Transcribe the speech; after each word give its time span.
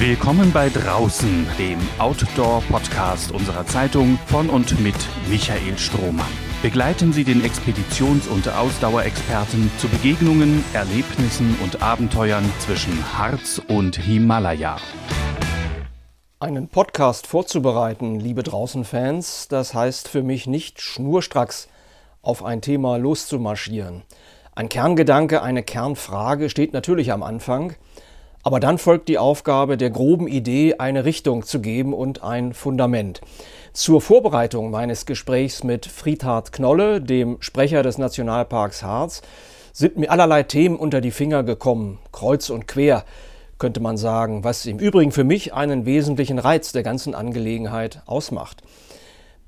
Willkommen 0.00 0.52
bei 0.52 0.68
Draußen, 0.68 1.44
dem 1.58 1.80
Outdoor-Podcast 1.98 3.32
unserer 3.32 3.66
Zeitung 3.66 4.16
von 4.26 4.48
und 4.48 4.78
mit 4.78 4.94
Michael 5.28 5.76
Strohmann. 5.76 6.30
Begleiten 6.62 7.12
Sie 7.12 7.24
den 7.24 7.42
Expeditions- 7.42 8.28
und 8.28 8.48
Ausdauerexperten 8.48 9.68
zu 9.78 9.88
Begegnungen, 9.88 10.64
Erlebnissen 10.72 11.58
und 11.64 11.82
Abenteuern 11.82 12.44
zwischen 12.60 13.18
Harz 13.18 13.60
und 13.66 13.96
Himalaya. 13.96 14.76
Einen 16.38 16.68
Podcast 16.68 17.26
vorzubereiten, 17.26 18.20
liebe 18.20 18.44
Draußen-Fans, 18.44 19.48
das 19.48 19.74
heißt 19.74 20.06
für 20.06 20.22
mich 20.22 20.46
nicht 20.46 20.80
schnurstracks 20.80 21.68
auf 22.22 22.44
ein 22.44 22.60
Thema 22.60 22.98
loszumarschieren. 22.98 24.04
Ein 24.54 24.68
Kerngedanke, 24.68 25.42
eine 25.42 25.64
Kernfrage 25.64 26.50
steht 26.50 26.72
natürlich 26.72 27.10
am 27.10 27.24
Anfang– 27.24 27.74
aber 28.42 28.60
dann 28.60 28.78
folgt 28.78 29.08
die 29.08 29.18
Aufgabe, 29.18 29.76
der 29.76 29.90
groben 29.90 30.28
Idee 30.28 30.76
eine 30.78 31.04
Richtung 31.04 31.44
zu 31.44 31.60
geben 31.60 31.92
und 31.92 32.22
ein 32.22 32.54
Fundament. 32.54 33.20
Zur 33.72 34.00
Vorbereitung 34.00 34.70
meines 34.70 35.06
Gesprächs 35.06 35.64
mit 35.64 35.86
Friedhard 35.86 36.52
Knolle, 36.52 37.00
dem 37.00 37.36
Sprecher 37.40 37.82
des 37.82 37.98
Nationalparks 37.98 38.82
Harz, 38.82 39.22
sind 39.72 39.96
mir 39.96 40.10
allerlei 40.10 40.42
Themen 40.42 40.76
unter 40.76 41.00
die 41.00 41.10
Finger 41.10 41.42
gekommen, 41.42 41.98
kreuz 42.12 42.50
und 42.50 42.66
quer, 42.66 43.04
könnte 43.58 43.80
man 43.80 43.96
sagen, 43.96 44.44
was 44.44 44.66
im 44.66 44.78
Übrigen 44.78 45.12
für 45.12 45.24
mich 45.24 45.52
einen 45.52 45.84
wesentlichen 45.84 46.38
Reiz 46.38 46.72
der 46.72 46.82
ganzen 46.82 47.14
Angelegenheit 47.14 48.02
ausmacht. 48.06 48.62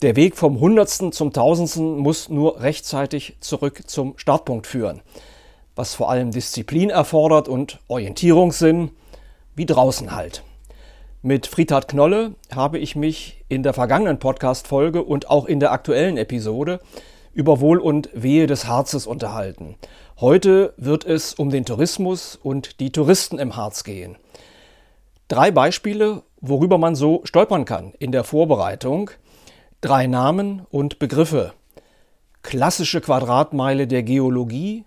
Der 0.03 0.17
Weg 0.17 0.37
vom 0.37 0.61
Hundertsten 0.61 1.13
zum 1.13 1.33
Tausendsten 1.33 1.99
muss 1.99 2.29
nur 2.29 2.61
rechtzeitig 2.61 3.37
zurück 3.41 3.83
zum 3.87 4.15
Startpunkt 4.17 4.67
führen 4.67 5.01
was 5.81 5.95
vor 5.95 6.11
allem 6.11 6.31
Disziplin 6.31 6.91
erfordert 6.91 7.49
und 7.49 7.79
Orientierungssinn, 7.89 8.91
wie 9.55 9.65
draußen 9.65 10.15
halt. 10.15 10.45
Mit 11.23 11.47
Friedhard 11.47 11.89
Knolle 11.89 12.35
habe 12.55 12.79
ich 12.79 12.97
mich 12.97 13.43
in 13.49 13.63
der 13.63 13.73
vergangenen 13.73 14.19
Podcast-Folge 14.19 15.03
und 15.03 15.31
auch 15.31 15.47
in 15.47 15.59
der 15.59 15.73
aktuellen 15.73 16.19
Episode 16.19 16.81
über 17.33 17.61
Wohl 17.61 17.79
und 17.79 18.11
Wehe 18.13 18.47
des 18.47 18.67
Harzes 18.67 19.07
unterhalten. 19.07 19.77
Heute 20.21 20.75
wird 20.77 21.07
es 21.07 21.33
um 21.33 21.49
den 21.49 21.65
Tourismus 21.65 22.37
und 22.37 22.79
die 22.81 22.93
Touristen 22.93 23.39
im 23.39 23.57
Harz 23.57 23.83
gehen. 23.83 24.19
Drei 25.29 25.51
Beispiele, 25.51 26.25
worüber 26.43 26.77
man 26.77 26.95
so 26.95 27.23
stolpern 27.25 27.65
kann 27.65 27.95
in 27.99 28.13
der 28.13 28.25
Vorbereitung. 28.25 29.13
Drei 29.81 30.07
Namen 30.07 30.67
und 30.71 30.99
Begriffe. 30.99 31.55
Klassische 32.43 33.01
Quadratmeile 33.01 33.87
der 33.87 34.03
Geologie, 34.03 34.85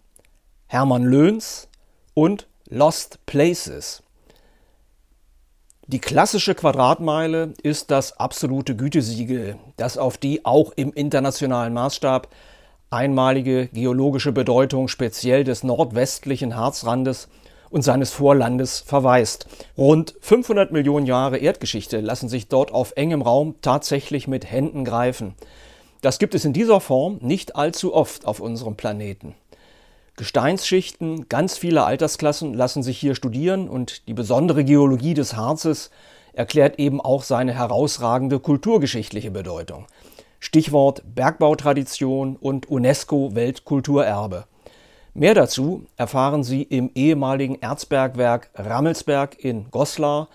Hermann 0.74 1.04
Löhns 1.04 1.68
und 2.16 2.48
Lost 2.68 3.24
Places. 3.28 4.02
Die 5.86 6.00
klassische 6.00 6.56
Quadratmeile 6.56 7.54
ist 7.62 7.92
das 7.92 8.18
absolute 8.20 8.76
Gütesiegel, 8.76 9.58
das 9.78 10.00
auf 10.00 10.18
die 10.18 10.46
auch 10.46 10.72
im 10.76 10.92
internationalen 10.92 11.76
Maßstab 11.76 12.28
einmalige 12.90 13.68
geologische 13.68 14.32
Bedeutung 14.32 14.88
speziell 14.88 15.44
des 15.44 15.62
nordwestlichen 15.62 16.56
Harzrandes 16.56 17.28
und 17.70 17.84
seines 17.84 18.10
Vorlandes 18.10 18.80
verweist. 18.80 19.46
Rund 19.78 20.16
500 20.22 20.72
Millionen 20.72 21.06
Jahre 21.06 21.38
Erdgeschichte 21.38 22.00
lassen 22.00 22.30
sich 22.30 22.48
dort 22.48 22.72
auf 22.72 22.94
engem 22.96 23.22
Raum 23.22 23.54
tatsächlich 23.62 24.28
mit 24.28 24.50
Händen 24.50 24.86
greifen. 24.86 25.36
Das 26.02 26.18
gibt 26.18 26.34
es 26.34 26.46
in 26.46 26.54
dieser 26.54 26.82
Form 26.82 27.20
nicht 27.22 27.56
allzu 27.56 27.94
oft 27.94 28.26
auf 28.26 28.40
unserem 28.40 28.76
Planeten. 28.76 29.36
Gesteinsschichten 30.16 31.28
ganz 31.28 31.58
vieler 31.58 31.88
Altersklassen 31.88 32.54
lassen 32.54 32.84
sich 32.84 33.00
hier 33.00 33.16
studieren 33.16 33.68
und 33.68 34.08
die 34.08 34.14
besondere 34.14 34.64
Geologie 34.64 35.16
des 35.16 35.36
Harzes 35.36 35.90
erklärt 36.34 36.78
eben 36.78 37.02
auch 37.02 37.24
seine 37.24 37.54
herausragende 37.54 38.40
kulturgeschichtliche 38.40 39.32
Bedeutung. 39.32 39.88
Stichwort 40.40 41.02
Bergbautradition 41.16 42.36
und 42.36 42.70
UNESCO 42.70 43.34
Weltkulturerbe. 43.34 44.46
Mehr 45.16 45.34
dazu 45.34 45.86
erfahren 45.96 46.44
Sie 46.44 46.64
im 46.64 46.92
ehemaligen 46.94 47.62
Erzbergwerk 47.62 48.50
Rammelsberg 48.56 49.44
in 49.44 49.72
Goslar 49.72 50.28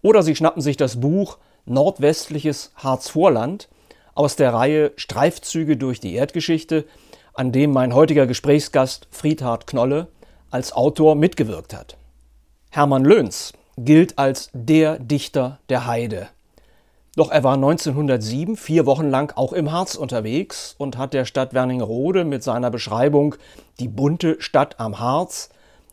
oder 0.00 0.22
Sie 0.22 0.36
schnappen 0.36 0.62
sich 0.62 0.76
das 0.76 1.00
Buch 1.00 1.38
Nordwestliches 1.66 2.72
Harzvorland 2.76 3.68
aus 4.14 4.36
der 4.36 4.54
Reihe 4.54 4.92
Streifzüge 4.96 5.76
durch 5.76 6.00
die 6.00 6.14
Erdgeschichte 6.14 6.84
an 7.38 7.52
dem 7.52 7.70
mein 7.70 7.94
heutiger 7.94 8.26
Gesprächsgast 8.26 9.06
Friedhard 9.12 9.68
Knolle 9.68 10.08
als 10.50 10.72
Autor 10.72 11.14
mitgewirkt 11.14 11.72
hat. 11.72 11.96
Hermann 12.70 13.04
Löhns 13.04 13.52
gilt 13.76 14.18
als 14.18 14.50
der 14.52 14.98
Dichter 14.98 15.60
der 15.68 15.86
Heide. 15.86 16.26
Doch 17.14 17.30
er 17.30 17.44
war 17.44 17.54
1907 17.54 18.56
vier 18.56 18.86
Wochen 18.86 19.08
lang 19.08 19.36
auch 19.36 19.52
im 19.52 19.70
Harz 19.70 19.94
unterwegs 19.94 20.74
und 20.78 20.98
hat 20.98 21.14
der 21.14 21.24
Stadt 21.24 21.54
Werningerode 21.54 22.24
mit 22.24 22.42
seiner 22.42 22.72
Beschreibung 22.72 23.36
Die 23.78 23.88
bunte 23.88 24.40
Stadt 24.40 24.80
am 24.80 24.98
Harz 24.98 25.50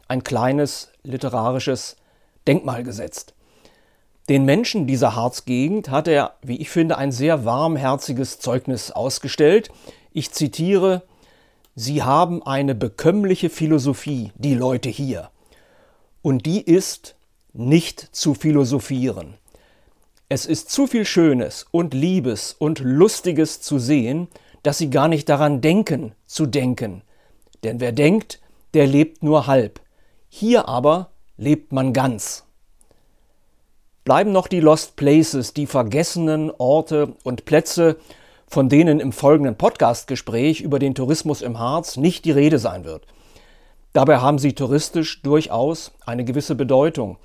ein 0.08 0.24
kleines 0.24 0.90
literarisches 1.04 1.96
Denkmal 2.48 2.82
gesetzt. 2.82 3.36
Den 4.30 4.46
Menschen 4.46 4.88
dieser 4.88 5.16
Harzgegend 5.16 5.92
hat 5.92 6.08
er, 6.08 6.34
wie 6.42 6.58
ich 6.58 6.72
finde, 6.72 6.98
ein 6.98 7.12
sehr 7.12 7.46
warmherziges 7.46 8.40
Zeugnis 8.40 8.90
ausgestellt. 8.90 9.70
Ich 10.12 10.32
zitiere 10.32 11.04
Sie 11.78 12.04
haben 12.04 12.42
eine 12.42 12.74
bekömmliche 12.74 13.50
Philosophie, 13.50 14.32
die 14.36 14.54
Leute 14.56 14.88
hier. 14.88 15.30
Und 16.22 16.46
die 16.46 16.62
ist, 16.62 17.16
nicht 17.52 18.16
zu 18.16 18.34
philosophieren. 18.34 19.36
Es 20.30 20.46
ist 20.46 20.72
zu 20.72 20.88
viel 20.88 21.06
Schönes 21.06 21.66
und 21.72 21.94
Liebes 21.94 22.56
und 22.58 22.80
Lustiges 22.80 23.60
zu 23.60 23.78
sehen, 23.78 24.30
dass 24.64 24.78
sie 24.78 24.90
gar 24.90 25.10
nicht 25.10 25.28
daran 25.28 25.60
denken, 25.60 26.14
zu 26.26 26.46
denken. 26.46 27.02
Denn 27.66 27.82
wer 27.82 27.92
denkt, 27.92 28.40
der 28.74 28.88
lebt 28.88 29.22
nur 29.22 29.46
halb. 29.46 29.82
Hier 30.30 30.70
aber 30.70 31.12
lebt 31.38 31.74
man 31.74 31.92
ganz. 31.92 32.46
Bleiben 34.06 34.32
noch 34.32 34.48
die 34.48 34.62
Lost 34.62 34.96
Places, 34.96 35.54
die 35.54 35.68
vergessenen 35.68 36.52
Orte 36.52 37.16
und 37.24 37.44
Plätze, 37.44 37.98
von 38.48 38.70
denen 38.70 39.00
im 39.00 39.12
folgenden 39.12 39.56
Podcastgespräch 39.56 40.62
über 40.62 40.80
den 40.80 40.96
Tourismus 40.96 41.42
im 41.42 41.60
Harz 41.60 41.98
nicht 41.98 42.26
die 42.26 42.32
Rede 42.32 42.60
sein 42.60 42.86
wird. 42.86 43.06
Dabei 43.94 44.18
haben 44.18 44.40
sie 44.40 44.54
touristisch 44.54 45.22
durchaus 45.22 45.92
eine 46.06 46.26
gewisse 46.26 46.56
Bedeutung. 46.56 47.18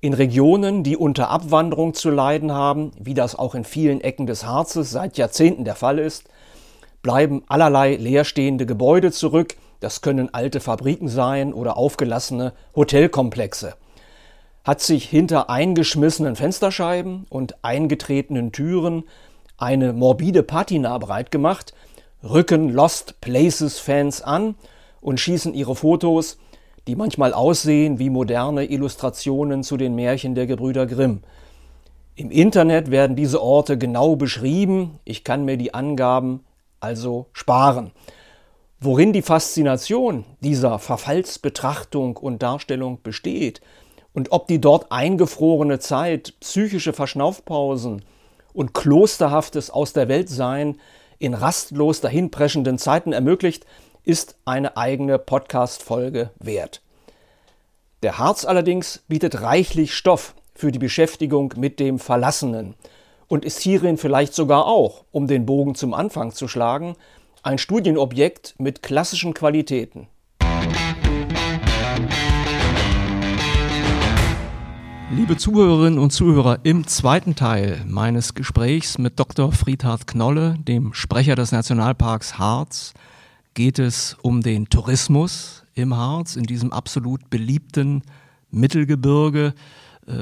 In 0.00 0.12
Regionen, 0.12 0.82
die 0.82 0.96
unter 0.96 1.30
Abwanderung 1.30 1.94
zu 1.94 2.10
leiden 2.10 2.52
haben, 2.52 2.90
wie 2.98 3.14
das 3.14 3.36
auch 3.36 3.54
in 3.54 3.64
vielen 3.64 4.00
Ecken 4.00 4.26
des 4.26 4.44
Harzes 4.44 4.90
seit 4.90 5.16
Jahrzehnten 5.18 5.64
der 5.64 5.76
Fall 5.76 5.98
ist, 5.98 6.24
bleiben 7.02 7.44
allerlei 7.46 7.94
leerstehende 7.94 8.66
Gebäude 8.66 9.12
zurück. 9.12 9.56
Das 9.80 10.00
können 10.00 10.34
alte 10.34 10.60
Fabriken 10.60 11.08
sein 11.08 11.54
oder 11.54 11.76
aufgelassene 11.76 12.52
Hotelkomplexe. 12.74 13.74
Hat 14.64 14.80
sich 14.80 15.08
hinter 15.08 15.48
eingeschmissenen 15.48 16.34
Fensterscheiben 16.34 17.26
und 17.30 17.62
eingetretenen 17.62 18.50
Türen 18.50 19.04
eine 19.58 19.92
morbide 19.92 20.42
Patina 20.42 20.96
breit 20.98 21.30
gemacht, 21.30 21.74
rücken 22.22 22.68
Lost 22.68 23.20
Places 23.20 23.78
Fans 23.78 24.22
an 24.22 24.54
und 25.00 25.20
schießen 25.20 25.54
ihre 25.54 25.76
Fotos, 25.76 26.38
die 26.86 26.96
manchmal 26.96 27.32
aussehen 27.32 27.98
wie 27.98 28.10
moderne 28.10 28.64
Illustrationen 28.64 29.62
zu 29.62 29.76
den 29.76 29.94
Märchen 29.94 30.34
der 30.34 30.46
Gebrüder 30.46 30.86
Grimm. 30.86 31.22
Im 32.14 32.30
Internet 32.30 32.90
werden 32.90 33.16
diese 33.16 33.42
Orte 33.42 33.76
genau 33.76 34.16
beschrieben, 34.16 34.98
ich 35.04 35.24
kann 35.24 35.44
mir 35.44 35.56
die 35.56 35.74
Angaben 35.74 36.40
also 36.80 37.26
sparen. 37.32 37.92
Worin 38.80 39.12
die 39.12 39.22
Faszination 39.22 40.24
dieser 40.40 40.78
Verfallsbetrachtung 40.78 42.16
und 42.16 42.42
Darstellung 42.42 43.00
besteht 43.02 43.60
und 44.12 44.32
ob 44.32 44.46
die 44.48 44.60
dort 44.60 44.92
eingefrorene 44.92 45.78
Zeit, 45.78 46.34
psychische 46.40 46.92
Verschnaufpausen, 46.92 48.02
und 48.56 48.72
klosterhaftes 48.72 49.70
Aus 49.70 49.92
der 49.92 50.08
Welt 50.08 50.30
sein 50.30 50.78
in 51.18 51.34
rastlos 51.34 52.00
dahinpreschenden 52.00 52.78
Zeiten 52.78 53.12
ermöglicht, 53.12 53.66
ist 54.02 54.36
eine 54.44 54.76
eigene 54.76 55.18
Podcast-Folge 55.18 56.30
wert. 56.38 56.80
Der 58.02 58.18
Harz 58.18 58.44
allerdings 58.44 59.02
bietet 59.08 59.42
reichlich 59.42 59.94
Stoff 59.94 60.34
für 60.54 60.72
die 60.72 60.78
Beschäftigung 60.78 61.52
mit 61.56 61.80
dem 61.80 61.98
Verlassenen 61.98 62.74
und 63.28 63.44
ist 63.44 63.60
hierin 63.60 63.98
vielleicht 63.98 64.34
sogar 64.34 64.66
auch, 64.66 65.04
um 65.10 65.26
den 65.26 65.44
Bogen 65.44 65.74
zum 65.74 65.92
Anfang 65.92 66.32
zu 66.32 66.48
schlagen, 66.48 66.96
ein 67.42 67.58
Studienobjekt 67.58 68.54
mit 68.58 68.82
klassischen 68.82 69.34
Qualitäten. 69.34 70.08
Liebe 75.08 75.36
Zuhörerinnen 75.36 76.00
und 76.00 76.10
Zuhörer, 76.10 76.58
im 76.64 76.84
zweiten 76.88 77.36
Teil 77.36 77.84
meines 77.86 78.34
Gesprächs 78.34 78.98
mit 78.98 79.20
Dr. 79.20 79.52
Friedhard 79.52 80.08
Knolle, 80.08 80.58
dem 80.58 80.94
Sprecher 80.94 81.36
des 81.36 81.52
Nationalparks 81.52 82.38
Harz, 82.38 82.92
geht 83.54 83.78
es 83.78 84.16
um 84.20 84.42
den 84.42 84.68
Tourismus 84.68 85.62
im 85.74 85.96
Harz, 85.96 86.34
in 86.34 86.42
diesem 86.42 86.72
absolut 86.72 87.30
beliebten 87.30 88.02
Mittelgebirge, 88.50 89.54
äh, 90.08 90.12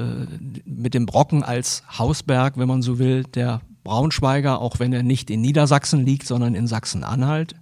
mit 0.65 0.93
dem 0.93 1.07
Brocken 1.07 1.41
als 1.41 1.83
Hausberg, 1.97 2.59
wenn 2.59 2.67
man 2.67 2.83
so 2.83 2.99
will, 2.99 3.23
der 3.23 3.61
Braunschweiger, 3.83 4.61
auch 4.61 4.77
wenn 4.77 4.93
er 4.93 5.01
nicht 5.01 5.31
in 5.31 5.41
Niedersachsen 5.41 6.05
liegt, 6.05 6.27
sondern 6.27 6.53
in 6.53 6.67
Sachsen-Anhalt. 6.67 7.55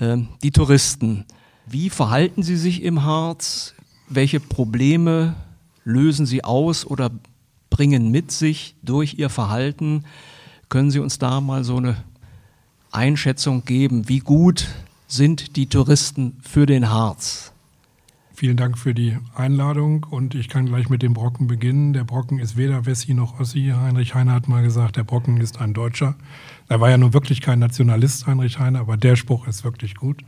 Ähm, 0.00 0.28
die 0.42 0.50
Touristen, 0.50 1.26
wie 1.66 1.90
verhalten 1.90 2.42
sie 2.42 2.56
sich 2.56 2.82
im 2.82 3.02
Harz? 3.04 3.74
Welche 4.08 4.40
Probleme 4.40 5.34
lösen 5.86 6.26
sie 6.26 6.44
aus 6.44 6.84
oder 6.84 7.10
bringen 7.70 8.10
mit 8.10 8.32
sich 8.32 8.74
durch 8.82 9.18
ihr 9.18 9.30
Verhalten? 9.30 10.04
Können 10.68 10.90
Sie 10.90 10.98
uns 10.98 11.18
da 11.18 11.40
mal 11.40 11.64
so 11.64 11.76
eine 11.76 11.96
Einschätzung 12.90 13.64
geben? 13.64 14.08
Wie 14.08 14.18
gut 14.18 14.66
sind 15.06 15.56
die 15.56 15.66
Touristen 15.66 16.36
für 16.42 16.66
den 16.66 16.90
Harz? 16.90 17.52
Vielen 18.34 18.56
Dank 18.56 18.76
für 18.76 18.92
die 18.92 19.16
Einladung 19.34 20.04
und 20.10 20.34
ich 20.34 20.48
kann 20.48 20.66
gleich 20.66 20.90
mit 20.90 21.02
dem 21.02 21.14
Brocken 21.14 21.46
beginnen. 21.46 21.92
Der 21.92 22.04
Brocken 22.04 22.38
ist 22.38 22.56
weder 22.56 22.84
Wessi 22.84 23.14
noch 23.14 23.40
Ossi. 23.40 23.72
Heinrich 23.74 24.14
Heine 24.14 24.32
hat 24.32 24.48
mal 24.48 24.62
gesagt, 24.62 24.96
der 24.96 25.04
Brocken 25.04 25.40
ist 25.40 25.60
ein 25.60 25.72
Deutscher. 25.72 26.16
Er 26.68 26.80
war 26.80 26.90
ja 26.90 26.98
nun 26.98 27.14
wirklich 27.14 27.40
kein 27.40 27.60
Nationalist, 27.60 28.26
Heinrich 28.26 28.58
Heine, 28.58 28.80
aber 28.80 28.96
der 28.96 29.16
Spruch 29.16 29.46
ist 29.46 29.64
wirklich 29.64 29.94
gut. 29.94 30.22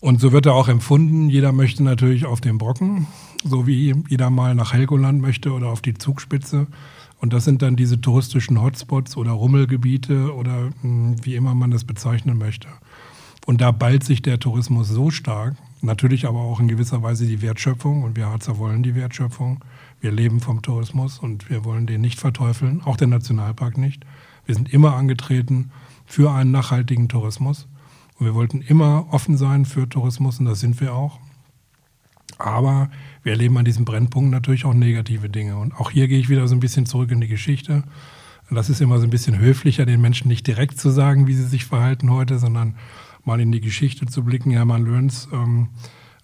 Und 0.00 0.20
so 0.20 0.32
wird 0.32 0.44
er 0.44 0.54
auch 0.54 0.68
empfunden. 0.68 1.30
Jeder 1.30 1.52
möchte 1.52 1.82
natürlich 1.82 2.26
auf 2.26 2.42
den 2.42 2.58
Brocken, 2.58 3.06
so 3.44 3.66
wie 3.66 3.94
jeder 4.08 4.30
mal 4.30 4.54
nach 4.54 4.72
Helgoland 4.72 5.20
möchte 5.20 5.52
oder 5.52 5.68
auf 5.68 5.82
die 5.82 5.94
Zugspitze. 5.94 6.66
Und 7.20 7.32
das 7.32 7.44
sind 7.44 7.62
dann 7.62 7.76
diese 7.76 8.00
touristischen 8.00 8.60
Hotspots 8.60 9.16
oder 9.16 9.30
Rummelgebiete 9.32 10.34
oder 10.34 10.70
hm, 10.80 11.16
wie 11.24 11.36
immer 11.36 11.54
man 11.54 11.70
das 11.70 11.84
bezeichnen 11.84 12.38
möchte. 12.38 12.68
Und 13.46 13.60
da 13.60 13.70
ballt 13.70 14.04
sich 14.04 14.22
der 14.22 14.40
Tourismus 14.40 14.88
so 14.88 15.10
stark, 15.10 15.54
natürlich 15.82 16.26
aber 16.26 16.40
auch 16.40 16.60
in 16.60 16.68
gewisser 16.68 17.02
Weise 17.02 17.26
die 17.26 17.42
Wertschöpfung. 17.42 18.02
Und 18.02 18.16
wir 18.16 18.26
Harzer 18.26 18.58
wollen 18.58 18.82
die 18.82 18.94
Wertschöpfung. 18.94 19.62
Wir 20.00 20.12
leben 20.12 20.40
vom 20.40 20.62
Tourismus 20.62 21.18
und 21.18 21.48
wir 21.50 21.64
wollen 21.64 21.86
den 21.86 22.00
nicht 22.00 22.18
verteufeln, 22.18 22.82
auch 22.84 22.96
den 22.96 23.10
Nationalpark 23.10 23.78
nicht. 23.78 24.04
Wir 24.46 24.54
sind 24.54 24.72
immer 24.72 24.94
angetreten 24.94 25.70
für 26.06 26.32
einen 26.32 26.50
nachhaltigen 26.50 27.08
Tourismus. 27.08 27.68
Und 28.18 28.26
wir 28.26 28.34
wollten 28.34 28.60
immer 28.62 29.06
offen 29.10 29.36
sein 29.36 29.64
für 29.64 29.88
Tourismus 29.88 30.38
und 30.40 30.46
das 30.46 30.60
sind 30.60 30.80
wir 30.80 30.94
auch. 30.94 31.18
Aber 32.38 32.90
wir 33.22 33.32
erleben 33.32 33.56
an 33.58 33.64
diesem 33.64 33.84
Brennpunkt 33.84 34.30
natürlich 34.30 34.64
auch 34.64 34.74
negative 34.74 35.28
Dinge. 35.28 35.56
Und 35.56 35.74
auch 35.74 35.90
hier 35.90 36.08
gehe 36.08 36.18
ich 36.18 36.28
wieder 36.28 36.46
so 36.48 36.54
ein 36.54 36.60
bisschen 36.60 36.86
zurück 36.86 37.10
in 37.10 37.20
die 37.20 37.28
Geschichte. 37.28 37.84
Das 38.50 38.68
ist 38.68 38.80
immer 38.80 38.98
so 38.98 39.04
ein 39.04 39.10
bisschen 39.10 39.38
höflicher, 39.38 39.86
den 39.86 40.00
Menschen 40.00 40.28
nicht 40.28 40.46
direkt 40.46 40.78
zu 40.78 40.90
sagen, 40.90 41.26
wie 41.26 41.34
sie 41.34 41.46
sich 41.46 41.64
verhalten 41.64 42.10
heute, 42.10 42.38
sondern 42.38 42.76
mal 43.24 43.40
in 43.40 43.52
die 43.52 43.60
Geschichte 43.60 44.06
zu 44.06 44.22
blicken. 44.22 44.50
Hermann 44.50 44.84
Löhns 44.84 45.28
ähm, 45.32 45.68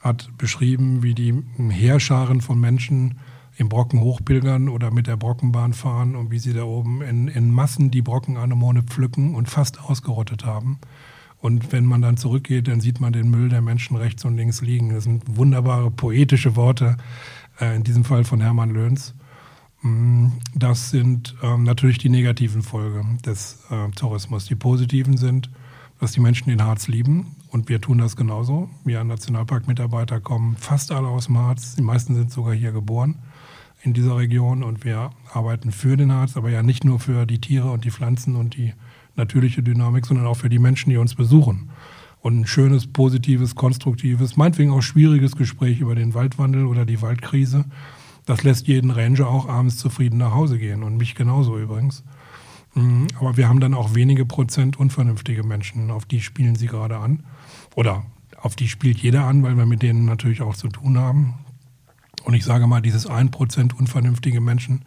hat 0.01 0.31
beschrieben, 0.37 1.03
wie 1.03 1.15
die 1.15 1.43
Heerscharen 1.71 2.41
von 2.41 2.61
Menschen 2.61 3.19
im 3.57 3.69
Brocken 3.69 4.01
hochpilgern 4.01 4.69
oder 4.69 4.91
mit 4.91 5.07
der 5.07 5.17
Brockenbahn 5.17 5.73
fahren 5.73 6.17
und 6.17 6.31
wie 6.31 6.39
sie 6.39 6.53
da 6.53 6.65
oben 6.65 7.03
in, 7.03 7.29
in 7.29 7.51
Massen 7.51 7.91
die 7.91 8.03
Brockenanemone 8.03 8.83
pflücken 8.83 9.35
und 9.35 9.49
fast 9.49 9.83
ausgerottet 9.83 10.45
haben. 10.45 10.79
Und 11.41 11.73
wenn 11.73 11.87
man 11.87 12.03
dann 12.03 12.17
zurückgeht, 12.17 12.69
dann 12.69 12.81
sieht 12.81 13.01
man 13.01 13.13
den 13.13 13.31
Müll 13.31 13.49
der 13.49 13.63
Menschen 13.63 13.97
rechts 13.97 14.25
und 14.25 14.37
links 14.37 14.61
liegen. 14.61 14.91
Das 14.91 15.05
sind 15.05 15.23
wunderbare 15.27 15.91
poetische 15.91 16.55
Worte, 16.55 16.97
äh, 17.61 17.77
in 17.77 17.83
diesem 17.83 18.05
Fall 18.05 18.25
von 18.25 18.41
Hermann 18.41 18.71
Löhns. 18.71 19.15
Mm, 19.83 20.29
das 20.55 20.91
sind 20.91 21.35
ähm, 21.43 21.63
natürlich 21.63 21.99
die 21.99 22.11
negativen 22.11 22.63
Folgen 22.63 23.19
des 23.25 23.65
äh, 23.71 23.91
Tourismus. 23.93 24.45
Die 24.47 24.55
positiven 24.55 25.17
sind, 25.17 25.51
dass 25.99 26.13
die 26.13 26.21
Menschen 26.21 26.51
den 26.51 26.63
Harz 26.63 26.89
lieben. 26.89 27.37
Und 27.49 27.69
wir 27.69 27.81
tun 27.81 27.99
das 27.99 28.17
genauso. 28.17 28.69
Wir 28.85 29.03
Nationalparkmitarbeiter 29.03 30.21
kommen 30.21 30.57
fast 30.57 30.93
alle 30.93 31.09
aus 31.09 31.27
dem 31.27 31.39
Harz. 31.39 31.75
Die 31.75 31.83
meisten 31.83 32.15
sind 32.15 32.31
sogar 32.31 32.55
hier 32.55 32.73
geboren 32.73 33.17
in 33.83 33.95
dieser 33.95 34.17
Region. 34.19 34.63
Und 34.63 34.85
wir 34.85 35.11
arbeiten 35.33 35.73
für 35.73 35.97
den 35.97 36.13
Harz, 36.13 36.37
aber 36.37 36.51
ja 36.51 36.63
nicht 36.63 36.85
nur 36.85 37.01
für 37.01 37.25
die 37.25 37.41
Tiere 37.41 37.71
und 37.71 37.87
die 37.87 37.91
Pflanzen 37.91 38.37
und 38.37 38.57
die 38.57 38.75
natürliche 39.17 39.63
Dynamik, 39.63 40.07
sondern 40.07 40.27
auch 40.27 40.37
für 40.37 40.49
die 40.49 40.59
Menschen, 40.59 40.91
die 40.91 40.97
uns 40.97 41.15
besuchen. 41.15 41.71
Und 42.21 42.41
ein 42.41 42.47
schönes, 42.47 42.87
positives, 42.87 43.55
konstruktives, 43.55 44.37
meinetwegen 44.37 44.73
auch 44.73 44.83
schwieriges 44.83 45.37
Gespräch 45.37 45.81
über 45.81 45.95
den 45.95 46.15
Waldwandel 46.15 46.67
oder 46.67 46.85
die 46.85 47.01
Waldkrise, 47.01 47.65
das 48.27 48.45
lässt 48.45 48.69
jeden 48.69 48.91
Ranger 48.91 49.27
auch 49.27 49.49
abends 49.49 49.79
zufrieden 49.79 50.19
nach 50.19 50.35
Hause 50.35 50.59
gehen 50.59 50.83
und 50.83 50.97
mich 50.97 51.15
genauso 51.15 51.59
übrigens. 51.59 52.05
Mm, 52.75 53.07
aber 53.19 53.37
wir 53.37 53.49
haben 53.49 53.61
dann 53.61 53.75
auch 53.75 53.95
wenige 53.95 54.27
Prozent 54.27 54.79
unvernünftige 54.79 55.43
Menschen, 55.43 55.91
auf 55.91 56.05
die 56.05 56.21
spielen 56.21 56.55
sie 56.55 56.67
gerade 56.67 56.99
an. 56.99 57.25
Oder 57.75 58.05
auf 58.41 58.57
die 58.57 58.69
spielt 58.69 58.99
jeder 58.99 59.25
an, 59.25 59.43
weil 59.43 59.57
wir 59.57 59.67
mit 59.67 59.83
denen 59.83 60.05
natürlich 60.05 60.43
auch 60.43 60.55
zu 60.55 60.69
tun 60.69 60.99
haben. 60.99 61.35
Und 62.25 62.35
ich 62.35 62.45
sage 62.45 62.67
mal, 62.67 62.81
dieses 62.81 63.09
1% 63.09 63.75
unvernünftige 63.75 64.41
Menschen, 64.41 64.85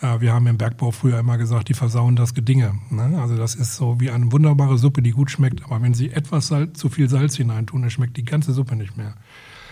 wir 0.00 0.32
haben 0.32 0.46
im 0.46 0.58
Bergbau 0.58 0.90
früher 0.90 1.18
immer 1.18 1.38
gesagt, 1.38 1.68
die 1.68 1.74
versauen 1.74 2.16
das 2.16 2.34
Gedinge. 2.34 2.74
Ne? 2.90 3.18
Also 3.20 3.36
das 3.36 3.54
ist 3.54 3.76
so 3.76 3.98
wie 4.00 4.10
eine 4.10 4.30
wunderbare 4.30 4.76
Suppe, 4.78 5.02
die 5.02 5.12
gut 5.12 5.30
schmeckt, 5.30 5.64
aber 5.64 5.80
wenn 5.80 5.94
sie 5.94 6.10
etwas 6.10 6.48
Salz, 6.48 6.78
zu 6.78 6.88
viel 6.88 7.08
Salz 7.08 7.36
hineintun, 7.36 7.80
dann 7.80 7.90
schmeckt 7.90 8.16
die 8.16 8.24
ganze 8.24 8.52
Suppe 8.52 8.76
nicht 8.76 8.96
mehr. 8.96 9.14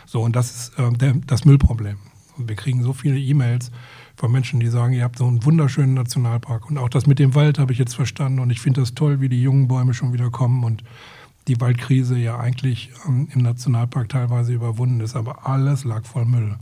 So, 0.06 0.22
und 0.22 0.34
das 0.36 0.50
ist 0.54 0.78
äh, 0.78 1.12
das 1.26 1.44
Müllproblem. 1.44 1.98
Und 2.36 2.48
wir 2.48 2.56
kriegen 2.56 2.82
so 2.82 2.92
viele 2.92 3.18
E-Mails 3.18 3.70
von 4.16 4.30
Menschen, 4.32 4.60
die 4.60 4.68
sagen, 4.68 4.92
ihr 4.92 5.04
habt 5.04 5.18
so 5.18 5.26
einen 5.26 5.44
wunderschönen 5.44 5.94
Nationalpark. 5.94 6.68
Und 6.68 6.78
auch 6.78 6.88
das 6.88 7.06
mit 7.06 7.18
dem 7.18 7.34
Wald 7.34 7.58
habe 7.58 7.72
ich 7.72 7.78
jetzt 7.78 7.94
verstanden. 7.94 8.40
Und 8.40 8.50
ich 8.50 8.60
finde 8.60 8.80
das 8.80 8.94
toll, 8.94 9.20
wie 9.20 9.28
die 9.28 9.42
jungen 9.42 9.68
Bäume 9.68 9.94
schon 9.94 10.12
wieder 10.12 10.30
kommen 10.30 10.64
und 10.64 10.82
die 11.46 11.60
Waldkrise 11.60 12.16
ja 12.16 12.38
eigentlich 12.38 12.90
ähm, 13.06 13.28
im 13.32 13.42
Nationalpark 13.42 14.08
teilweise 14.08 14.52
überwunden 14.52 15.00
ist. 15.00 15.16
Aber 15.16 15.46
alles 15.46 15.84
lag 15.84 16.04
voll 16.04 16.24
Müll. 16.24 16.56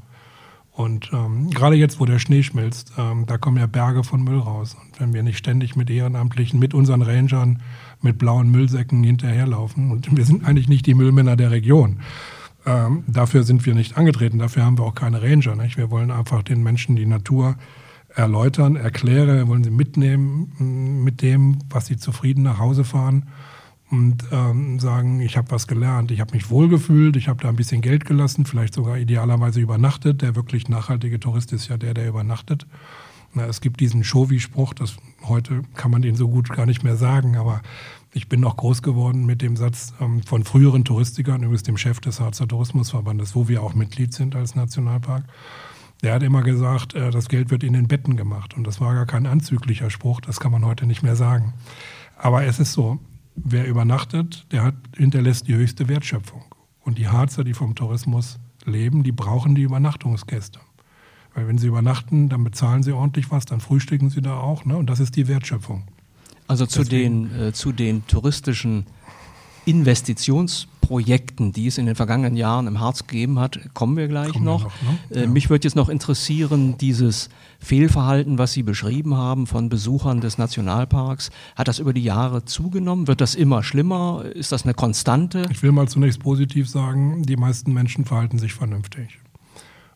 Und 0.73 1.11
ähm, 1.13 1.51
gerade 1.51 1.77
jetzt, 1.77 2.01
wo 2.01 2.07
der 2.07 2.19
Schnee 2.19 2.43
schmilzt, 2.43 2.93
ähm, 2.97 3.27
da 3.27 3.37
kommen 3.37 3.59
ja 3.59 3.67
Berge 3.67 4.05
von 4.05 4.25
Müll 4.25 4.39
raus. 4.39 4.75
Und 4.81 4.99
wenn 5.01 5.13
wir 5.13 5.23
nicht 5.23 5.37
ständig 5.37 5.77
mit 5.77 5.91
Ehrenamtlichen, 5.91 6.59
mit 6.59 6.73
unseren 6.73 7.03
Rangern, 7.03 7.61
mit 8.01 8.17
blauen 8.19 8.51
Müllsäcken 8.51 9.05
hinterherlaufen, 9.05 9.91
und 9.91 10.17
wir 10.17 10.25
sind 10.25 10.47
eigentlich 10.47 10.69
nicht 10.69 10.87
die 10.87 10.95
Müllmänner 10.95 11.37
der 11.37 11.51
Region, 11.51 12.01
ähm, 12.65 13.05
dafür 13.07 13.43
sind 13.43 13.67
wir 13.67 13.75
nicht 13.75 13.99
angetreten, 13.99 14.39
dafür 14.39 14.65
haben 14.65 14.79
wir 14.79 14.85
auch 14.85 14.95
keine 14.95 15.21
Ranger. 15.23 15.57
Nicht? 15.57 15.77
Wir 15.77 15.91
wollen 15.91 16.11
einfach 16.11 16.43
den 16.43 16.63
Menschen 16.63 16.97
die 16.97 17.07
Natur 17.07 17.57
erläutern, 18.15 18.77
erklären, 18.77 19.49
wollen 19.49 19.65
sie 19.65 19.71
mitnehmen 19.71 20.53
mm, 20.59 21.05
mit 21.05 21.21
dem, 21.21 21.59
was 21.69 21.87
sie 21.87 21.99
zufrieden 21.99 22.45
nach 22.45 22.59
Hause 22.59 22.85
fahren 22.85 23.27
und 23.93 24.25
ähm, 24.33 24.81
sagen, 24.81 25.21
ich 25.21 25.37
habe 25.37 25.51
was 25.51 25.67
gelernt, 25.67 26.11
ich 26.11 26.21
habe 26.21 26.33
mich 26.33 26.49
wohlgefühlt, 26.49 27.15
ich 27.15 27.29
habe 27.29 27.43
da 27.43 27.51
ein 27.51 27.57
bisschen 27.57 27.83
Geld 27.83 28.07
gelassen, 28.07 28.47
vielleicht 28.47 28.73
sogar 28.73 28.97
idealerweise 28.97 29.61
übernachtet. 29.61 30.23
Der 30.23 30.35
wirklich 30.35 30.71
nachhaltige 30.71 31.21
Tourist 31.21 31.53
ist 31.53 31.69
ja 31.69 31.77
der, 31.77 31.93
der 31.93 32.09
übernachtet. 32.09 32.67
Na, 33.35 33.45
es 33.45 33.61
gibt 33.61 33.81
diesen 33.81 34.03
Shovi-Spruch, 34.03 34.73
das 34.73 34.97
heute 35.25 35.63
kann 35.75 35.91
man 35.91 36.01
den 36.01 36.17
so 36.17 36.29
gut 36.29 36.49
gar 36.49 36.65
nicht 36.65 36.83
mehr 36.83 36.97
sagen, 36.97 37.37
aber 37.37 37.61
ich 38.15 38.31
bin 38.31 38.41
noch 38.41 38.57
groß 38.57 38.81
geworden 38.81 39.27
mit 39.27 39.43
dem 39.43 39.57
Satz 39.57 39.93
ähm, 40.01 40.23
von 40.23 40.43
früheren 40.43 40.87
Touristikern, 40.87 41.43
übrigens 41.43 41.63
dem 41.65 41.77
Chef 41.77 42.01
des 42.01 42.19
Harzer 42.19 42.49
Tourismusverbandes, 42.49 43.37
wo 43.37 43.47
wir 43.47 43.63
auch 43.63 43.75
Mitglied 43.75 44.15
sind 44.15 44.35
als 44.35 44.55
Nationalpark. 44.55 45.25
Der 46.03 46.15
hat 46.15 46.23
immer 46.23 46.43
gesagt, 46.43 46.95
äh, 46.95 47.11
das 47.11 47.29
Geld 47.29 47.51
wird 47.51 47.63
in 47.63 47.75
den 47.75 47.89
Betten 47.89 48.17
gemacht. 48.17 48.57
Und 48.57 48.67
das 48.67 48.81
war 48.81 48.95
gar 48.95 49.07
kein 49.07 49.27
anzüglicher 49.27 49.91
Spruch, 49.91 50.23
das 50.23 50.41
kann 50.41 50.51
man 50.51 50.65
heute 50.65 50.87
nicht 50.87 51.03
mehr 51.03 51.17
sagen. 51.17 51.53
Aber 52.17 52.45
es 52.45 52.59
ist 52.59 52.73
so, 52.73 52.99
wer 53.35 53.67
übernachtet, 53.67 54.47
der 54.53 54.63
hat, 54.63 54.75
hinterlässt 54.97 55.49
die 55.49 55.55
höchste 55.55 55.89
Wertschöpfung. 55.89 56.45
Und 56.81 56.99
die 56.99 57.09
Harzer, 57.09 57.45
die 57.45 57.55
vom 57.55 57.75
Tourismus 57.75 58.39
leben, 58.65 59.03
die 59.03 59.13
brauchen 59.13 59.55
die 59.55 59.63
Übernachtungsgäste. 59.63 60.61
Weil 61.35 61.49
wenn 61.49 61.59
sie 61.59 61.69
übernachten, 61.69 62.29
dann 62.29 62.45
bezahlen 62.45 62.83
sie 62.83 62.93
ordentlich 62.93 63.31
was, 63.31 63.47
dann 63.47 63.61
frühstücken 63.61 64.11
sie 64.11 64.21
da 64.21 64.39
auch. 64.39 64.65
Ne? 64.65 64.77
Und 64.77 64.87
das 64.91 65.01
ist 65.01 65.17
die 65.17 65.29
Wertschöpfung. 65.29 65.85
Also 66.49 66.67
zu 66.67 66.85
den, 66.85 67.35
äh, 67.35 67.53
zu 67.53 67.73
den 67.73 68.07
touristischen 68.07 68.87
Investitionsprojekten, 69.65 71.53
die 71.53 71.69
es 71.69 71.79
in 71.79 71.87
den 71.87 71.95
vergangenen 71.95 72.37
Jahren 72.37 72.67
im 72.67 72.81
Harz 72.81 73.07
gegeben 73.07 73.39
hat, 73.39 73.61
kommen 73.75 73.97
wir 73.97 74.09
gleich 74.09 74.33
kommen 74.33 74.45
noch. 74.45 74.65
Wir 74.65 74.91
noch 74.91 75.11
ne? 75.11 75.21
Äh, 75.21 75.25
ja. 75.25 75.27
Mich 75.29 75.51
würde 75.51 75.67
jetzt 75.67 75.77
noch 75.77 75.89
interessieren, 75.89 76.77
dieses 76.79 77.29
Fehlverhalten, 77.61 78.39
was 78.39 78.53
Sie 78.53 78.63
beschrieben 78.63 79.17
haben 79.17 79.47
von 79.47 79.69
Besuchern 79.69 80.21
des 80.21 80.39
Nationalparks, 80.39 81.31
hat 81.57 81.69
das 81.69 81.79
über 81.79 81.93
die 81.93 82.03
Jahre 82.03 82.45
zugenommen? 82.45 83.07
Wird 83.07 83.21
das 83.21 83.35
immer 83.35 83.63
schlimmer? 83.63 84.25
Ist 84.35 84.53
das 84.53 84.65
eine 84.65 84.75
Konstante? 84.75 85.47
Ich 85.51 85.63
will 85.63 85.73
mal 85.73 85.89
zunächst 85.89 86.21
positiv 86.21 86.69
sagen, 86.69 87.23
die 87.23 87.37
meisten 87.37 87.73
Menschen 87.73 88.05
verhalten 88.05 88.39
sich 88.39 88.55
vernünftig. 88.55 89.21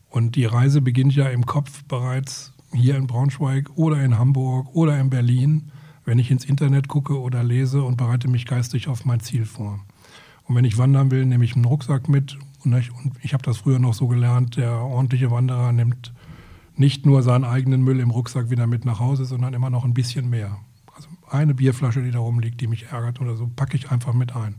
Und 0.09 0.35
die 0.35 0.45
Reise 0.45 0.81
beginnt 0.81 1.13
ja 1.15 1.27
im 1.27 1.45
Kopf 1.45 1.83
bereits 1.83 2.53
hier 2.73 2.95
in 2.95 3.07
Braunschweig 3.07 3.69
oder 3.75 4.01
in 4.01 4.17
Hamburg 4.17 4.73
oder 4.73 4.97
in 4.99 5.09
Berlin 5.09 5.71
wenn 6.07 6.19
ich 6.19 6.31
ins 6.31 6.45
Internet 6.45 6.87
gucke 6.87 7.19
oder 7.19 7.43
lese 7.43 7.83
und 7.83 7.97
bereite 7.97 8.29
mich 8.29 8.45
geistig 8.45 8.87
auf 8.87 9.03
mein 9.03 9.19
Ziel 9.19 9.45
vor. 9.45 9.79
Und 10.45 10.55
wenn 10.55 10.63
ich 10.63 10.77
wandern 10.77 11.11
will, 11.11 11.25
nehme 11.25 11.43
ich 11.43 11.55
einen 11.55 11.65
Rucksack 11.65 12.07
mit. 12.07 12.37
Und 12.63 12.73
ich, 13.21 13.33
habe 13.33 13.43
das 13.43 13.57
früher 13.57 13.77
noch 13.77 13.93
so 13.93 14.07
gelernt, 14.07 14.55
der 14.55 14.71
ordentliche 14.71 15.31
Wanderer 15.31 15.73
nimmt 15.73 16.13
nicht 16.77 17.05
nur 17.05 17.23
seinen 17.23 17.43
eigenen 17.43 17.83
Müll 17.83 17.99
im 17.99 18.11
Rucksack 18.11 18.49
wieder 18.49 18.67
mit 18.67 18.85
nach 18.85 19.01
Hause, 19.01 19.25
sondern 19.25 19.53
immer 19.53 19.69
noch 19.69 19.83
ein 19.83 19.93
bisschen 19.93 20.29
mehr. 20.29 20.57
Also 20.95 21.09
eine 21.29 21.53
Bierflasche, 21.53 22.01
die 22.01 22.11
da 22.11 22.19
rumliegt, 22.19 22.61
die 22.61 22.67
mich 22.67 22.85
ärgert 22.85 23.19
oder 23.19 23.35
so, 23.35 23.49
packe 23.53 23.75
ich 23.75 23.91
einfach 23.91 24.13
mit 24.13 24.33
ein. 24.33 24.55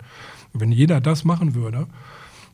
Und 0.52 0.60
wenn 0.60 0.70
jeder 0.70 1.00
das 1.00 1.24
machen 1.24 1.54
würde, 1.54 1.86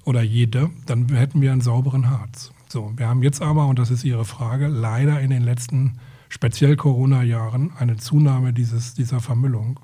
oder 0.05 0.23
jede, 0.23 0.71
dann 0.87 1.09
hätten 1.09 1.41
wir 1.41 1.51
einen 1.51 1.63
sauberen 1.63 2.11
Harz. 2.11 2.53
So, 2.69 2.93
wir 2.97 3.09
haben 3.09 3.23
jetzt 3.23 3.43
aber, 3.43 3.67
und 3.67 3.79
das 3.79 3.91
ist 3.91 4.05
Ihre 4.05 4.25
Frage, 4.25 4.69
leider 4.69 5.21
in 5.21 5.31
den 5.31 5.43
letzten, 5.43 5.99
speziell 6.35 6.75
Corona-Jahren, 6.75 7.71
eine 7.79 7.97
Zunahme 7.97 8.53
dieses, 8.53 8.95
dieser 8.95 9.21
Vermüllung. 9.21 9.79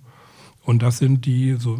Und 0.64 0.82
das 0.82 0.98
sind 0.98 1.24
die, 1.24 1.54
so 1.54 1.78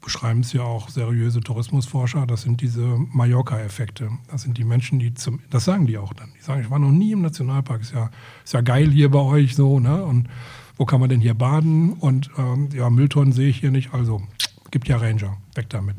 beschreiben 0.00 0.40
es 0.40 0.52
ja 0.52 0.62
auch 0.62 0.90
seriöse 0.90 1.40
Tourismusforscher, 1.40 2.24
das 2.24 2.42
sind 2.42 2.60
diese 2.60 2.98
Mallorca-Effekte. 3.12 4.10
Das 4.30 4.42
sind 4.42 4.58
die 4.58 4.64
Menschen, 4.64 5.00
die 5.00 5.12
zum, 5.14 5.40
das 5.50 5.64
sagen 5.64 5.86
die 5.86 5.98
auch 5.98 6.12
dann. 6.12 6.30
Die 6.38 6.42
sagen, 6.42 6.60
ich 6.60 6.70
war 6.70 6.78
noch 6.78 6.92
nie 6.92 7.10
im 7.10 7.22
Nationalpark, 7.22 7.82
ist 7.82 7.94
ja, 7.94 8.10
ist 8.44 8.54
ja 8.54 8.60
geil 8.60 8.90
hier 8.92 9.10
bei 9.10 9.18
euch 9.18 9.56
so, 9.56 9.80
ne? 9.80 10.04
Und 10.04 10.28
wo 10.76 10.86
kann 10.86 11.00
man 11.00 11.08
denn 11.08 11.20
hier 11.20 11.34
baden? 11.34 11.92
Und 11.92 12.30
ähm, 12.38 12.68
ja, 12.72 12.90
Mülltonnen 12.90 13.32
sehe 13.32 13.48
ich 13.48 13.58
hier 13.58 13.72
nicht, 13.72 13.92
also 13.92 14.22
gibt 14.70 14.86
ja 14.86 14.98
Ranger, 14.98 15.36
weg 15.56 15.68
damit. 15.68 15.96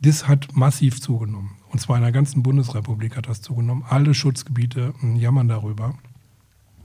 Das 0.00 0.26
hat 0.26 0.48
massiv 0.56 1.00
zugenommen. 1.00 1.52
Und 1.70 1.80
zwar 1.80 1.96
in 1.96 2.02
der 2.02 2.12
ganzen 2.12 2.42
Bundesrepublik 2.42 3.16
hat 3.16 3.28
das 3.28 3.40
zugenommen. 3.40 3.84
Alle 3.88 4.14
Schutzgebiete 4.14 4.94
hm, 4.98 5.14
jammern 5.14 5.46
darüber. 5.46 5.94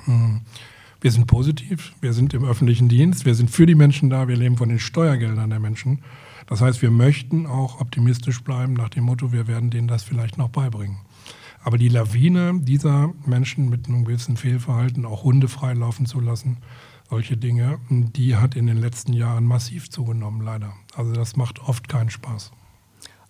Hm. 0.07 0.41
Wir 0.99 1.11
sind 1.11 1.27
positiv, 1.27 1.93
wir 2.01 2.11
sind 2.11 2.33
im 2.33 2.43
öffentlichen 2.43 2.89
Dienst, 2.89 3.25
wir 3.25 3.35
sind 3.35 3.51
für 3.51 3.67
die 3.67 3.75
Menschen 3.75 4.09
da, 4.09 4.27
wir 4.27 4.35
leben 4.35 4.57
von 4.57 4.69
den 4.69 4.79
Steuergeldern 4.79 5.51
der 5.51 5.59
Menschen. 5.59 5.99
Das 6.47 6.59
heißt, 6.61 6.81
wir 6.81 6.89
möchten 6.89 7.45
auch 7.45 7.79
optimistisch 7.79 8.43
bleiben 8.43 8.73
nach 8.73 8.89
dem 8.89 9.03
Motto, 9.03 9.31
wir 9.31 9.47
werden 9.47 9.69
denen 9.69 9.87
das 9.87 10.03
vielleicht 10.03 10.39
noch 10.39 10.49
beibringen. 10.49 10.97
Aber 11.61 11.77
die 11.77 11.89
Lawine 11.89 12.61
dieser 12.61 13.13
Menschen 13.25 13.69
mit 13.69 13.87
einem 13.87 14.05
gewissen 14.05 14.37
Fehlverhalten, 14.37 15.05
auch 15.05 15.23
Hunde 15.23 15.47
freilaufen 15.47 16.07
zu 16.07 16.19
lassen, 16.19 16.57
solche 17.09 17.37
Dinge, 17.37 17.79
die 17.89 18.35
hat 18.35 18.55
in 18.55 18.65
den 18.65 18.77
letzten 18.77 19.13
Jahren 19.13 19.45
massiv 19.45 19.89
zugenommen, 19.89 20.41
leider. 20.41 20.73
Also 20.95 21.13
das 21.13 21.35
macht 21.35 21.59
oft 21.59 21.87
keinen 21.87 22.09
Spaß. 22.09 22.51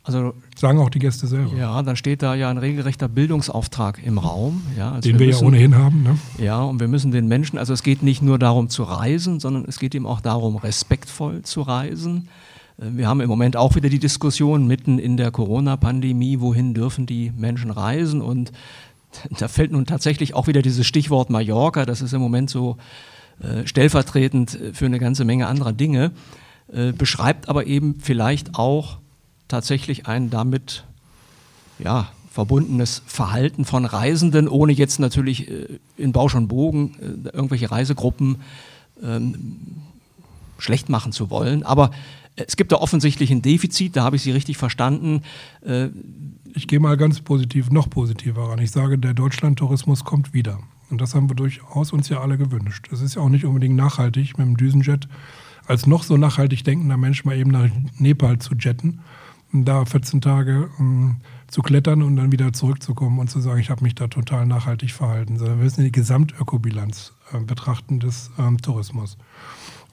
Also 0.08 0.34
sagen 0.58 0.80
auch 0.80 0.90
die 0.90 1.00
Gäste 1.00 1.28
selber. 1.28 1.54
Ja, 1.58 1.84
dann 1.84 1.98
steht 1.98 2.24
da 2.24 2.34
ja 2.34 2.50
ein 2.50 2.58
regelrechter 2.58 3.10
Bildungsauftrag 3.10 4.02
im 4.04 4.18
Raum. 4.18 4.62
Ja, 4.78 4.94
also 4.94 5.02
den 5.02 5.16
wir, 5.16 5.20
wir 5.20 5.28
müssen, 5.28 5.42
ja 5.42 5.48
ohnehin 5.48 5.76
haben. 5.76 6.04
Ne? 6.04 6.18
Ja, 6.38 6.62
und 6.62 6.80
wir 6.80 6.88
müssen 6.88 7.12
den 7.12 7.28
Menschen, 7.28 7.60
also 7.60 7.74
es 7.74 7.84
geht 7.84 8.04
nicht 8.04 8.22
nur 8.22 8.40
darum 8.40 8.70
zu 8.70 8.84
reisen, 8.84 9.42
sondern 9.42 9.66
es 9.66 9.80
geht 9.80 9.94
eben 9.96 10.06
auch 10.06 10.22
darum, 10.22 10.56
respektvoll 10.56 11.42
zu 11.42 11.62
reisen. 11.62 12.30
Wir 12.78 13.08
haben 13.10 13.20
im 13.20 13.28
Moment 13.28 13.58
auch 13.58 13.76
wieder 13.76 13.90
die 13.90 14.00
Diskussion 14.00 14.66
mitten 14.66 14.98
in 14.98 15.18
der 15.18 15.32
Corona-Pandemie, 15.32 16.40
wohin 16.40 16.74
dürfen 16.74 17.06
die 17.06 17.34
Menschen 17.36 17.70
reisen? 17.70 18.22
Und 18.22 18.54
da 19.40 19.50
fällt 19.50 19.74
nun 19.74 19.86
tatsächlich 19.86 20.36
auch 20.36 20.48
wieder 20.48 20.62
dieses 20.62 20.88
Stichwort 20.88 21.30
Mallorca, 21.30 21.86
das 21.86 22.02
ist 22.02 22.14
im 22.14 22.22
Moment 22.22 22.50
so 22.50 22.78
äh, 23.42 23.68
stellvertretend 23.68 24.58
für 24.72 24.86
eine 24.86 25.00
ganze 25.00 25.26
Menge 25.26 25.48
anderer 25.48 25.74
Dinge, 25.74 26.12
äh, 26.72 26.94
beschreibt 26.94 27.50
aber 27.50 27.68
eben 27.68 28.00
vielleicht 28.00 28.56
auch 28.56 29.00
tatsächlich 29.48 30.08
ein 30.08 30.30
damit 30.30 30.86
ja, 31.80 32.10
verbundenes 32.32 33.02
Verhalten 33.06 33.66
von 33.66 33.86
Reisenden, 33.86 34.48
ohne 34.48 34.72
jetzt 34.72 35.00
natürlich 35.00 35.50
äh, 35.50 35.80
in 35.98 36.12
Bausch 36.12 36.36
und 36.36 36.48
Bogen 36.48 36.96
äh, 37.00 37.30
irgendwelche 37.30 37.72
Reisegruppen 37.72 38.38
ähm, 39.02 39.58
schlecht 40.58 40.90
machen 40.90 41.12
zu 41.12 41.30
wollen. 41.30 41.64
Aber 41.64 41.92
es 42.36 42.56
gibt 42.56 42.72
da 42.72 42.78
offensichtlich 42.78 43.32
ein 43.32 43.42
Defizit, 43.42 43.96
da 43.96 44.04
habe 44.04 44.16
ich 44.16 44.22
Sie 44.22 44.32
richtig 44.32 44.58
verstanden. 44.58 45.24
Äh, 45.62 45.88
ich 46.54 46.68
gehe 46.68 46.80
mal 46.80 46.98
ganz 46.98 47.22
positiv, 47.22 47.72
noch 47.72 47.90
positiver 47.90 48.50
ran. 48.50 48.60
Ich 48.60 48.72
sage, 48.72 48.98
der 48.98 49.14
Deutschlandtourismus 49.14 50.04
kommt 50.04 50.34
wieder. 50.34 50.60
Und 50.90 51.02
das 51.02 51.16
haben 51.16 51.30
wir 51.30 51.36
durchaus 51.36 51.92
uns 51.92 52.08
ja 52.10 52.22
alle 52.22 52.38
gewünscht. 52.38 52.88
Es 52.92 53.02
ist 53.02 53.16
ja 53.16 53.22
auch 53.22 53.30
nicht 53.30 53.46
unbedingt 53.46 53.76
nachhaltig, 53.76 54.38
mit 54.38 54.48
dem 54.48 54.58
Düsenjet 54.58 55.08
als 55.66 55.86
noch 55.86 56.04
so 56.04 56.18
nachhaltig 56.18 56.64
denkender 56.64 56.98
Mensch 56.98 57.26
mal 57.26 57.36
eben 57.36 57.52
nach 57.52 57.68
Nepal 57.98 58.40
zu 58.40 58.56
jetten 58.56 59.02
da 59.52 59.86
14 59.86 60.22
Tage 60.22 60.70
zu 61.48 61.62
klettern 61.62 62.02
und 62.02 62.16
dann 62.18 62.32
wieder 62.32 62.54
zurückzukommen 62.54 63.20
und 63.20 63.30
zu 63.30 63.40
sagen, 63.40 63.60
ich 63.60 63.70
habe 63.70 63.84
mich 63.84 63.96
da 63.96 64.08
total 64.08 64.46
nachhaltig 64.46 64.92
verhalten. 64.92 65.38
Sondern 65.38 65.58
wir 65.58 65.64
müssen 65.64 65.84
die 65.84 65.92
Gesamtökobilanz 65.92 67.14
äh, 67.34 67.40
betrachten 67.40 68.00
des 68.00 68.32
ähm, 68.38 68.62
Tourismus. 68.62 69.18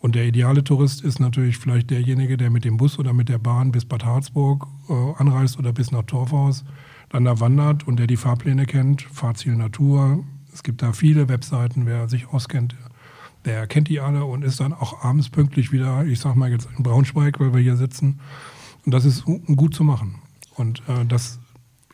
Und 0.01 0.17
der 0.17 0.27
ideale 0.27 0.63
Tourist 0.65 1.03
ist 1.03 1.19
natürlich 1.19 1.57
vielleicht 1.57 1.91
derjenige, 1.91 2.37
der 2.37 2.51
mit 2.51 2.65
dem 2.65 2.77
Bus 2.77 2.99
oder 2.99 3.13
mit 3.13 3.29
der 3.29 3.39
Bahn 3.39 3.73
bis 3.73 3.85
Bad 3.87 4.05
Harzburg 4.05 4.67
äh, 4.89 4.93
anreist 5.17 5.59
oder 5.59 5.73
bis 5.73 5.93
nach 5.93 6.03
Torfhaus, 6.03 6.65
dann 7.09 7.25
da 7.25 7.41
wandert 7.41 7.87
und 7.87 7.99
der 7.99 8.07
die 8.07 8.17
Fahrpläne 8.17 8.67
kennt, 8.67 9.03
Fahrziel 9.03 9.57
Natur. 9.57 10.25
Es 10.53 10.63
gibt 10.63 10.83
da 10.83 10.93
viele 10.93 11.29
Webseiten, 11.29 11.87
wer 11.87 12.09
sich 12.09 12.29
auskennt, 12.29 12.77
der 13.45 13.67
kennt 13.67 13.89
die 13.89 14.01
alle 14.01 14.25
und 14.25 14.43
ist 14.43 14.61
dann 14.61 14.73
auch 14.73 15.05
abends 15.05 15.29
pünktlich 15.29 15.71
wieder, 15.71 16.05
ich 16.07 16.21
sag 16.21 16.35
mal 16.35 16.51
jetzt 16.51 16.69
in 16.77 16.83
Braunschweig, 16.83 17.41
weil 17.41 17.55
wir 17.55 17.61
hier 17.61 17.77
sitzen. 17.77 18.21
Und 18.85 18.93
das 18.93 19.05
ist 19.05 19.25
gut 19.25 19.75
zu 19.75 19.85
machen. 19.85 20.17
Und 20.57 20.81
äh, 20.89 21.05
das 21.07 21.39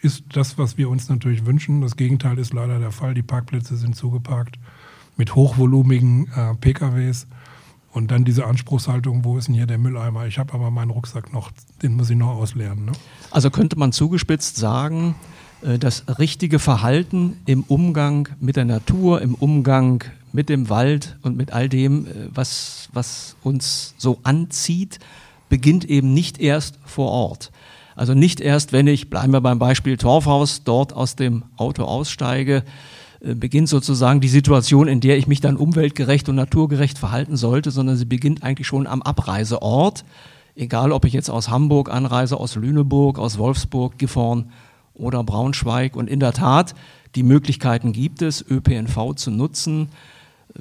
ist 0.02 0.24
das, 0.32 0.58
was 0.58 0.78
wir 0.78 0.88
uns 0.88 1.08
natürlich 1.08 1.46
wünschen. 1.46 1.80
Das 1.80 1.96
Gegenteil 1.96 2.38
ist 2.38 2.52
leider 2.52 2.78
der 2.78 2.90
Fall. 2.90 3.14
Die 3.14 3.22
Parkplätze 3.22 3.76
sind 3.76 3.96
zugeparkt 3.96 4.58
mit 5.16 5.34
hochvolumigen 5.34 6.28
äh, 6.34 6.54
PKWs. 6.54 7.26
Und 7.92 8.12
dann 8.12 8.24
diese 8.24 8.46
Anspruchshaltung, 8.46 9.24
wo 9.24 9.36
ist 9.36 9.48
denn 9.48 9.54
hier 9.54 9.66
der 9.66 9.78
Mülleimer? 9.78 10.26
Ich 10.26 10.38
habe 10.38 10.54
aber 10.54 10.70
meinen 10.70 10.90
Rucksack 10.90 11.32
noch, 11.32 11.50
den 11.82 11.96
muss 11.96 12.08
ich 12.08 12.16
noch 12.16 12.36
ausleeren. 12.36 12.84
Ne? 12.84 12.92
Also 13.30 13.50
könnte 13.50 13.76
man 13.78 13.92
zugespitzt 13.92 14.56
sagen, 14.56 15.16
äh, 15.62 15.78
das 15.78 16.04
richtige 16.18 16.58
Verhalten 16.58 17.38
im 17.46 17.64
Umgang 17.64 18.28
mit 18.40 18.56
der 18.56 18.64
Natur, 18.64 19.20
im 19.22 19.34
Umgang 19.34 20.04
mit 20.32 20.48
dem 20.48 20.68
Wald 20.68 21.18
und 21.22 21.36
mit 21.36 21.52
all 21.52 21.68
dem, 21.68 22.06
äh, 22.06 22.10
was, 22.32 22.88
was 22.92 23.36
uns 23.42 23.94
so 23.98 24.20
anzieht, 24.22 25.00
beginnt 25.50 25.84
eben 25.84 26.14
nicht 26.14 26.40
erst 26.40 26.78
vor 26.86 27.10
Ort. 27.10 27.52
Also 27.94 28.14
nicht 28.14 28.40
erst, 28.40 28.72
wenn 28.72 28.86
ich, 28.86 29.10
bleiben 29.10 29.34
wir 29.34 29.42
beim 29.42 29.58
Beispiel 29.58 29.98
Torfhaus, 29.98 30.64
dort 30.64 30.94
aus 30.94 31.16
dem 31.16 31.44
Auto 31.58 31.84
aussteige, 31.84 32.64
äh, 33.20 33.34
beginnt 33.34 33.68
sozusagen 33.68 34.22
die 34.22 34.28
Situation, 34.28 34.88
in 34.88 35.00
der 35.00 35.18
ich 35.18 35.26
mich 35.26 35.42
dann 35.42 35.58
umweltgerecht 35.58 36.30
und 36.30 36.36
naturgerecht 36.36 36.96
verhalten 36.96 37.36
sollte, 37.36 37.70
sondern 37.70 37.96
sie 37.96 38.06
beginnt 38.06 38.42
eigentlich 38.42 38.66
schon 38.66 38.86
am 38.86 39.02
Abreiseort. 39.02 40.06
Egal, 40.56 40.92
ob 40.92 41.04
ich 41.04 41.12
jetzt 41.12 41.28
aus 41.28 41.50
Hamburg 41.50 41.92
anreise, 41.92 42.38
aus 42.38 42.54
Lüneburg, 42.54 43.18
aus 43.18 43.36
Wolfsburg, 43.36 43.98
Gifhorn 43.98 44.50
oder 44.94 45.22
Braunschweig. 45.22 45.94
Und 45.94 46.08
in 46.08 46.20
der 46.20 46.32
Tat, 46.32 46.74
die 47.14 47.22
Möglichkeiten 47.22 47.92
gibt 47.92 48.22
es, 48.22 48.42
ÖPNV 48.48 49.14
zu 49.16 49.30
nutzen 49.30 49.88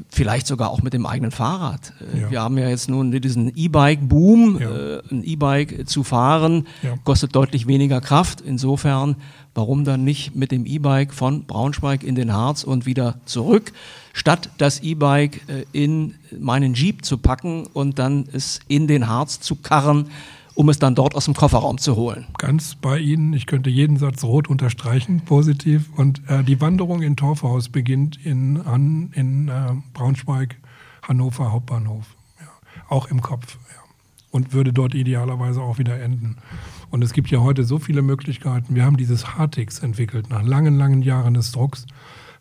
vielleicht 0.09 0.47
sogar 0.47 0.69
auch 0.69 0.81
mit 0.81 0.93
dem 0.93 1.05
eigenen 1.05 1.31
Fahrrad. 1.31 1.93
Äh, 2.13 2.21
ja. 2.21 2.31
Wir 2.31 2.41
haben 2.41 2.57
ja 2.57 2.69
jetzt 2.69 2.89
nun 2.89 3.11
diesen 3.11 3.55
E-Bike-Boom. 3.55 4.59
Ja. 4.59 4.69
Äh, 4.69 5.01
ein 5.11 5.23
E-Bike 5.23 5.87
zu 5.87 6.03
fahren 6.03 6.67
ja. 6.81 6.97
kostet 7.03 7.35
deutlich 7.35 7.67
weniger 7.67 8.01
Kraft. 8.01 8.41
Insofern, 8.41 9.15
warum 9.53 9.83
dann 9.83 10.03
nicht 10.03 10.35
mit 10.35 10.51
dem 10.51 10.65
E-Bike 10.65 11.13
von 11.13 11.45
Braunschweig 11.45 12.03
in 12.03 12.15
den 12.15 12.33
Harz 12.33 12.63
und 12.63 12.85
wieder 12.85 13.19
zurück, 13.25 13.71
statt 14.13 14.49
das 14.57 14.81
E-Bike 14.81 15.41
äh, 15.47 15.65
in 15.71 16.15
meinen 16.37 16.73
Jeep 16.73 17.03
zu 17.05 17.17
packen 17.17 17.65
und 17.65 17.99
dann 17.99 18.27
es 18.31 18.59
in 18.67 18.87
den 18.87 19.07
Harz 19.07 19.39
zu 19.39 19.55
karren 19.55 20.07
um 20.59 20.67
es 20.67 20.77
dann 20.77 20.93
dort 20.93 21.15
aus 21.15 21.23
dem 21.23 21.35
Kofferraum 21.35 21.77
zu 21.77 21.95
holen. 21.95 22.25
Ganz 22.37 22.75
bei 22.75 22.99
Ihnen. 22.99 23.31
Ich 23.31 23.45
könnte 23.45 23.69
jeden 23.69 23.95
Satz 23.95 24.25
rot 24.25 24.49
unterstreichen, 24.49 25.21
positiv. 25.21 25.89
Und 25.95 26.21
äh, 26.27 26.43
die 26.43 26.59
Wanderung 26.59 27.01
in 27.01 27.15
Torfhaus 27.15 27.69
beginnt 27.69 28.19
in, 28.25 28.59
an, 28.59 29.09
in 29.15 29.47
äh, 29.47 29.51
Braunschweig, 29.93 30.57
Hannover 31.01 31.53
Hauptbahnhof. 31.53 32.13
Ja. 32.41 32.47
Auch 32.89 33.07
im 33.07 33.21
Kopf. 33.21 33.57
Ja. 33.69 33.81
Und 34.31 34.51
würde 34.51 34.73
dort 34.73 34.95
idealerweise 34.95 35.61
auch 35.61 35.77
wieder 35.77 35.97
enden. 36.01 36.35
Und 36.89 37.05
es 37.05 37.13
gibt 37.13 37.31
ja 37.31 37.39
heute 37.39 37.63
so 37.63 37.79
viele 37.79 38.01
Möglichkeiten. 38.01 38.75
Wir 38.75 38.83
haben 38.83 38.97
dieses 38.97 39.37
Hartix 39.37 39.79
entwickelt. 39.79 40.29
Nach 40.29 40.43
langen, 40.43 40.77
langen 40.77 41.03
Jahren 41.03 41.35
des 41.35 41.53
Drucks 41.53 41.85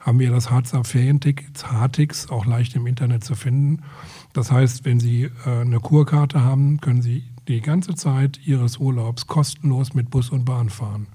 haben 0.01 0.19
wir 0.19 0.33
das 0.33 0.51
Harzer 0.51 0.83
Ferienticket, 0.83 1.71
Hartix, 1.71 2.31
auch 2.31 2.47
leicht 2.47 2.75
im 2.75 2.89
Internet 2.89 3.23
zu 3.23 3.37
finden. 3.37 3.85
Das 4.33 4.51
heißt, 4.51 4.85
wenn 4.85 4.99
Sie 4.99 5.31
äh, 5.47 5.61
eine 5.61 5.79
Kurkarte 5.79 6.43
haben, 6.43 6.81
können 6.81 7.01
Sie 7.01 7.23
die 7.49 7.61
ganze 7.61 7.95
Zeit 7.95 8.41
ihres 8.47 8.79
Urlaubs 8.79 9.27
kostenlos 9.27 9.95
mit 9.95 10.11
Bus 10.11 10.31
und 10.31 10.45
Bahn 10.45 10.69
fahren. 10.69 11.07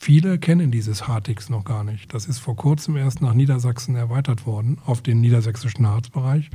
Viele 0.00 0.38
kennen 0.38 0.72
dieses 0.72 1.06
Hartix 1.06 1.48
noch 1.48 1.64
gar 1.64 1.84
nicht. 1.84 2.12
Das 2.12 2.26
ist 2.26 2.40
vor 2.40 2.56
kurzem 2.56 2.96
erst 2.96 3.22
nach 3.22 3.34
Niedersachsen 3.34 3.94
erweitert 3.94 4.46
worden, 4.46 4.78
auf 4.84 5.00
den 5.00 5.20
niedersächsischen 5.20 5.86
Harzbereich. 5.86 6.50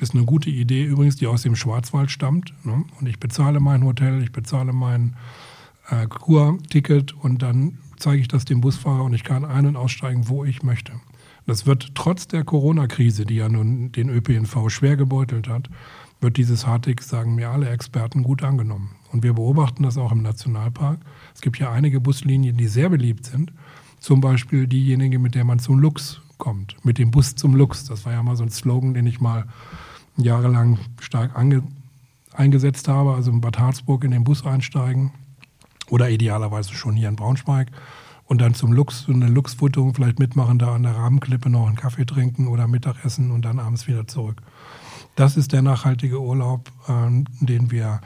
Ist 0.00 0.14
eine 0.14 0.24
gute 0.24 0.50
Idee 0.50 0.84
übrigens, 0.84 1.14
die 1.14 1.28
aus 1.28 1.42
dem 1.42 1.54
Schwarzwald 1.54 2.10
stammt. 2.10 2.52
Ne? 2.64 2.84
Und 2.98 3.08
ich 3.08 3.20
bezahle 3.20 3.60
mein 3.60 3.84
Hotel, 3.84 4.20
ich 4.20 4.32
bezahle 4.32 4.72
mein 4.72 5.14
äh, 5.90 6.08
Kurticket 6.08 7.12
und 7.12 7.42
dann 7.42 7.78
zeige 7.98 8.20
ich 8.20 8.28
das 8.28 8.44
dem 8.44 8.60
Busfahrer 8.60 9.04
und 9.04 9.14
ich 9.14 9.22
kann 9.22 9.44
ein- 9.44 9.66
und 9.66 9.76
aussteigen, 9.76 10.28
wo 10.28 10.44
ich 10.44 10.64
möchte. 10.64 10.92
Das 11.46 11.66
wird 11.66 11.94
trotz 11.94 12.28
der 12.28 12.44
Corona-Krise, 12.44 13.24
die 13.24 13.36
ja 13.36 13.48
nun 13.48 13.92
den 13.92 14.08
ÖPNV 14.08 14.70
schwer 14.70 14.96
gebeutelt 14.96 15.48
hat, 15.48 15.70
wird 16.22 16.36
dieses 16.36 16.66
Hartig, 16.66 17.02
sagen 17.02 17.34
mir 17.34 17.50
alle 17.50 17.68
Experten, 17.68 18.22
gut 18.22 18.42
angenommen. 18.42 18.92
Und 19.10 19.22
wir 19.22 19.34
beobachten 19.34 19.82
das 19.82 19.98
auch 19.98 20.12
im 20.12 20.22
Nationalpark. 20.22 21.00
Es 21.34 21.40
gibt 21.40 21.58
ja 21.58 21.70
einige 21.70 22.00
Buslinien, 22.00 22.56
die 22.56 22.68
sehr 22.68 22.88
beliebt 22.88 23.26
sind. 23.26 23.52
Zum 23.98 24.20
Beispiel 24.20 24.66
diejenige, 24.66 25.18
mit 25.18 25.34
der 25.34 25.44
man 25.44 25.58
zum 25.58 25.78
Lux 25.78 26.20
kommt. 26.38 26.76
Mit 26.84 26.98
dem 26.98 27.10
Bus 27.10 27.34
zum 27.34 27.54
Lux. 27.54 27.84
Das 27.84 28.06
war 28.06 28.12
ja 28.12 28.22
mal 28.22 28.36
so 28.36 28.44
ein 28.44 28.50
Slogan, 28.50 28.94
den 28.94 29.06
ich 29.06 29.20
mal 29.20 29.46
jahrelang 30.16 30.78
stark 31.00 31.36
eingesetzt 32.32 32.88
habe. 32.88 33.14
Also 33.14 33.30
in 33.30 33.40
Bad 33.40 33.58
Harzburg 33.58 34.04
in 34.04 34.12
den 34.12 34.24
Bus 34.24 34.46
einsteigen 34.46 35.12
oder 35.90 36.08
idealerweise 36.08 36.72
schon 36.72 36.94
hier 36.94 37.08
in 37.08 37.16
Braunschweig 37.16 37.68
und 38.26 38.40
dann 38.40 38.54
zum 38.54 38.72
Lux, 38.72 39.06
eine 39.08 39.26
Luchsfutterung 39.26 39.94
vielleicht 39.94 40.18
mitmachen, 40.18 40.58
da 40.58 40.74
an 40.74 40.84
der 40.84 40.96
Rahmenklippe 40.96 41.50
noch 41.50 41.66
einen 41.66 41.76
Kaffee 41.76 42.06
trinken 42.06 42.48
oder 42.48 42.66
Mittagessen 42.66 43.30
und 43.30 43.44
dann 43.44 43.58
abends 43.58 43.86
wieder 43.86 44.06
zurück. 44.06 44.40
Das 45.14 45.36
ist 45.36 45.52
der 45.52 45.62
nachhaltige 45.62 46.20
Urlaub, 46.20 46.70
äh, 46.88 47.44
den 47.44 47.70
wir 47.70 48.00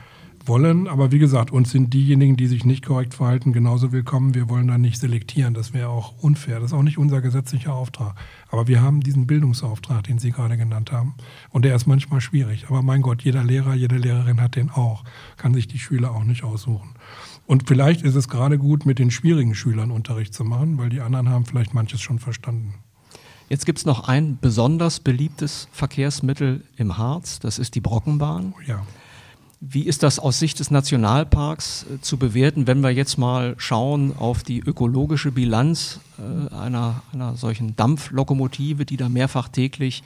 wollen. 0.49 0.89
Aber 0.89 1.13
wie 1.13 1.19
gesagt, 1.19 1.51
uns 1.51 1.71
sind 1.71 1.93
diejenigen, 1.95 2.37
die 2.37 2.47
sich 2.47 2.65
nicht 2.65 2.85
korrekt 2.85 3.15
verhalten, 3.15 3.53
genauso 3.53 3.93
willkommen. 3.93 4.35
Wir 4.35 4.49
wollen 4.49 4.69
da 4.69 4.79
nicht 4.79 4.99
selektieren. 4.99 5.55
Das 5.55 5.73
wäre 5.73 5.89
auch 5.89 6.15
unfair. 6.21 6.61
Das 6.61 6.73
ist 6.73 6.77
auch 6.77 6.83
nicht 6.83 6.99
unser 6.99 7.21
gesetzlicher 7.21 7.75
Auftrag. 7.75 8.15
Aber 8.49 8.67
wir 8.67 8.83
haben 8.83 9.01
diesen 9.01 9.27
Bildungsauftrag, 9.27 10.05
den 10.05 10.19
Sie 10.19 10.33
gerade 10.33 10.57
genannt 10.57 10.93
haben. 10.93 11.15
Und 11.51 11.65
der 11.65 11.75
ist 11.75 11.87
manchmal 11.87 12.21
schwierig. 12.21 12.67
Aber 12.69 12.83
mein 12.83 13.03
Gott, 13.03 13.23
jeder 13.23 13.45
Lehrer, 13.45 13.75
jede 13.75 13.97
Lehrerin 13.97 14.41
hat 14.41 14.57
den 14.57 14.71
auch. 14.71 15.05
Kann 15.37 15.55
sich 15.55 15.69
die 15.69 15.79
Schüler 15.79 16.13
auch 16.13 16.25
nicht 16.25 16.45
aussuchen. 16.45 16.95
Und 17.47 17.69
vielleicht 17.69 18.03
ist 18.03 18.17
es 18.17 18.29
gerade 18.29 18.59
gut, 18.59 18.87
mit 18.87 18.99
den 18.99 19.11
schwierigen 19.11 19.55
Schülern 19.55 19.93
Unterricht 19.93 20.35
zu 20.35 20.45
machen, 20.45 20.79
weil 20.79 20.89
die 20.89 21.01
anderen 21.01 21.29
haben 21.29 21.47
vielleicht 21.47 21.75
manches 21.75 22.01
schon 22.01 22.19
verstanden. 22.19 22.75
Jetzt 23.49 23.65
gibt 23.65 23.79
es 23.79 23.87
noch 23.87 24.09
ein 24.09 24.39
besonders 24.41 24.99
beliebtes 25.01 25.69
Verkehrsmittel 25.71 26.63
im 26.77 26.99
Harz, 26.99 27.39
das 27.39 27.59
ist 27.59 27.75
die 27.75 27.81
Brockenbahn. 27.81 28.55
Oh 28.57 28.61
ja. 28.67 28.83
Wie 29.61 29.83
ist 29.83 30.03
das 30.03 30.19
aus 30.19 30.39
Sicht 30.39 30.61
des 30.61 30.71
Nationalparks 30.71 31.87
äh, 31.91 32.01
zu 32.01 32.19
bewerten, 32.19 32.67
wenn 32.67 32.81
wir 32.81 32.91
jetzt 32.91 33.17
mal 33.17 33.55
schauen 33.57 34.15
auf 34.17 34.43
die 34.43 34.61
ökologische 34.61 35.33
Bilanz 35.33 36.01
äh, 36.19 36.55
einer, 36.55 37.03
einer 37.13 37.37
solchen 37.37 37.75
Dampflokomotive, 37.75 38.85
die 38.85 38.99
da 38.99 39.09
mehrfach 39.09 39.49
täglich 39.49 40.03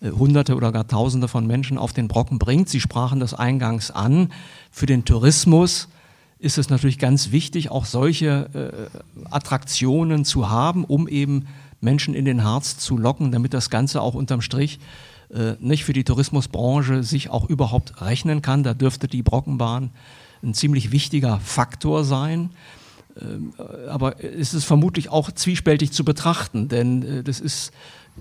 äh, 0.00 0.10
Hunderte 0.10 0.54
oder 0.54 0.70
gar 0.70 0.86
Tausende 0.86 1.28
von 1.28 1.46
Menschen 1.46 1.78
auf 1.78 1.94
den 1.94 2.08
Brocken 2.08 2.38
bringt? 2.38 2.68
Sie 2.68 2.80
sprachen 2.80 3.20
das 3.20 3.32
eingangs 3.32 3.90
an. 3.90 4.32
Für 4.70 4.86
den 4.86 5.06
Tourismus 5.06 5.88
ist 6.38 6.58
es 6.58 6.68
natürlich 6.68 6.98
ganz 6.98 7.32
wichtig, 7.32 7.70
auch 7.70 7.84
solche 7.84 8.90
Attraktionen 9.30 10.24
zu 10.24 10.48
haben, 10.48 10.86
um 10.86 11.06
eben 11.06 11.44
Menschen 11.80 12.14
in 12.14 12.24
den 12.24 12.44
Harz 12.44 12.76
zu 12.78 12.96
locken, 12.96 13.32
damit 13.32 13.54
das 13.54 13.70
Ganze 13.70 14.02
auch 14.02 14.14
unterm 14.14 14.42
Strich 14.42 14.78
äh, 15.32 15.54
nicht 15.60 15.84
für 15.84 15.92
die 15.92 16.04
Tourismusbranche 16.04 17.02
sich 17.02 17.30
auch 17.30 17.48
überhaupt 17.48 18.02
rechnen 18.02 18.42
kann. 18.42 18.62
Da 18.62 18.74
dürfte 18.74 19.08
die 19.08 19.22
Brockenbahn 19.22 19.90
ein 20.42 20.54
ziemlich 20.54 20.92
wichtiger 20.92 21.40
Faktor 21.40 22.04
sein. 22.04 22.50
Ähm, 23.20 23.52
aber 23.88 24.22
es 24.24 24.54
ist 24.54 24.64
vermutlich 24.64 25.08
auch 25.08 25.30
zwiespältig 25.30 25.92
zu 25.92 26.04
betrachten, 26.04 26.68
denn 26.68 27.02
äh, 27.02 27.22
das 27.22 27.40
ist 27.40 27.72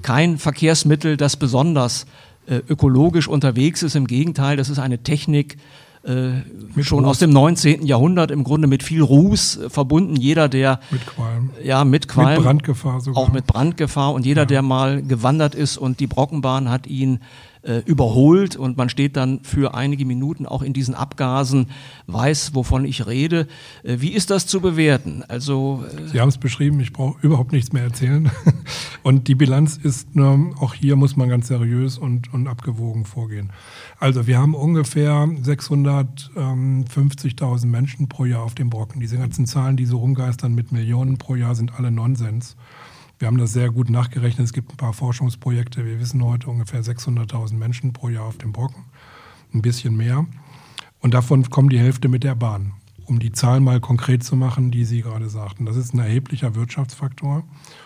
kein 0.01 0.38
Verkehrsmittel, 0.38 1.18
das 1.18 1.38
besonders 1.38 2.06
äh, 2.48 2.62
ökologisch 2.68 3.28
unterwegs 3.28 3.84
ist. 3.84 3.96
Im 3.96 4.08
Gegenteil, 4.08 4.58
das 4.58 4.70
ist 4.70 4.80
eine 4.80 5.00
Technik, 5.00 5.58
äh, 6.03 6.82
schon 6.82 7.00
Ruß. 7.00 7.08
aus 7.08 7.20
dem 7.20 7.32
19. 7.32 7.86
Jahrhundert 7.86 8.32
im 8.32 8.44
Grunde 8.44 8.68
mit 8.68 8.84
viel 8.84 9.01
Ruß 9.01 9.58
äh, 9.58 9.70
verbunden. 9.70 10.15
Jeder, 10.15 10.48
der 10.48 10.79
mit 10.91 11.06
Qualm, 11.06 11.50
ja 11.63 11.84
mit 11.84 12.08
Qualm, 12.08 12.36
mit 12.36 12.44
Brandgefahr 12.44 13.01
sogar. 13.01 13.22
auch 13.22 13.32
mit 13.32 13.46
Brandgefahr 13.46 14.13
und 14.13 14.25
jeder, 14.25 14.44
ja. 14.44 14.46
der 14.46 14.62
mal 14.62 15.01
gewandert 15.01 15.56
ist 15.56 15.77
und 15.77 16.00
die 16.00 16.08
Brockenbahn 16.08 16.70
hat 16.70 16.88
ihn 16.88 17.20
äh, 17.62 17.82
überholt 17.86 18.56
und 18.56 18.78
man 18.78 18.88
steht 18.89 19.18
dann 19.18 19.42
für 19.44 19.74
einige 19.74 20.06
Minuten 20.06 20.46
auch 20.46 20.62
in 20.62 20.72
diesen 20.72 20.96
Abgasen, 20.96 21.68
weiß, 22.08 22.56
wovon 22.56 22.86
ich 22.86 23.06
rede. 23.06 23.50
Äh, 23.84 23.98
wie 24.00 24.13
ist 24.13 24.30
das 24.30 24.48
zu 24.48 24.62
bewerten? 24.62 25.25
Also 25.28 25.84
äh 25.86 26.08
Sie 26.08 26.22
haben 26.22 26.30
es 26.30 26.38
beschrieben, 26.38 26.80
ich 26.80 26.94
brauche 26.94 27.20
überhaupt 27.22 27.51
nichts 27.51 27.74
mehr 27.74 27.84
erzählen. 27.84 28.32
und 29.04 29.28
die 29.28 29.36
Bilanz 29.36 29.75
ist, 29.78 30.08
auch 30.18 30.74
hier 30.74 30.96
muss 30.96 31.18
man 31.18 31.28
ganz 31.28 31.48
seriös 31.48 31.98
und, 31.98 32.34
und 32.34 32.48
abgewogen 32.48 33.04
vorgehen. 33.06 33.51
Also 34.00 34.28
wir 34.28 34.38
haben 34.38 34.56
ungefähr 34.56 35.25
650.000 35.25 37.66
Menschen 37.66 38.08
pro 38.08 38.24
Jahr 38.25 38.44
auf 38.44 38.56
dem 38.56 38.70
Brocken. 38.70 39.01
Diese 39.01 39.18
ganzen 39.18 39.46
Zahlen, 39.46 39.75
die 39.75 39.86
so 39.86 39.98
rumgeistern 39.98 40.56
mit 40.56 40.72
Millionen 40.72 41.18
pro 41.18 41.36
Jahr, 41.36 41.56
sind 41.56 41.78
alle 41.78 41.92
Nonsens. 41.92 42.56
Wir 43.20 43.28
haben 43.28 43.38
das 43.38 43.52
sehr 43.52 43.70
gut 43.70 43.90
nachgerechnet. 43.90 44.46
Es 44.46 44.54
gibt 44.54 44.72
ein 44.72 44.78
paar 44.78 44.94
Forschungsprojekte. 44.94 45.86
Wir 45.86 46.00
wissen 46.00 46.24
heute 46.24 46.50
ungefähr 46.50 46.82
600.000 46.82 47.55
Menschen 47.55 47.92
pro 47.92 48.08
Jahr 48.08 48.24
auf 48.24 48.38
dem 48.38 48.53
Brocken. 48.53 48.86
Ein 49.53 49.62
bisschen 49.62 49.98
mehr. 49.98 50.25
Und 51.01 51.14
davon 51.14 51.50
kommen 51.50 51.68
die 51.68 51.79
Hälfte 51.79 52.08
mit 52.08 52.24
der 52.24 52.36
Bahn. 52.36 52.72
Um 53.03 53.20
die 53.20 53.34
Zahlen 53.34 53.66
mal 53.66 53.82
konkret 53.82 54.24
zu 54.24 54.38
machen, 54.38 54.72
die 54.72 54.86
Sie 54.86 55.01
gerade 55.01 55.29
sagten. 55.29 55.66
Das 55.66 55.75
ist 55.75 55.94
ein 55.94 56.00
erheblicher 56.00 56.55
Wirtschaftsfaktor, 56.55 57.44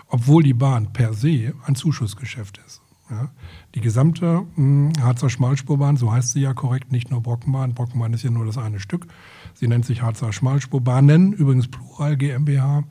obwohl 0.08 0.43
die 0.43 0.54
Bahn 0.54 0.93
per 0.93 1.13
se 1.13 1.54
ein 1.65 1.74
Zuschussgeschäft 1.74 2.60
ist. 2.67 2.82
Ja. 3.10 3.32
Die 3.74 3.82
gesamte 3.82 4.46
mh, 4.56 4.56
hm, 4.56 4.91
Harzer 5.02 5.32
Schmalspurbahn, 5.32 5.98
so 5.98 6.12
heißt 6.12 6.34
sie 6.34 6.41
ja 6.41 6.54
korrekt, 6.54 6.91
nicht 6.91 7.10
nur 7.10 7.22
Brockenbahn. 7.22 7.74
Brockenbahn 7.74 8.13
ist 8.13 8.24
ja 8.24 8.30
nur 8.30 8.46
das 8.46 8.60
eine 8.60 8.80
Stück. 8.80 9.08
Sie 9.56 9.67
nennt 9.67 9.86
sich 9.86 10.04
Harzer 10.04 10.32
Schmalspurbahnen, 10.32 11.34
übrigens 11.34 11.69
Plural 11.69 12.17
GmbH 12.17 12.84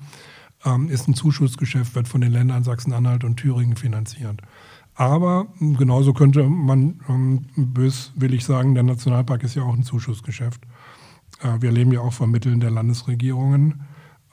ähm, 0.65 0.89
ist 0.89 1.09
ein 1.09 1.15
Zuschussgeschäft, 1.15 1.95
wird 1.95 2.09
von 2.09 2.21
den 2.21 2.33
Ländern 2.33 2.65
Sachsen-Anhalt 2.65 3.25
und 3.25 3.37
Thüringen 3.37 3.77
finanziert. 3.77 4.41
Aber 4.95 5.47
hm, 5.59 5.77
genauso 5.77 6.13
könnte 6.13 6.45
man 6.45 7.01
ähm, 7.09 7.47
böswillig 7.57 8.45
sagen, 8.45 8.75
der 8.75 8.83
Nationalpark 8.83 9.43
ist 9.43 9.55
ja 9.55 9.63
auch 9.63 9.75
ein 9.75 9.85
Zuschussgeschäft. 9.85 10.63
Äh, 11.41 11.61
wir 11.61 11.73
leben 11.73 11.93
ja 11.93 12.01
auch 12.01 12.13
von 12.13 12.31
Mitteln 12.31 12.61
der 12.61 12.71
Landesregierungen. 12.71 13.83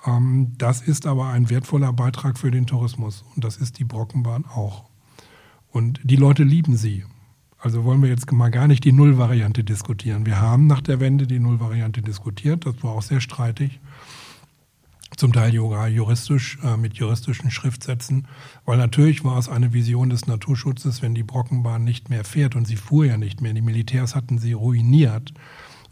Ähm, 0.05 0.53
das 0.57 0.81
ist 0.81 1.07
aber 1.07 1.29
ein 1.29 1.49
wertvoller 1.49 1.93
Beitrag 1.93 2.37
für 2.37 2.51
den 2.51 2.65
Tourismus 2.65 3.23
und 3.35 3.43
das 3.43 3.57
ist 3.57 3.79
die 3.79 3.85
Brockenbahn 3.85 4.45
auch. 4.45 4.85
Und 5.71 5.99
die 6.03 6.15
Leute 6.15 6.43
lieben 6.43 6.75
sie. 6.75 7.05
Also 7.61 7.83
wollen 7.83 8.01
wir 8.01 8.09
jetzt 8.09 8.31
mal 8.31 8.49
gar 8.49 8.67
nicht 8.67 8.85
die 8.85 8.93
Nullvariante 8.93 9.65
diskutieren. 9.65 10.25
Wir 10.25 10.39
haben 10.39 10.65
nach 10.65 10.81
der 10.81 11.01
Wende 11.01 11.27
die 11.27 11.39
Nullvariante 11.39 12.01
diskutiert, 12.01 12.65
das 12.65 12.81
war 12.83 12.91
auch 12.91 13.01
sehr 13.01 13.19
streitig 13.19 13.79
zum 15.19 15.33
Teil 15.33 15.53
juristisch, 15.53 16.57
äh, 16.63 16.77
mit 16.77 16.93
juristischen 16.95 17.51
Schriftsätzen, 17.51 18.25
weil 18.65 18.77
natürlich 18.77 19.25
war 19.25 19.37
es 19.37 19.49
eine 19.49 19.73
Vision 19.73 20.09
des 20.09 20.27
Naturschutzes, 20.27 21.01
wenn 21.01 21.13
die 21.13 21.23
Brockenbahn 21.23 21.83
nicht 21.83 22.09
mehr 22.09 22.23
fährt 22.23 22.55
und 22.55 22.65
sie 22.65 22.77
fuhr 22.77 23.05
ja 23.05 23.17
nicht 23.17 23.41
mehr. 23.41 23.53
Die 23.53 23.61
Militärs 23.61 24.15
hatten 24.15 24.37
sie 24.37 24.53
ruiniert 24.53 25.33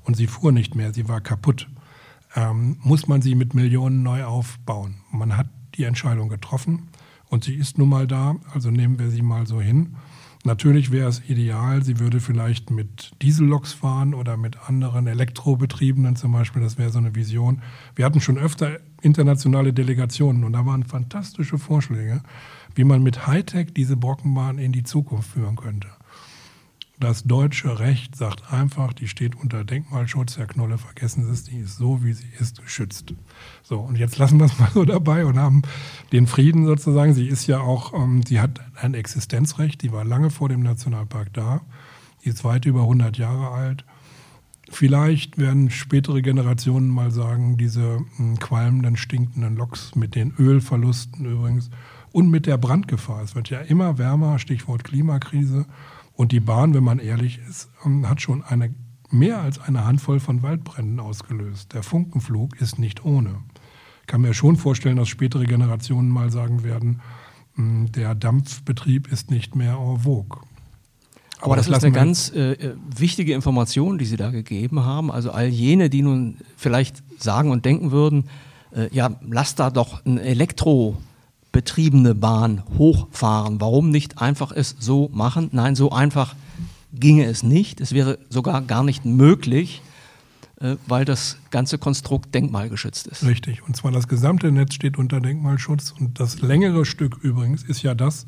und 0.06 0.16
sie 0.16 0.28
fuhr 0.28 0.54
nicht 0.54 0.76
mehr, 0.76 0.94
sie 0.94 1.10
war 1.10 1.20
kaputt. 1.20 1.68
Ähm, 2.36 2.78
muss 2.82 3.08
man 3.08 3.22
sie 3.22 3.36
mit 3.36 3.54
Millionen 3.54 4.02
neu 4.02 4.24
aufbauen. 4.24 4.96
Man 5.12 5.36
hat 5.36 5.50
die 5.76 5.84
Entscheidung 5.84 6.30
getroffen 6.30 6.88
und 7.28 7.44
sie 7.44 7.56
ist 7.56 7.78
nun 7.78 7.90
mal 7.90 8.08
da, 8.08 8.38
also 8.54 8.72
nehmen 8.72 8.98
wir 8.98 9.10
sie 9.12 9.22
mal 9.22 9.46
so 9.46 9.60
hin. 9.60 9.98
Natürlich 10.48 10.94
wäre 10.94 11.10
es 11.10 11.22
ideal, 11.28 11.84
sie 11.84 12.00
würde 12.00 12.22
vielleicht 12.22 12.72
mit 12.72 13.12
Dieselloks 13.22 13.74
fahren 13.74 14.14
oder 14.14 14.38
mit 14.38 14.70
anderen 14.70 15.06
Elektrobetriebenen 15.06 16.16
zum 16.16 16.32
Beispiel. 16.32 16.62
Das 16.62 16.78
wäre 16.78 16.90
so 16.90 17.00
eine 17.00 17.16
Vision. 17.16 17.62
Wir 17.96 18.06
hatten 18.06 18.22
schon 18.22 18.38
öfter 18.38 18.80
internationale 19.02 19.74
Delegationen 19.74 20.46
und 20.46 20.54
da 20.54 20.66
waren 20.66 20.86
fantastische 20.86 21.58
Vorschläge, 21.58 22.22
wie 22.76 22.86
man 22.86 23.04
mit 23.04 23.28
Hightech 23.28 23.74
diese 23.74 23.98
Brockenbahn 23.98 24.58
in 24.58 24.72
die 24.72 24.84
Zukunft 24.84 25.32
führen 25.32 25.58
könnte. 25.58 25.90
Das 27.00 27.26
deutsche 27.26 27.78
Recht 27.78 28.16
sagt 28.16 28.52
einfach, 28.52 28.92
die 28.92 29.08
steht 29.08 29.36
unter 29.36 29.64
Denkmalschutz. 29.64 30.38
Herr 30.38 30.48
Knolle, 30.48 30.80
vergessen 30.80 31.26
Sie 31.26 31.32
es, 31.32 31.44
die 31.44 31.60
ist 31.60 31.78
so, 31.78 32.04
wie 32.04 32.14
sie 32.14 32.26
ist, 32.40 32.60
geschützt. 32.60 33.14
So, 33.62 33.80
und 33.80 34.00
jetzt 34.00 34.18
lassen 34.18 34.40
wir 34.40 34.46
es 34.46 34.58
mal 34.60 34.72
so 34.74 34.84
dabei 34.84 35.24
und 35.26 35.38
haben 35.38 35.62
den 36.12 36.26
Frieden 36.26 36.66
sozusagen. 36.66 37.14
Sie 37.14 37.28
ist 37.28 37.46
ja 37.46 37.60
auch, 37.60 37.94
ähm, 37.94 38.24
sie 38.24 38.40
hat 38.40 38.62
ein 38.76 38.96
Existenzrecht, 38.96 39.84
die 39.84 39.92
war 39.92 40.06
lange 40.06 40.32
vor 40.32 40.50
dem 40.50 40.62
Nationalpark 40.64 41.32
da. 41.34 41.62
Die 42.26 42.30
ist 42.30 42.44
weit 42.44 42.66
über 42.66 42.82
100 42.82 43.16
Jahre 43.20 43.52
alt. 43.52 43.86
Vielleicht 44.70 45.38
werden 45.38 45.70
spätere 45.70 46.24
Generationen 46.24 46.90
mal 46.90 47.12
sagen, 47.12 47.58
diese 47.58 48.00
hm, 48.16 48.40
qualmenden, 48.40 48.98
stinkenden 48.98 49.56
Loks 49.56 49.94
mit 49.94 50.16
den 50.16 50.34
Ölverlusten 50.40 51.26
übrigens 51.26 51.70
und 52.12 52.32
mit 52.32 52.48
der 52.48 52.58
Brandgefahr. 52.58 53.22
Es 53.22 53.36
wird 53.36 53.52
ja 53.52 53.60
immer 53.60 54.00
wärmer, 54.00 54.40
Stichwort 54.40 54.84
Klimakrise. 54.84 55.68
Und 56.18 56.32
die 56.32 56.40
Bahn, 56.40 56.74
wenn 56.74 56.84
man 56.84 56.98
ehrlich 56.98 57.40
ist, 57.48 57.70
ähm, 57.86 58.10
hat 58.10 58.22
schon 58.22 58.44
eine, 58.44 58.74
mehr 59.12 59.40
als 59.40 59.60
eine 59.60 59.86
Handvoll 59.86 60.20
von 60.20 60.42
Waldbränden 60.42 61.00
ausgelöst. 61.00 61.74
Der 61.74 61.84
Funkenflug 61.84 62.60
ist 62.60 62.80
nicht 62.80 63.06
ohne. 63.06 63.36
Ich 64.02 64.08
kann 64.08 64.22
mir 64.22 64.34
schon 64.34 64.56
vorstellen, 64.56 64.98
dass 64.98 65.10
spätere 65.10 65.46
Generationen 65.46 66.10
mal 66.10 66.32
sagen 66.32 66.64
werden, 66.64 67.02
hm, 67.54 67.92
der 67.92 68.16
Dampfbetrieb 68.16 69.12
ist 69.12 69.30
nicht 69.30 69.56
mehr 69.56 69.78
en 69.78 70.00
vogue. 70.00 70.40
Aber, 71.38 71.46
Aber 71.46 71.56
das, 71.56 71.68
das 71.68 71.78
ist 71.78 71.84
eine 71.84 71.94
ganz 71.94 72.32
äh, 72.34 72.54
äh, 72.54 72.76
wichtige 72.98 73.36
Information, 73.36 74.00
die 74.00 74.06
Sie 74.06 74.18
da 74.18 74.32
gegeben 74.32 74.84
haben. 74.84 75.12
Also 75.12 75.30
all 75.30 75.48
jene, 75.48 75.92
die 75.92 76.02
nun 76.02 76.40
vielleicht 76.56 77.04
sagen 77.22 77.52
und 77.52 77.64
denken 77.64 77.92
würden, 77.92 78.28
äh, 78.72 78.90
ja, 78.92 79.20
lass 79.22 79.54
da 79.54 79.70
doch 79.70 80.04
ein 80.04 80.18
Elektro 80.18 80.98
betriebene 81.58 82.14
Bahn 82.14 82.62
hochfahren. 82.78 83.60
Warum 83.60 83.90
nicht 83.90 84.22
einfach 84.22 84.52
es 84.52 84.76
so 84.78 85.10
machen? 85.12 85.50
Nein, 85.54 85.76
so 85.76 85.90
einfach 85.90 86.36
ginge 86.94 87.26
es 87.26 87.42
nicht. 87.42 87.82
Es 87.82 87.94
wäre 87.94 88.20
sogar 88.30 88.62
gar 88.62 88.84
nicht 88.84 89.06
möglich, 89.06 89.82
äh, 90.62 90.76
weil 90.86 91.04
das 91.04 91.40
ganze 91.50 91.80
Konstrukt 91.80 92.36
denkmalgeschützt 92.36 93.08
ist. 93.08 93.26
Richtig. 93.26 93.64
Und 93.68 93.76
zwar 93.76 93.92
das 93.92 94.08
gesamte 94.08 94.52
Netz 94.52 94.76
steht 94.76 95.00
unter 95.00 95.20
Denkmalschutz. 95.20 95.96
Und 96.00 96.20
das 96.20 96.42
längere 96.44 96.86
Stück 96.86 97.18
übrigens 97.24 97.64
ist 97.64 97.82
ja 97.82 97.96
das, 97.96 98.28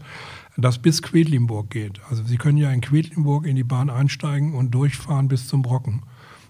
das 0.57 0.79
bis 0.79 1.03
Quedlinburg 1.03 1.69
geht. 1.69 2.01
Also 2.09 2.23
Sie 2.23 2.37
können 2.37 2.57
ja 2.57 2.71
in 2.71 2.81
Quedlinburg 2.81 3.45
in 3.45 3.55
die 3.55 3.63
Bahn 3.63 3.91
einsteigen 3.91 4.55
und 4.55 4.71
durchfahren 4.71 5.27
bis 5.27 5.47
zum 5.47 5.61
Brocken. 5.61 6.01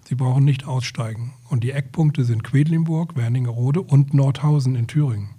Sie 0.06 0.16
brauchen 0.16 0.46
nicht 0.46 0.66
aussteigen. 0.66 1.34
Und 1.50 1.66
die 1.66 1.72
Eckpunkte 1.72 2.24
sind 2.24 2.46
Quedlinburg, 2.46 3.18
Werningerode 3.18 3.82
und 3.82 4.14
Nordhausen 4.14 4.78
in 4.78 4.88
Thüringen. 4.88 5.32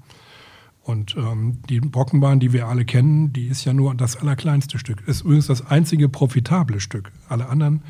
Und 0.90 1.16
ähm, 1.16 1.58
die 1.68 1.80
Brockenbahn, 1.80 2.40
die 2.40 2.52
wir 2.52 2.66
alle 2.66 2.84
kennen, 2.84 3.32
die 3.32 3.46
ist 3.46 3.64
ja 3.64 3.72
nur 3.72 3.94
das 3.94 4.16
allerkleinste 4.16 4.78
Stück. 4.78 5.06
Ist 5.06 5.22
übrigens 5.22 5.46
das 5.46 5.64
einzige 5.66 6.08
profitable 6.08 6.80
Stück. 6.80 7.12
Alle 7.28 7.48
anderen 7.48 7.82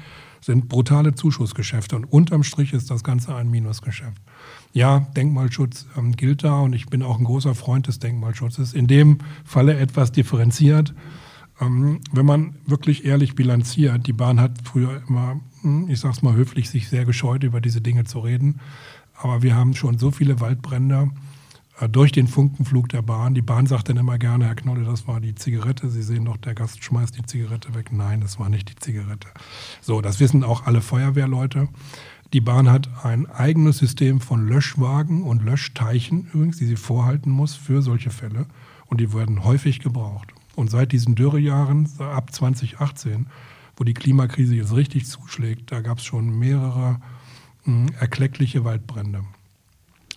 sind 0.42 0.68
brutale 0.68 1.14
Zuschussgeschäfte 1.14 1.96
und 1.96 2.04
unterm 2.04 2.42
Strich 2.42 2.72
ist 2.72 2.90
das 2.90 3.02
Ganze 3.02 3.34
ein 3.34 3.50
Minusgeschäft. 3.50 4.20
Ja, 4.72 5.00
Denkmalschutz 5.16 5.86
ähm, 5.96 6.12
gilt 6.12 6.44
da 6.44 6.60
und 6.60 6.74
ich 6.74 6.86
bin 6.86 7.02
auch 7.02 7.18
ein 7.18 7.24
großer 7.24 7.54
Freund 7.54 7.86
des 7.86 7.98
Denkmalschutzes. 7.98 8.74
In 8.74 8.86
dem 8.86 9.18
Falle 9.44 9.78
etwas 9.78 10.12
differenziert. 10.12 10.94
Ähm, 11.60 12.00
wenn 12.12 12.26
man 12.26 12.54
wirklich 12.66 13.04
ehrlich 13.06 13.34
bilanziert, 13.34 14.06
die 14.06 14.12
Bahn 14.12 14.40
hat 14.40 14.52
früher 14.64 15.02
immer, 15.08 15.40
hm, 15.62 15.88
ich 15.88 16.00
sag's 16.00 16.22
mal 16.22 16.34
höflich, 16.34 16.68
sich 16.68 16.88
sehr 16.88 17.06
gescheut, 17.06 17.44
über 17.44 17.62
diese 17.62 17.80
Dinge 17.80 18.04
zu 18.04 18.20
reden. 18.20 18.60
Aber 19.14 19.42
wir 19.42 19.56
haben 19.56 19.74
schon 19.74 19.98
so 19.98 20.10
viele 20.10 20.40
Waldbrände 20.40 21.10
durch 21.88 22.12
den 22.12 22.29
Funkenflug 22.29 22.88
der 22.88 23.03
Bahn. 23.03 23.35
Die 23.35 23.43
Bahn 23.43 23.66
sagt 23.66 23.88
dann 23.88 23.97
immer 23.97 24.19
gerne, 24.19 24.47
Herr 24.47 24.55
Knolle, 24.55 24.85
das 24.85 25.07
war 25.07 25.21
die 25.21 25.35
Zigarette. 25.35 25.88
Sie 25.88 26.03
sehen 26.03 26.27
doch, 26.27 26.37
der 26.37 26.55
Gast 26.55 26.85
schmeißt 26.85 27.16
die 27.16 27.25
Zigarette 27.25 27.75
weg. 27.75 27.93
Nein, 27.93 28.21
das 28.21 28.38
war 28.38 28.49
nicht 28.49 28.69
die 28.69 28.77
Zigarette. 28.77 29.29
So, 29.81 30.01
das 30.01 30.21
wissen 30.21 30.45
auch 30.45 30.66
alle 30.66 30.83
Feuerwehrleute. 30.83 31.69
Die 32.33 32.40
Bahn 32.40 32.71
hat 32.71 32.88
ein 33.05 33.27
eigenes 33.27 33.79
System 33.79 34.21
von 34.21 34.47
Löschwagen 34.47 35.23
und 35.23 35.43
Löschteichen 35.43 36.29
übrigens, 36.33 36.59
die 36.59 36.66
sie 36.66 36.77
vorhalten 36.77 37.31
muss 37.31 37.55
für 37.55 37.83
solche 37.83 38.11
Fälle. 38.11 38.47
Und 38.87 39.01
die 39.01 39.12
werden 39.12 39.45
häufig 39.45 39.81
gebraucht. 39.81 40.33
Und 40.57 40.71
seit 40.71 40.93
diesen 40.93 41.14
Dürrejahren, 41.14 41.88
ab 41.99 42.33
2018, 42.33 43.27
wo 43.77 43.85
die 43.85 43.95
Klimakrise 43.95 44.55
jetzt 44.55 44.75
richtig 44.75 45.07
zuschlägt, 45.07 45.73
da 45.73 45.81
gab 45.81 45.99
es 45.99 46.05
schon 46.05 46.38
mehrere 46.38 47.01
mh, 47.64 47.87
hm, 47.87 47.87
erkleckliche 47.99 48.64
Waldbrände. 48.64 49.25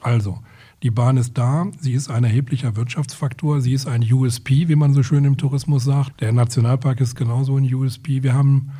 Also, 0.01 0.39
die 0.83 0.91
Bahn 0.91 1.15
ist 1.15 1.37
da, 1.37 1.67
sie 1.79 1.93
ist 1.93 2.11
ein 2.11 2.25
erheblicher 2.25 2.75
Wirtschaftsfaktor, 2.75 3.61
sie 3.61 3.71
ist 3.71 3.87
ein 3.87 4.03
USP, 4.03 4.67
wie 4.67 4.75
man 4.75 4.93
so 4.93 5.01
schön 5.01 5.23
im 5.23 5.37
Tourismus 5.37 5.85
sagt. 5.85 6.19
Der 6.19 6.33
Nationalpark 6.33 6.99
ist 6.99 7.15
genauso 7.15 7.55
ein 7.55 7.73
USP. 7.73 8.21
Wir 8.21 8.33
haben 8.33 8.71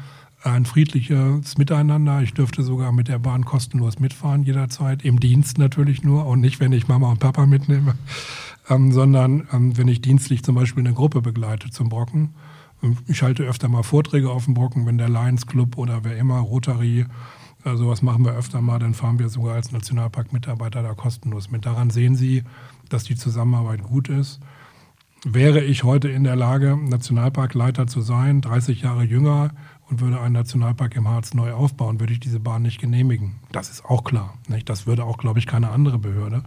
ein 0.43 0.65
friedliches 0.65 1.57
Miteinander. 1.57 2.21
Ich 2.21 2.33
dürfte 2.33 2.61
sogar 2.61 2.91
mit 2.91 3.07
der 3.07 3.19
Bahn 3.19 3.45
kostenlos 3.45 3.99
mitfahren 3.99 4.43
jederzeit, 4.43 5.05
im 5.05 5.21
Dienst 5.21 5.57
natürlich 5.57 6.03
nur 6.03 6.25
und 6.25 6.41
nicht, 6.41 6.59
wenn 6.59 6.73
ich 6.73 6.89
Mama 6.89 7.09
und 7.09 7.21
Papa 7.21 7.45
mitnehme, 7.45 7.95
ähm, 8.69 8.91
sondern 8.91 9.47
ähm, 9.53 9.77
wenn 9.77 9.87
ich 9.87 10.01
dienstlich 10.01 10.43
zum 10.43 10.55
Beispiel 10.55 10.85
eine 10.85 10.93
Gruppe 10.93 11.21
begleite 11.21 11.69
zum 11.69 11.87
Brocken. 11.87 12.33
Ich 13.07 13.23
halte 13.23 13.43
öfter 13.43 13.69
mal 13.69 13.83
Vorträge 13.83 14.29
auf 14.29 14.43
dem 14.43 14.55
Brocken, 14.55 14.85
wenn 14.85 14.97
der 14.97 15.07
Lions 15.07 15.47
Club 15.47 15.77
oder 15.77 16.03
wer 16.03 16.17
immer, 16.17 16.39
Rotary, 16.39 17.05
äh, 17.65 17.75
sowas 17.75 18.01
machen 18.01 18.25
wir 18.25 18.33
öfter 18.33 18.61
mal, 18.61 18.79
dann 18.79 18.93
fahren 18.93 19.19
wir 19.19 19.29
sogar 19.29 19.55
als 19.55 19.71
Nationalpark-Mitarbeiter 19.71 20.83
da 20.83 20.93
kostenlos 20.93 21.49
mit. 21.51 21.65
Daran 21.65 21.89
sehen 21.89 22.15
Sie, 22.15 22.43
dass 22.89 23.03
die 23.03 23.15
Zusammenarbeit 23.15 23.83
gut 23.83 24.09
ist. 24.09 24.39
Wäre 25.25 25.61
ich 25.61 25.83
heute 25.83 26.09
in 26.09 26.23
der 26.25 26.35
Lage, 26.35 26.77
Nationalparkleiter 26.77 27.87
zu 27.87 28.01
sein, 28.01 28.41
30 28.41 28.81
Jahre 28.81 29.03
jünger, 29.03 29.51
und 29.89 30.01
würde 30.01 30.19
einen 30.19 30.33
Nationalpark 30.33 30.95
im 30.95 31.07
Harz 31.07 31.33
neu 31.33 31.53
aufbauen, 31.53 31.99
würde 31.99 32.13
ich 32.13 32.19
diese 32.19 32.39
Bahn 32.39 32.61
nicht 32.61 32.79
genehmigen. 32.79 33.35
Das 33.51 33.69
ist 33.69 33.85
auch 33.85 34.03
klar. 34.03 34.33
Nicht? 34.47 34.69
Das 34.69 34.87
würde 34.87 35.03
auch, 35.03 35.17
glaube 35.17 35.39
ich, 35.39 35.45
keine 35.45 35.69
andere 35.69 35.99
Behörde 35.99 36.43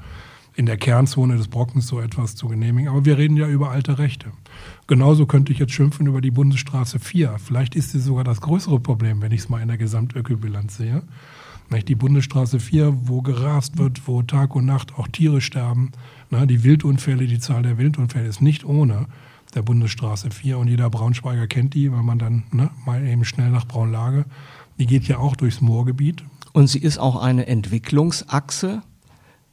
in 0.57 0.67
der 0.67 0.79
Kernzone 0.79 1.37
des 1.37 1.49
Brockens 1.49 1.87
so 1.87 2.01
etwas 2.01 2.35
zu 2.35 2.49
genehmigen. 2.49 2.89
Aber 2.89 3.05
wir 3.05 3.19
reden 3.19 3.37
ja 3.37 3.47
über 3.47 3.71
alte 3.71 3.99
Rechte. 3.99 4.33
Genauso 4.87 5.27
könnte 5.27 5.53
ich 5.53 5.59
jetzt 5.59 5.73
schimpfen 5.73 6.07
über 6.07 6.23
die 6.23 6.31
Bundesstraße 6.31 6.99
4. 6.99 7.37
Vielleicht 7.39 7.75
ist 7.75 7.93
sie 7.93 8.01
sogar 8.01 8.25
das 8.25 8.41
größere 8.41 8.81
Problem, 8.81 9.21
wenn 9.21 9.33
ich 9.33 9.43
es 9.43 9.49
mal 9.51 9.61
in 9.61 9.69
der 9.69 9.77
Gesamtökobilanz 9.77 10.79
sehe. 10.79 11.03
Die 11.89 11.95
Bundesstraße 11.95 12.61
4, 12.61 12.97
wo 13.09 13.23
gerast 13.23 13.77
wird, 13.77 14.07
wo 14.07 14.23
Tag 14.23 14.55
und 14.55 14.67
Nacht 14.67 14.95
auch 14.97 15.09
Tiere 15.09 15.41
sterben. 15.41 15.91
Die 16.31 16.65
Wildunfälle, 16.65 17.27
die 17.27 17.39
Zahl 17.39 17.63
der 17.63 17.77
Wildunfälle 17.77 18.27
ist 18.27 18.41
nicht 18.41 18.65
ohne 18.65 19.07
der 19.55 19.63
Bundesstraße 19.63 20.31
4 20.31 20.59
und 20.59 20.69
jeder 20.69 20.91
Braunschweiger 20.91 21.47
kennt 21.47 21.75
die, 21.75 21.91
weil 21.93 22.03
man 22.03 22.19
dann 22.19 22.45
ne, 22.53 22.71
mal 22.85 23.05
eben 23.07 23.25
schnell 23.25 23.51
nach 23.51 23.67
Braunlage. 23.67 24.25
Die 24.79 24.87
geht 24.87 25.09
ja 25.09 25.19
auch 25.19 25.37
durchs 25.37 25.61
Moorgebiet. 25.61 26.25
Und 26.53 26.69
sie 26.69 26.79
ist 26.79 26.99
auch 26.99 27.17
eine 27.17 27.47
Entwicklungsachse. 27.47 28.83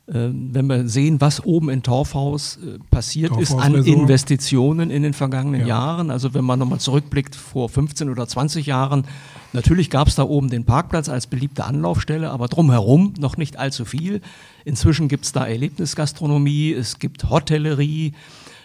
Äh, 0.06 0.32
wenn 0.34 0.68
wir 0.68 0.90
sehen, 0.90 1.22
was 1.22 1.46
oben 1.46 1.70
in 1.70 1.82
Torfhaus 1.82 2.58
äh, 2.58 2.78
passiert 2.92 3.38
ist 3.38 3.54
an 3.54 3.74
Investitionen 3.86 4.90
in 4.90 5.02
den 5.02 5.14
vergangenen 5.14 5.62
ja. 5.62 5.68
Jahren, 5.68 6.12
also 6.12 6.34
wenn 6.34 6.44
man 6.44 6.60
nochmal 6.60 6.80
zurückblickt 6.80 7.38
vor 7.38 7.70
15 7.70 8.10
oder 8.10 8.28
20 8.28 8.66
Jahren, 8.66 9.06
natürlich 9.54 9.90
gab 9.90 10.10
es 10.10 10.16
da 10.16 10.24
oben 10.24 10.50
den 10.50 10.66
Parkplatz 10.66 11.08
als 11.08 11.28
beliebte 11.28 11.64
Anlaufstelle, 11.64 12.32
aber 12.32 12.50
drumherum 12.50 13.14
noch 13.18 13.38
nicht 13.38 13.58
allzu 13.58 13.86
viel. 13.86 14.20
Inzwischen 14.66 15.08
gibt 15.08 15.24
es 15.24 15.32
da 15.32 15.48
Erlebnisgastronomie, 15.48 16.74
es 16.74 17.00
gibt 17.00 17.30
Hotellerie, 17.30 18.12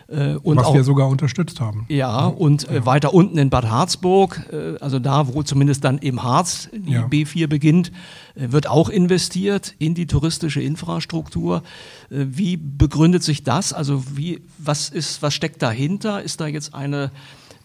und 0.08 0.56
Was 0.56 0.66
auch, 0.66 0.74
wir 0.74 0.84
sogar 0.84 1.08
unterstützt 1.08 1.60
haben. 1.60 1.84
Ja, 1.88 2.26
und 2.26 2.66
äh, 2.68 2.76
ja. 2.76 2.86
weiter 2.86 3.12
unten 3.12 3.36
in 3.36 3.50
Bad 3.50 3.68
Harzburg, 3.68 4.40
äh, 4.50 4.78
also 4.80 4.98
da, 4.98 5.34
wo 5.34 5.42
zumindest 5.42 5.84
dann 5.84 5.98
im 5.98 6.22
Harz 6.22 6.70
die 6.72 6.92
ja. 6.92 7.06
B4 7.06 7.46
beginnt, 7.46 7.92
äh, 8.34 8.50
wird 8.50 8.70
auch 8.70 8.88
investiert 8.88 9.74
in 9.78 9.94
die 9.94 10.06
touristische 10.06 10.62
Infrastruktur. 10.62 11.62
Äh, 12.10 12.24
wie 12.30 12.56
begründet 12.56 13.22
sich 13.22 13.44
das? 13.44 13.74
Also 13.74 14.02
wie, 14.16 14.40
was 14.56 14.88
ist, 14.88 15.20
was 15.20 15.34
steckt 15.34 15.60
dahinter? 15.60 16.22
Ist 16.22 16.40
da 16.40 16.46
jetzt 16.46 16.74
eine 16.74 17.10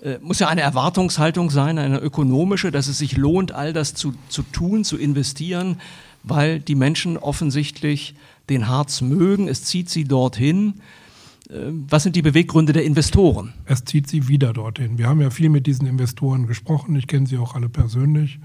äh, 0.04 0.18
muss 0.22 0.40
ja 0.40 0.50
eine 0.50 0.62
Erwartungshaltung 0.62 1.50
sein, 1.50 1.78
eine 1.78 2.00
ökonomische, 2.00 2.72
dass 2.72 2.88
es 2.88 2.98
sich 2.98 3.16
lohnt, 3.16 3.54
all 3.54 3.72
das 3.72 3.94
zu, 3.94 4.14
zu 4.28 4.44
tun, 4.44 4.84
zu 4.84 4.98
investieren, 4.98 5.80
weil 6.24 6.60
die 6.60 6.76
Menschen 6.76 7.18
offensichtlich 7.18 8.16
den 8.50 8.68
Harz 8.68 9.00
mögen, 9.00 9.48
es 9.48 9.64
zieht 9.64 9.90
sie 9.90 10.04
dorthin. 10.04 10.82
Ähm, 11.50 11.86
was 11.90 12.04
sind 12.04 12.16
die 12.16 12.22
Beweggründe 12.22 12.74
der 12.74 12.86
Investoren? 12.86 13.54
Es 13.66 13.84
zieht 13.84 14.08
sie 14.08 14.28
wieder 14.28 14.54
dorthin. 14.54 14.98
Wir 14.98 15.08
haben 15.08 15.22
ja 15.22 15.30
viel 15.30 15.50
mit 15.50 15.68
diesen 15.68 15.88
Investoren 15.88 16.48
gesprochen. 16.48 16.96
Ich 16.96 17.08
kenne 17.08 17.28
sie 17.28 17.38
auch 17.38 17.56
alle 17.56 17.70
persönlich. 17.70 18.40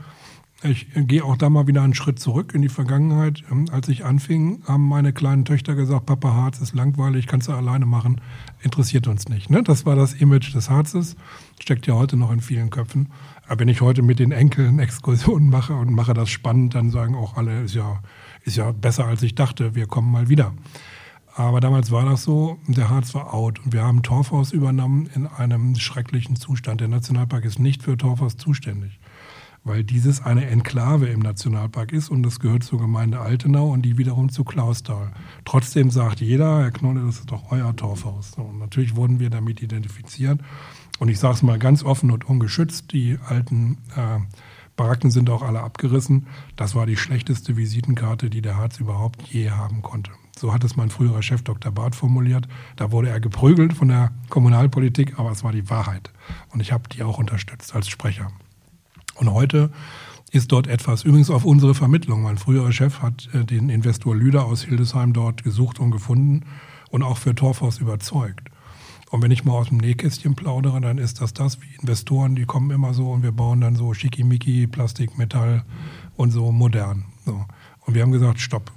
Ich 0.65 0.89
gehe 0.93 1.25
auch 1.25 1.37
da 1.37 1.51
mal 1.51 1.69
wieder 1.69 1.83
einen 1.83 1.95
Schritt 1.95 2.19
zurück 2.19 2.53
in 2.53 2.63
die 2.63 2.69
Vergangenheit. 2.69 3.45
Ähm, 3.49 3.67
als 3.71 3.89
ich 3.89 4.05
anfing, 4.05 4.61
haben 4.67 4.89
meine 4.89 5.13
kleinen 5.13 5.45
Töchter 5.45 5.77
gesagt, 5.77 6.07
Papa 6.07 6.35
Harz 6.35 6.61
ist 6.61 6.75
langweilig, 6.75 7.29
kannst 7.29 7.47
du 7.47 7.53
alleine 7.53 7.87
machen, 7.87 8.21
interessiert 8.63 9.07
uns 9.07 9.29
nicht. 9.29 9.51
Ne? 9.51 9.63
Das 9.63 9.87
war 9.87 9.95
das 9.95 10.15
Image 10.15 10.53
des 10.53 10.69
Harzes, 10.69 11.15
steckt 11.61 11.87
ja 11.87 11.95
heute 11.95 12.17
noch 12.17 12.33
in 12.33 12.41
vielen 12.41 12.71
Köpfen. 12.71 13.11
Aber 13.47 13.61
wenn 13.61 13.69
ich 13.69 13.81
heute 13.81 14.03
mit 14.03 14.19
den 14.19 14.33
Enkeln 14.33 14.81
Exkursionen 14.81 15.49
mache 15.49 15.75
und 15.75 15.93
mache 15.93 16.13
das 16.13 16.29
spannend, 16.29 16.75
dann 16.75 16.91
sagen 16.91 17.15
auch 17.15 17.37
alle, 17.37 17.63
ist 17.63 17.77
ja, 17.77 18.03
ist 18.43 18.57
ja 18.57 18.73
besser 18.73 19.07
als 19.07 19.23
ich 19.23 19.37
dachte, 19.37 19.77
wir 19.77 19.87
kommen 19.87 20.11
mal 20.11 20.29
wieder. 20.29 20.55
Aber 21.39 21.61
damals 21.61 21.93
war 21.93 22.05
das 22.05 22.25
so, 22.25 22.59
der 22.67 22.91
Harz 22.91 23.15
war 23.15 23.33
out 23.33 23.61
und 23.65 23.73
wir 23.73 23.85
haben 23.85 24.03
Torfhaus 24.03 24.51
übernommen 24.51 25.09
in 25.15 25.29
einem 25.29 25.77
schrecklichen 25.77 26.35
Zustand. 26.35 26.81
Der 26.81 26.89
Nationalpark 26.89 27.45
ist 27.45 27.61
nicht 27.61 27.85
für 27.85 27.97
Torfhaus 27.97 28.37
zuständig, 28.37 28.99
weil 29.63 29.85
dieses 29.85 30.21
eine 30.21 30.47
Enklave 30.47 31.07
im 31.07 31.21
Nationalpark 31.21 31.93
ist 31.93 32.09
und 32.09 32.25
das 32.25 32.41
gehört 32.41 32.65
zur 32.65 32.81
Gemeinde 32.81 33.21
Altenau 33.21 33.71
und 33.71 33.83
die 33.83 33.99
wiederum 33.99 34.31
zu 34.31 34.43
Klausthal. 34.43 35.13
Trotzdem 35.45 35.93
sagt 35.93 36.21
jeder, 36.21 36.63
Herr 36.63 36.73
Knolle, 36.73 37.05
das 37.07 37.21
ist 37.21 37.31
doch 37.31 37.53
euer 37.53 37.77
Torfhaus. 37.77 38.33
Und 38.37 38.59
natürlich 38.59 38.97
wurden 38.97 39.21
wir 39.21 39.31
damit 39.31 39.63
identifiziert. 39.63 40.41
Und 40.99 41.09
ich 41.09 41.21
sage 41.21 41.35
es 41.35 41.43
mal 41.45 41.61
ganz 41.61 41.85
offen 41.85 42.11
und 42.11 42.29
ungeschützt, 42.29 42.93
die 42.93 43.17
alten 43.25 43.79
äh, 43.95 44.19
Baracken 44.75 45.13
sind 45.13 45.31
auch 45.31 45.43
alle 45.43 45.61
abgerissen. 45.61 46.27
Das 46.57 46.75
war 46.75 46.85
die 46.85 46.97
schlechteste 46.97 47.57
Visitenkarte, 47.57 48.29
die 48.29 48.43
der 48.43 48.57
Harz 48.57 48.81
überhaupt 48.81 49.23
je 49.29 49.51
haben 49.51 49.83
konnte. 49.83 50.11
So 50.39 50.53
hat 50.53 50.65
es 50.65 50.77
mein 50.77 50.91
früherer 50.91 51.23
Chef 51.23 51.43
Dr. 51.43 51.73
Barth 51.73 51.97
formuliert. 51.97 52.47
Da 52.77 52.93
wurde 52.93 53.09
er 53.09 53.21
geprügelt 53.21 53.73
von 53.73 53.89
der 53.89 54.13
Kommunalpolitik, 54.29 55.19
aber 55.19 55.33
es 55.33 55.43
war 55.43 55.53
die 55.53 55.69
Wahrheit. 55.69 56.13
Und 56.51 56.61
ich 56.61 56.73
habe 56.73 56.89
die 56.89 57.03
auch 57.03 57.19
unterstützt 57.19 57.75
als 57.75 57.89
Sprecher. 57.89 58.31
Und 59.17 59.33
heute 59.33 59.71
ist 60.31 60.53
dort 60.53 60.67
etwas, 60.67 61.05
übrigens 61.05 61.31
auf 61.31 61.45
unsere 61.45 61.75
Vermittlung. 61.75 62.23
Mein 62.23 62.39
früherer 62.39 62.73
Chef 62.73 63.01
hat 63.01 63.29
äh, 63.33 63.45
den 63.45 63.71
Investor 63.71 64.15
Lüder 64.15 64.45
aus 64.45 64.63
Hildesheim 64.63 65.13
dort 65.13 65.43
gesucht 65.43 65.81
und 65.81 65.91
gefunden 65.91 66.45
und 66.91 67.03
auch 67.03 67.19
für 67.19 67.35
Torfhaus 67.35 67.79
überzeugt. 67.79 68.49
Und 69.11 69.23
wenn 69.23 69.31
ich 69.31 69.45
mal 69.45 69.55
aus 69.55 69.69
dem 69.69 69.79
Nähkästchen 69.79 70.35
plaudere, 70.35 70.81
dann 70.81 70.99
ist 70.99 71.23
das 71.23 71.33
das, 71.33 71.61
wie 71.63 71.75
Investoren, 71.81 72.37
die 72.37 72.45
kommen 72.45 72.71
immer 72.71 72.93
so 72.93 73.11
und 73.11 73.23
wir 73.23 73.33
bauen 73.33 73.61
dann 73.63 73.75
so 73.75 73.95
schickimicki, 73.95 74.67
Plastik, 74.67 75.17
Metall 75.17 75.65
und 76.17 76.31
so 76.31 76.53
modern. 76.53 77.07
So. 77.25 77.47
Und 77.87 77.95
wir 77.95 78.03
haben 78.03 78.13
gesagt, 78.13 78.39
stopp, 78.39 78.71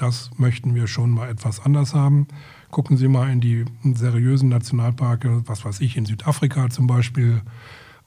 das 0.00 0.30
möchten 0.36 0.74
wir 0.74 0.86
schon 0.86 1.10
mal 1.10 1.28
etwas 1.28 1.60
anders 1.60 1.94
haben. 1.94 2.26
Gucken 2.70 2.96
Sie 2.96 3.08
mal 3.08 3.30
in 3.30 3.40
die 3.40 3.64
seriösen 3.82 4.48
Nationalparke, 4.48 5.42
was 5.46 5.64
weiß 5.64 5.80
ich, 5.80 5.96
in 5.96 6.06
Südafrika 6.06 6.70
zum 6.70 6.86
Beispiel 6.86 7.42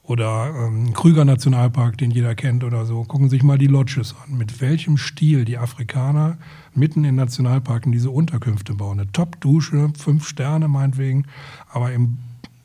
oder 0.02 0.54
ähm, 0.54 0.92
Krüger 0.92 1.24
Nationalpark, 1.24 1.96
den 1.96 2.10
jeder 2.10 2.34
kennt 2.34 2.62
oder 2.62 2.84
so. 2.84 3.04
Gucken 3.04 3.28
Sie 3.28 3.36
sich 3.36 3.42
mal 3.42 3.58
die 3.58 3.66
Lodges 3.66 4.14
an, 4.24 4.36
mit 4.36 4.60
welchem 4.60 4.98
Stil 4.98 5.44
die 5.44 5.56
Afrikaner 5.56 6.36
mitten 6.74 7.04
in 7.04 7.14
Nationalparken 7.14 7.90
diese 7.90 8.10
Unterkünfte 8.10 8.74
bauen. 8.74 9.00
Eine 9.00 9.10
Top-Dusche, 9.12 9.90
fünf 9.96 10.28
Sterne 10.28 10.68
meinetwegen, 10.68 11.26
aber 11.70 11.92
im 11.92 12.18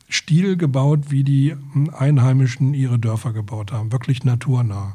Stil 0.08 0.56
gebaut, 0.56 1.10
wie 1.10 1.24
die 1.24 1.54
Einheimischen 1.96 2.74
ihre 2.74 2.98
Dörfer 2.98 3.32
gebaut 3.32 3.72
haben, 3.72 3.92
wirklich 3.92 4.24
naturnah. 4.24 4.94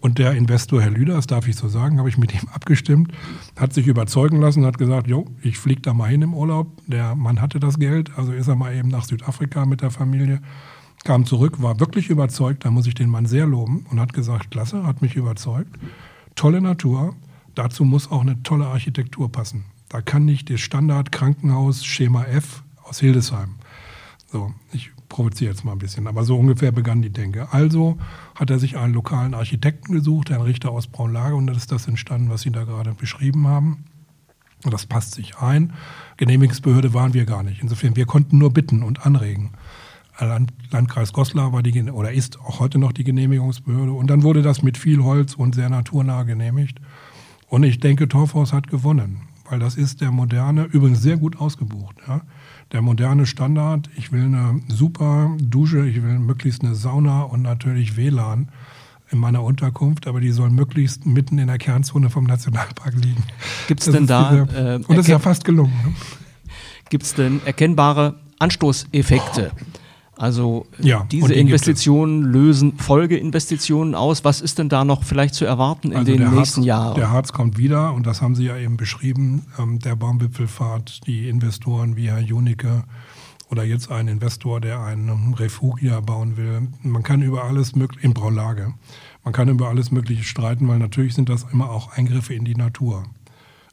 Und 0.00 0.18
der 0.18 0.32
Investor, 0.32 0.80
Herr 0.80 0.90
Lüder, 0.90 1.14
das 1.14 1.26
darf 1.26 1.48
ich 1.48 1.56
so 1.56 1.68
sagen, 1.68 1.98
habe 1.98 2.08
ich 2.08 2.18
mit 2.18 2.32
ihm 2.32 2.48
abgestimmt, 2.52 3.12
hat 3.58 3.72
sich 3.72 3.88
überzeugen 3.88 4.40
lassen, 4.40 4.64
hat 4.64 4.78
gesagt, 4.78 5.08
jo, 5.08 5.26
ich 5.42 5.58
fliege 5.58 5.82
da 5.82 5.92
mal 5.92 6.08
hin 6.08 6.22
im 6.22 6.34
Urlaub. 6.34 6.68
Der 6.86 7.16
Mann 7.16 7.40
hatte 7.40 7.58
das 7.58 7.78
Geld, 7.78 8.12
also 8.16 8.32
ist 8.32 8.46
er 8.46 8.54
mal 8.54 8.74
eben 8.74 8.88
nach 8.88 9.04
Südafrika 9.04 9.66
mit 9.66 9.80
der 9.80 9.90
Familie, 9.90 10.40
kam 11.04 11.26
zurück, 11.26 11.60
war 11.62 11.80
wirklich 11.80 12.10
überzeugt, 12.10 12.64
da 12.64 12.70
muss 12.70 12.86
ich 12.86 12.94
den 12.94 13.10
Mann 13.10 13.26
sehr 13.26 13.46
loben 13.46 13.86
und 13.90 13.98
hat 13.98 14.12
gesagt, 14.12 14.52
klasse, 14.52 14.84
hat 14.86 15.02
mich 15.02 15.16
überzeugt. 15.16 15.76
Tolle 16.36 16.60
Natur, 16.60 17.16
dazu 17.56 17.84
muss 17.84 18.10
auch 18.10 18.22
eine 18.22 18.40
tolle 18.44 18.66
Architektur 18.66 19.32
passen. 19.32 19.64
Da 19.88 20.00
kann 20.00 20.24
nicht 20.24 20.50
das 20.50 20.60
Standard-Krankenhaus 20.60 21.84
Schema 21.84 22.24
F 22.24 22.62
aus 22.84 23.00
Hildesheim. 23.00 23.56
So, 24.30 24.52
ich 24.72 24.92
provoziere 25.08 25.50
jetzt 25.50 25.64
mal 25.64 25.72
ein 25.72 25.78
bisschen, 25.78 26.06
aber 26.06 26.24
so 26.24 26.38
ungefähr 26.38 26.72
begann 26.72 27.02
die 27.02 27.10
Denke. 27.10 27.52
Also 27.52 27.98
hat 28.34 28.50
er 28.50 28.58
sich 28.58 28.76
einen 28.76 28.94
lokalen 28.94 29.34
Architekten 29.34 29.92
gesucht, 29.92 30.30
Herrn 30.30 30.42
Richter 30.42 30.70
aus 30.70 30.86
Braunlage, 30.86 31.34
und 31.34 31.46
dann 31.46 31.56
ist 31.56 31.72
das 31.72 31.88
entstanden, 31.88 32.30
was 32.30 32.42
Sie 32.42 32.50
da 32.50 32.64
gerade 32.64 32.94
beschrieben 32.94 33.46
haben. 33.46 33.84
Und 34.64 34.74
das 34.74 34.86
passt 34.86 35.14
sich 35.14 35.38
ein. 35.38 35.72
Genehmigungsbehörde 36.16 36.92
waren 36.92 37.14
wir 37.14 37.24
gar 37.26 37.42
nicht. 37.42 37.62
Insofern, 37.62 37.96
wir 37.96 38.06
konnten 38.06 38.38
nur 38.38 38.52
bitten 38.52 38.82
und 38.82 39.06
anregen. 39.06 39.52
Land, 40.18 40.52
Landkreis 40.72 41.12
Goslar 41.12 41.52
war 41.52 41.62
die 41.62 41.80
oder 41.92 42.12
ist 42.12 42.40
auch 42.40 42.58
heute 42.58 42.78
noch 42.78 42.90
die 42.90 43.04
Genehmigungsbehörde. 43.04 43.92
Und 43.92 44.08
dann 44.08 44.24
wurde 44.24 44.42
das 44.42 44.62
mit 44.62 44.76
viel 44.76 45.04
Holz 45.04 45.34
und 45.34 45.54
sehr 45.54 45.70
naturnah 45.70 46.24
genehmigt. 46.24 46.80
Und 47.46 47.62
ich 47.62 47.78
denke, 47.78 48.08
Torfhaus 48.08 48.52
hat 48.52 48.66
gewonnen, 48.66 49.22
weil 49.48 49.60
das 49.60 49.76
ist 49.76 50.00
der 50.00 50.10
moderne, 50.10 50.64
übrigens 50.64 51.00
sehr 51.02 51.16
gut 51.16 51.38
ausgebucht. 51.38 51.96
Ja 52.08 52.22
der 52.72 52.82
moderne 52.82 53.26
Standard. 53.26 53.88
Ich 53.96 54.12
will 54.12 54.24
eine 54.24 54.60
super 54.68 55.30
Dusche, 55.40 55.86
ich 55.86 56.02
will 56.02 56.18
möglichst 56.18 56.62
eine 56.62 56.74
Sauna 56.74 57.22
und 57.22 57.42
natürlich 57.42 57.96
WLAN 57.96 58.48
in 59.10 59.18
meiner 59.18 59.42
Unterkunft, 59.42 60.06
aber 60.06 60.20
die 60.20 60.30
soll 60.30 60.50
möglichst 60.50 61.06
mitten 61.06 61.38
in 61.38 61.46
der 61.46 61.58
Kernzone 61.58 62.10
vom 62.10 62.24
Nationalpark 62.24 62.94
liegen. 62.94 63.22
Gibt 63.66 63.80
es 63.80 63.90
denn 63.90 64.06
da... 64.06 64.44
Diese, 64.44 64.58
äh, 64.58 64.74
und 64.76 64.90
das 64.90 65.00
ist 65.00 65.08
ja 65.08 65.18
fast 65.18 65.44
gelungen. 65.44 65.72
Ne? 65.84 65.94
Gibt 66.90 67.04
es 67.04 67.14
denn 67.14 67.40
erkennbare 67.44 68.16
Anstoßeffekte? 68.38 69.52
Also 70.18 70.66
ja, 70.80 71.06
diese 71.10 71.28
die 71.28 71.38
Investitionen 71.38 72.24
lösen 72.24 72.76
Folgeinvestitionen 72.76 73.94
aus. 73.94 74.24
Was 74.24 74.40
ist 74.40 74.58
denn 74.58 74.68
da 74.68 74.84
noch 74.84 75.04
vielleicht 75.04 75.34
zu 75.34 75.44
erwarten 75.44 75.92
in 75.92 75.98
also 75.98 76.10
den 76.12 76.34
nächsten 76.34 76.60
Harz, 76.60 76.66
Jahren? 76.66 76.94
Der 76.96 77.12
Harz 77.12 77.32
kommt 77.32 77.56
wieder 77.56 77.94
und 77.94 78.04
das 78.04 78.20
haben 78.20 78.34
Sie 78.34 78.44
ja 78.44 78.56
eben 78.56 78.76
beschrieben. 78.76 79.46
Ähm, 79.60 79.78
der 79.78 79.94
Baumwipfelfahrt, 79.94 81.06
die 81.06 81.28
Investoren 81.28 81.94
wie 81.94 82.08
Herr 82.08 82.18
Junicke 82.18 82.82
oder 83.48 83.62
jetzt 83.62 83.92
ein 83.92 84.08
Investor, 84.08 84.60
der 84.60 84.80
einen 84.80 85.34
Refugia 85.34 86.00
bauen 86.00 86.36
will. 86.36 86.68
Man 86.82 87.04
kann 87.04 87.22
über 87.22 87.44
alles 87.44 87.76
mögliche, 87.76 88.04
in 88.04 88.12
Braulage, 88.12 88.74
man 89.22 89.32
kann 89.32 89.48
über 89.48 89.68
alles 89.68 89.92
Mögliche 89.92 90.24
streiten, 90.24 90.66
weil 90.66 90.80
natürlich 90.80 91.14
sind 91.14 91.28
das 91.28 91.46
immer 91.52 91.70
auch 91.70 91.92
Eingriffe 91.92 92.34
in 92.34 92.44
die 92.44 92.56
Natur. 92.56 93.04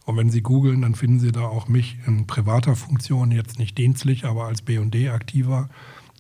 Und 0.06 0.18
wenn 0.18 0.30
Sie 0.30 0.42
googeln, 0.42 0.84
dann 0.84 0.94
finden 0.94 1.20
Sie 1.20 1.32
da 1.32 1.42
auch 1.42 1.68
mich 1.68 1.98
in 2.06 2.28
privater 2.28 2.76
Funktion, 2.76 3.32
jetzt 3.32 3.58
nicht 3.58 3.80
dienstlich, 3.80 4.26
aber 4.26 4.46
als 4.46 4.62
B&D 4.62 5.10
aktiver 5.10 5.70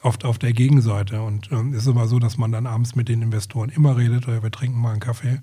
oft 0.01 0.25
auf 0.25 0.37
der 0.37 0.53
Gegenseite. 0.53 1.21
Und 1.21 1.51
ähm, 1.51 1.73
es 1.73 1.83
ist 1.83 1.87
immer 1.87 2.07
so, 2.07 2.19
dass 2.19 2.37
man 2.37 2.51
dann 2.51 2.67
abends 2.67 2.95
mit 2.95 3.09
den 3.09 3.21
Investoren 3.21 3.69
immer 3.69 3.97
redet, 3.97 4.27
oder 4.27 4.43
wir 4.43 4.51
trinken 4.51 4.79
mal 4.79 4.91
einen 4.91 4.99
Kaffee. 4.99 5.39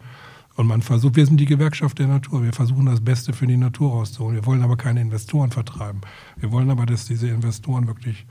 Und 0.54 0.66
man 0.66 0.82
versucht, 0.82 1.16
wir 1.16 1.24
sind 1.24 1.38
die 1.38 1.46
Gewerkschaft 1.46 1.98
der 1.98 2.08
Natur. 2.08 2.42
Wir 2.42 2.52
versuchen 2.52 2.86
das 2.86 3.00
Beste 3.00 3.32
für 3.32 3.46
die 3.46 3.56
Natur 3.56 3.92
rauszuholen. 3.92 4.36
Wir 4.36 4.46
wollen 4.46 4.62
aber 4.62 4.76
keine 4.76 5.00
Investoren 5.00 5.50
vertreiben. 5.50 6.02
Wir 6.36 6.52
wollen 6.52 6.70
aber, 6.70 6.84
dass 6.84 7.06
diese 7.06 7.28
Investoren 7.28 7.86
wirklich 7.86 8.26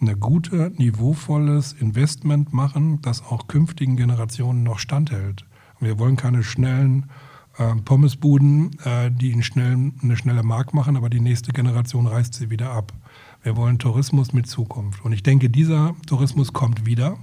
eine 0.00 0.16
gute, 0.16 0.72
niveauvolles 0.76 1.74
Investment 1.74 2.52
machen, 2.52 3.02
das 3.02 3.22
auch 3.22 3.48
künftigen 3.48 3.96
Generationen 3.96 4.62
noch 4.62 4.78
standhält. 4.78 5.44
Wir 5.80 5.98
wollen 5.98 6.16
keine 6.16 6.42
schnellen 6.42 7.10
äh, 7.58 7.74
Pommesbuden, 7.84 8.78
äh, 8.84 9.10
die 9.10 9.32
einen 9.32 9.42
schnellen, 9.42 9.98
eine 10.02 10.16
schnelle 10.16 10.42
Mark 10.42 10.72
machen, 10.72 10.96
aber 10.96 11.10
die 11.10 11.20
nächste 11.20 11.52
Generation 11.52 12.06
reißt 12.06 12.34
sie 12.34 12.50
wieder 12.50 12.70
ab. 12.70 12.92
Wir 13.42 13.56
wollen 13.56 13.78
Tourismus 13.78 14.32
mit 14.32 14.46
Zukunft. 14.46 15.04
Und 15.04 15.12
ich 15.12 15.22
denke, 15.22 15.48
dieser 15.50 15.94
Tourismus 16.06 16.52
kommt 16.52 16.86
wieder. 16.86 17.18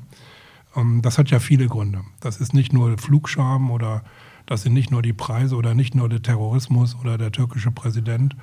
Ähm, 0.75 1.01
das 1.01 1.17
hat 1.17 1.30
ja 1.30 1.39
viele 1.39 1.67
Gründe. 1.67 2.01
Das 2.19 2.38
ist 2.38 2.54
nicht 2.54 2.73
nur 2.73 2.97
Flugscham 2.97 3.71
oder 3.71 4.04
das 4.45 4.62
sind 4.62 4.73
nicht 4.73 4.91
nur 4.91 5.01
die 5.01 5.13
Preise 5.13 5.56
oder 5.56 5.73
nicht 5.73 5.95
nur 5.95 6.08
der 6.08 6.21
Terrorismus 6.21 6.95
oder 6.95 7.17
der 7.17 7.32
türkische 7.32 7.71
Präsident, 7.71 8.36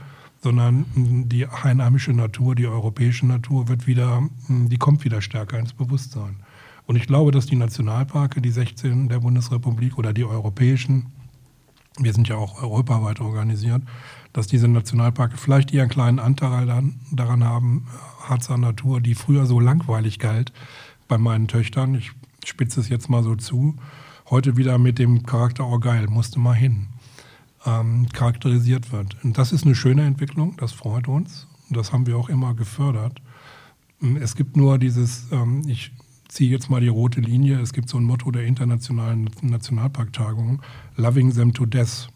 sondern 0.42 0.86
die 0.96 1.46
einheimische 1.46 2.12
Natur, 2.12 2.56
die 2.56 2.66
europäische 2.66 3.26
Natur 3.26 3.68
wird 3.68 3.86
wieder, 3.86 4.28
die 4.48 4.78
kommt 4.78 5.04
wieder 5.04 5.22
stärker 5.22 5.58
ins 5.58 5.72
Bewusstsein. 5.72 6.36
Und 6.86 6.96
ich 6.96 7.06
glaube, 7.06 7.30
dass 7.30 7.46
die 7.46 7.56
Nationalparke, 7.56 8.40
die 8.40 8.50
16 8.50 9.08
der 9.08 9.20
Bundesrepublik 9.20 9.98
oder 9.98 10.12
die 10.12 10.24
europäischen, 10.24 11.06
wir 11.98 12.12
sind 12.12 12.28
ja 12.28 12.36
auch 12.36 12.60
europaweit 12.60 13.20
organisiert, 13.20 13.82
dass 14.32 14.46
diese 14.46 14.68
Nationalparke 14.68 15.36
vielleicht 15.36 15.72
ihren 15.72 15.88
kleinen 15.88 16.18
Anteil 16.18 16.66
daran 17.10 17.44
haben, 17.44 17.86
Harzer 18.20 18.58
Natur, 18.58 19.00
die 19.00 19.14
früher 19.14 19.46
so 19.46 19.60
langweilig 19.60 20.18
galt 20.18 20.52
bei 21.08 21.18
meinen 21.18 21.48
Töchtern, 21.48 21.94
ich 21.94 22.12
spitze 22.44 22.80
es 22.80 22.88
jetzt 22.88 23.10
mal 23.10 23.22
so 23.22 23.36
zu, 23.36 23.76
heute 24.30 24.56
wieder 24.56 24.78
mit 24.78 24.98
dem 24.98 25.24
Charakter, 25.24 25.66
oh 25.66 25.78
geil, 25.78 26.06
musste 26.08 26.38
mal 26.38 26.54
hin, 26.54 26.86
ähm, 27.66 28.08
charakterisiert 28.12 28.92
wird. 28.92 29.22
Und 29.22 29.38
das 29.38 29.52
ist 29.52 29.64
eine 29.64 29.74
schöne 29.74 30.06
Entwicklung, 30.06 30.56
das 30.56 30.72
freut 30.72 31.08
uns. 31.08 31.46
Das 31.70 31.92
haben 31.92 32.06
wir 32.06 32.16
auch 32.18 32.28
immer 32.28 32.54
gefördert. 32.54 33.20
Es 34.20 34.34
gibt 34.34 34.56
nur 34.56 34.78
dieses, 34.78 35.30
ähm, 35.32 35.62
ich 35.66 35.92
ziehe 36.28 36.50
jetzt 36.50 36.70
mal 36.70 36.80
die 36.80 36.88
rote 36.88 37.20
Linie, 37.20 37.60
es 37.60 37.72
gibt 37.72 37.88
so 37.88 37.98
ein 37.98 38.04
Motto 38.04 38.30
der 38.30 38.44
internationalen 38.44 39.30
Nationalparktagung, 39.42 40.62
Loving 40.96 41.32
them 41.32 41.52
to 41.52 41.66
death. 41.66 42.08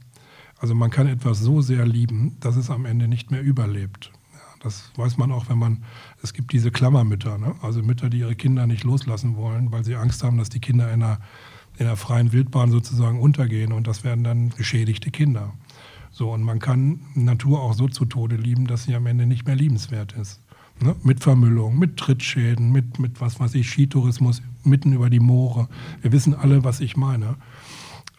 Also 0.58 0.74
man 0.74 0.90
kann 0.90 1.06
etwas 1.06 1.40
so 1.40 1.60
sehr 1.60 1.86
lieben, 1.86 2.36
dass 2.40 2.56
es 2.56 2.70
am 2.70 2.86
Ende 2.86 3.08
nicht 3.08 3.30
mehr 3.30 3.42
überlebt. 3.42 4.12
Das 4.60 4.90
weiß 4.96 5.18
man 5.18 5.32
auch, 5.32 5.48
wenn 5.48 5.58
man, 5.58 5.84
es 6.22 6.32
gibt 6.32 6.52
diese 6.52 6.70
Klammermütter, 6.70 7.38
ne? 7.38 7.54
also 7.62 7.82
Mütter, 7.82 8.08
die 8.08 8.20
ihre 8.20 8.34
Kinder 8.34 8.66
nicht 8.66 8.84
loslassen 8.84 9.36
wollen, 9.36 9.70
weil 9.70 9.84
sie 9.84 9.94
Angst 9.96 10.24
haben, 10.24 10.38
dass 10.38 10.48
die 10.48 10.60
Kinder 10.60 10.92
in 10.92 11.02
einer, 11.02 11.20
in 11.78 11.94
freien 11.96 12.32
Wildbahn 12.32 12.70
sozusagen 12.70 13.20
untergehen 13.20 13.72
und 13.72 13.86
das 13.86 14.02
werden 14.02 14.24
dann 14.24 14.50
geschädigte 14.50 15.10
Kinder. 15.10 15.52
So, 16.10 16.32
und 16.32 16.42
man 16.42 16.58
kann 16.58 17.00
Natur 17.14 17.60
auch 17.60 17.74
so 17.74 17.88
zu 17.88 18.06
Tode 18.06 18.36
lieben, 18.36 18.66
dass 18.66 18.84
sie 18.84 18.94
am 18.94 19.06
Ende 19.06 19.26
nicht 19.26 19.46
mehr 19.46 19.54
liebenswert 19.54 20.14
ist. 20.14 20.40
Ne? 20.80 20.96
Mit 21.02 21.22
Vermüllung, 21.22 21.78
mit 21.78 21.98
Trittschäden, 21.98 22.72
mit, 22.72 22.98
mit 22.98 23.20
was 23.20 23.38
weiß 23.38 23.54
ich, 23.54 23.68
Skitourismus 23.68 24.42
mitten 24.64 24.92
über 24.92 25.10
die 25.10 25.20
Moore. 25.20 25.68
Wir 26.02 26.12
wissen 26.12 26.34
alle, 26.34 26.64
was 26.64 26.80
ich 26.80 26.96
meine. 26.96 27.36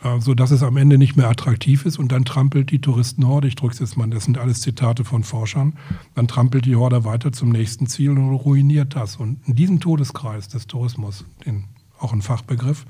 Äh, 0.08 0.22
so 0.22 0.34
dass 0.34 0.52
es 0.52 0.63
am 0.63 0.78
Ende 0.78 0.98
nicht 0.98 1.15
mehr 1.15 1.30
attraktiv 1.30 1.86
ist 1.86 1.98
und 1.98 2.12
dann 2.12 2.26
trampelt 2.26 2.72
die 2.72 2.80
Touristenhorde, 2.80 3.48
ich 3.48 3.56
drücke 3.56 3.74
es 3.74 3.80
jetzt 3.80 3.98
mal, 3.98 4.10
das 4.10 4.26
sind 4.26 4.38
alles 4.38 4.62
Zitate 4.62 5.04
von 5.04 5.24
Forschern, 5.24 5.74
dann 6.15 6.28
trampelt 6.28 6.65
die 6.65 6.76
Horde 6.76 7.06
weiter 7.06 7.32
zum 7.32 7.50
nächsten 7.50 7.88
Ziel 7.88 8.12
und 8.12 8.34
ruiniert 8.34 8.96
das. 8.96 9.17
Und 9.17 9.39
in 9.48 9.56
diesem 9.56 9.80
Todeskreis 9.80 10.48
des 10.48 10.67
Tourismus, 10.67 11.26
den, 11.46 11.65
auch 12.00 12.13
ein 12.13 12.22
Fachbegriff, 12.22 12.86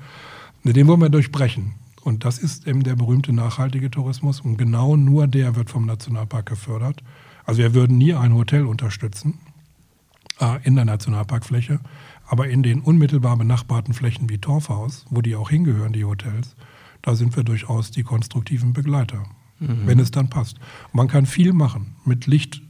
den 0.64 0.86
wollen 0.86 1.00
wir 1.00 1.08
durchbrechen. 1.08 1.74
Und 2.02 2.24
das 2.24 2.38
ist 2.38 2.66
eben 2.66 2.82
der 2.84 2.96
berühmte 2.96 3.32
nachhaltige 3.32 3.90
Tourismus 3.90 4.40
und 4.40 4.56
genau 4.56 4.96
nur 4.96 5.26
der 5.26 5.56
wird 5.56 5.70
vom 5.70 5.86
Nationalpark 5.86 6.46
gefördert. 6.46 7.02
Also 7.44 7.58
wir 7.58 7.74
würden 7.74 7.98
nie 7.98 8.14
ein 8.14 8.34
Hotel 8.34 8.64
unterstützen 8.64 9.38
äh, 10.40 10.58
in 10.62 10.76
der 10.76 10.84
Nationalparkfläche, 10.84 11.80
aber 12.26 12.48
in 12.48 12.62
den 12.62 12.80
unmittelbar 12.80 13.36
benachbarten 13.36 13.94
Flächen 13.94 14.28
wie 14.28 14.38
Torfhaus, 14.38 15.06
wo 15.10 15.22
die 15.22 15.36
auch 15.36 15.50
hingehören, 15.50 15.92
die 15.92 16.04
Hotels, 16.04 16.56
da 17.02 17.14
sind 17.14 17.36
wir 17.36 17.44
durchaus 17.44 17.90
die 17.90 18.02
konstruktiven 18.02 18.72
Begleiter, 18.72 19.24
mhm. 19.58 19.86
wenn 19.86 19.98
es 19.98 20.10
dann 20.10 20.30
passt. 20.30 20.58
man 20.92 21.08
kann 21.08 21.26
viel 21.26 21.52
machen. 21.52 21.96
Mit 22.04 22.26
Licht 22.26 22.62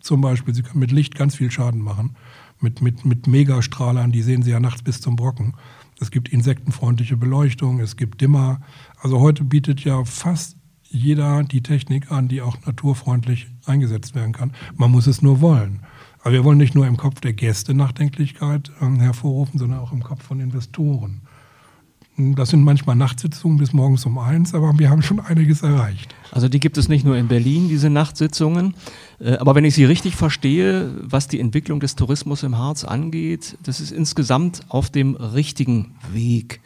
zum 0.00 0.20
Beispiel, 0.20 0.54
Sie 0.54 0.62
können 0.62 0.80
mit 0.80 0.92
Licht 0.92 1.14
ganz 1.14 1.36
viel 1.36 1.50
Schaden 1.50 1.82
machen. 1.82 2.16
Mit, 2.60 2.82
mit, 2.82 3.04
mit 3.04 3.26
Megastrahlern, 3.26 4.10
die 4.10 4.22
sehen 4.22 4.42
Sie 4.42 4.50
ja 4.50 4.58
nachts 4.58 4.82
bis 4.82 5.00
zum 5.00 5.16
Brocken. 5.16 5.54
Es 6.00 6.10
gibt 6.10 6.28
insektenfreundliche 6.28 7.16
Beleuchtung, 7.16 7.80
es 7.80 7.96
gibt 7.96 8.20
Dimmer. 8.20 8.60
Also 9.00 9.20
heute 9.20 9.44
bietet 9.44 9.84
ja 9.84 10.04
fast 10.04 10.56
jeder 10.90 11.44
die 11.44 11.62
Technik 11.62 12.10
an, 12.10 12.28
die 12.28 12.40
auch 12.40 12.56
naturfreundlich 12.64 13.48
eingesetzt 13.66 14.14
werden 14.14 14.32
kann. 14.32 14.52
Man 14.74 14.90
muss 14.90 15.06
es 15.06 15.22
nur 15.22 15.40
wollen. 15.40 15.84
Aber 16.20 16.32
wir 16.32 16.44
wollen 16.44 16.58
nicht 16.58 16.74
nur 16.74 16.86
im 16.86 16.96
Kopf 16.96 17.20
der 17.20 17.32
Gäste 17.32 17.74
Nachdenklichkeit 17.74 18.72
äh, 18.80 18.98
hervorrufen, 18.98 19.58
sondern 19.58 19.80
auch 19.80 19.92
im 19.92 20.02
Kopf 20.02 20.22
von 20.22 20.40
Investoren. 20.40 21.22
Das 22.18 22.50
sind 22.50 22.64
manchmal 22.64 22.96
Nachtsitzungen 22.96 23.58
bis 23.58 23.72
morgens 23.72 24.04
um 24.04 24.18
eins, 24.18 24.52
aber 24.52 24.76
wir 24.76 24.90
haben 24.90 25.02
schon 25.02 25.20
einiges 25.20 25.62
erreicht. 25.62 26.14
Also 26.32 26.48
die 26.48 26.58
gibt 26.58 26.76
es 26.76 26.88
nicht 26.88 27.04
nur 27.04 27.16
in 27.16 27.28
Berlin, 27.28 27.68
diese 27.68 27.90
Nachtsitzungen. 27.90 28.74
Äh, 29.20 29.36
aber 29.36 29.54
wenn 29.54 29.64
ich 29.64 29.74
Sie 29.74 29.84
richtig 29.84 30.16
verstehe, 30.16 30.90
was 31.00 31.28
die 31.28 31.38
Entwicklung 31.38 31.78
des 31.78 31.94
Tourismus 31.94 32.42
im 32.42 32.58
Harz 32.58 32.82
angeht, 32.82 33.56
das 33.62 33.80
ist 33.80 33.92
insgesamt 33.92 34.62
auf 34.68 34.90
dem 34.90 35.14
richtigen 35.14 35.94
Weg. 36.12 36.60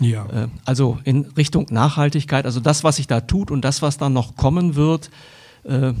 Ja. 0.00 0.26
Äh, 0.26 0.48
also 0.64 0.98
in 1.04 1.26
Richtung 1.36 1.66
Nachhaltigkeit, 1.70 2.44
also 2.44 2.58
das, 2.58 2.82
was 2.82 2.96
sich 2.96 3.06
da 3.06 3.20
tut 3.20 3.52
und 3.52 3.64
das, 3.64 3.82
was 3.82 3.98
dann 3.98 4.12
noch 4.12 4.34
kommen 4.34 4.74
wird, 4.74 5.10
äh, 5.62 5.92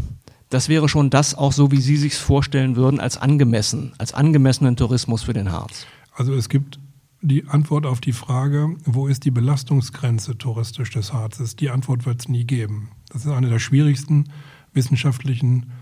das 0.50 0.68
wäre 0.68 0.88
schon 0.88 1.10
das 1.10 1.34
auch 1.36 1.52
so, 1.52 1.70
wie 1.70 1.80
Sie 1.80 1.96
sich 1.96 2.16
vorstellen 2.16 2.76
würden, 2.76 2.98
als 2.98 3.16
angemessen, 3.18 3.92
als 3.98 4.14
angemessenen 4.14 4.76
Tourismus 4.76 5.22
für 5.22 5.32
den 5.32 5.52
Harz. 5.52 5.86
Also 6.14 6.34
es 6.34 6.48
gibt 6.48 6.78
die 7.26 7.46
Antwort 7.48 7.86
auf 7.86 8.00
die 8.00 8.12
Frage, 8.12 8.76
wo 8.84 9.06
ist 9.08 9.24
die 9.24 9.30
Belastungsgrenze 9.30 10.38
touristisch 10.38 10.90
des 10.90 11.12
Harzes? 11.12 11.56
Die 11.56 11.70
Antwort 11.70 12.06
wird 12.06 12.20
es 12.20 12.28
nie 12.28 12.44
geben. 12.44 12.90
Das 13.08 13.24
ist 13.24 13.32
eine 13.32 13.48
der 13.48 13.58
schwierigsten 13.58 14.30
wissenschaftlichen, 14.72 15.72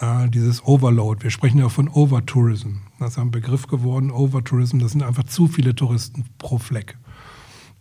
äh, 0.00 0.28
dieses 0.28 0.64
Overload. 0.64 1.22
Wir 1.22 1.30
sprechen 1.30 1.58
ja 1.58 1.68
von 1.68 1.88
Overtourism. 1.88 2.76
Das 2.98 3.12
ist 3.12 3.18
ein 3.18 3.30
Begriff 3.30 3.66
geworden, 3.66 4.10
Overtourism. 4.10 4.78
Das 4.78 4.92
sind 4.92 5.02
einfach 5.02 5.24
zu 5.24 5.48
viele 5.48 5.74
Touristen 5.74 6.24
pro 6.38 6.58
Fleck. 6.58 6.96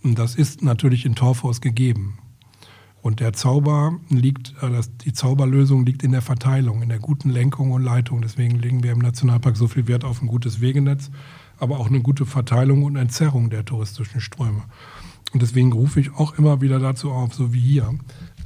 Und 0.04 0.18
das 0.18 0.36
ist 0.36 0.64
natürlich 0.64 1.06
in 1.06 1.16
Torfhaus 1.16 1.62
gegeben. 1.62 2.18
Und 3.02 3.20
der 3.20 3.34
Zauber 3.34 4.00
liegt, 4.10 4.56
äh, 4.62 4.82
die 5.04 5.14
Zauberlösung 5.14 5.86
liegt 5.86 6.04
in 6.04 6.14
der 6.14 6.22
Verteilung, 6.22 6.82
in 6.82 6.90
der 6.90 7.00
guten 7.00 7.30
Lenkung 7.30 7.72
und 7.72 7.84
Leitung. 7.84 8.22
Deswegen 8.22 8.58
legen 8.60 8.82
wir 8.82 8.94
im 8.94 9.00
Nationalpark 9.00 9.58
so 9.58 9.68
viel 9.68 9.88
Wert 9.88 10.04
auf 10.04 10.22
ein 10.22 10.28
gutes 10.28 10.62
Wegenetz, 10.62 11.12
aber 11.64 11.80
auch 11.80 11.88
eine 11.88 12.02
gute 12.02 12.26
Verteilung 12.26 12.84
und 12.84 12.96
Entzerrung 12.96 13.50
der 13.50 13.66
touristischen 13.66 14.22
Ströme. 14.22 14.64
Und 15.34 15.42
deswegen 15.42 15.72
rufe 15.72 16.00
ich 16.00 16.14
auch 16.14 16.38
immer 16.38 16.62
wieder 16.62 16.80
dazu 16.80 17.12
auf, 17.12 17.34
so 17.34 17.54
wie 17.54 17.60
hier, 17.60 17.96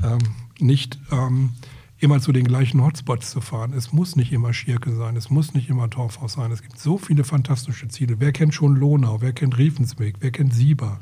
ähm, 0.03 0.19
nicht 0.60 0.97
ähm, 1.12 1.51
immer 1.99 2.21
zu 2.21 2.32
den 2.32 2.45
gleichen 2.45 2.82
Hotspots 2.82 3.32
zu 3.32 3.41
fahren. 3.41 3.73
Es 3.73 3.91
muss 3.91 4.15
nicht 4.15 4.32
immer 4.32 4.53
Schirke 4.53 4.95
sein, 4.95 5.17
es 5.17 5.30
muss 5.30 5.53
nicht 5.53 5.69
immer 5.69 5.89
Torfhaus 5.89 6.34
sein. 6.34 6.51
Es 6.51 6.62
gibt 6.62 6.80
so 6.80 6.97
viele 6.97 7.25
fantastische 7.25 7.89
Ziele. 7.89 8.19
Wer 8.19 8.32
kennt 8.32 8.53
schon 8.53 8.75
Lohnau? 8.75 9.19
Wer 9.19 9.34
kennt 9.34 9.58
Riefensweg? 9.58 10.15
Wer 10.21 10.32
kennt 10.32 10.53
Sieber? 10.53 10.99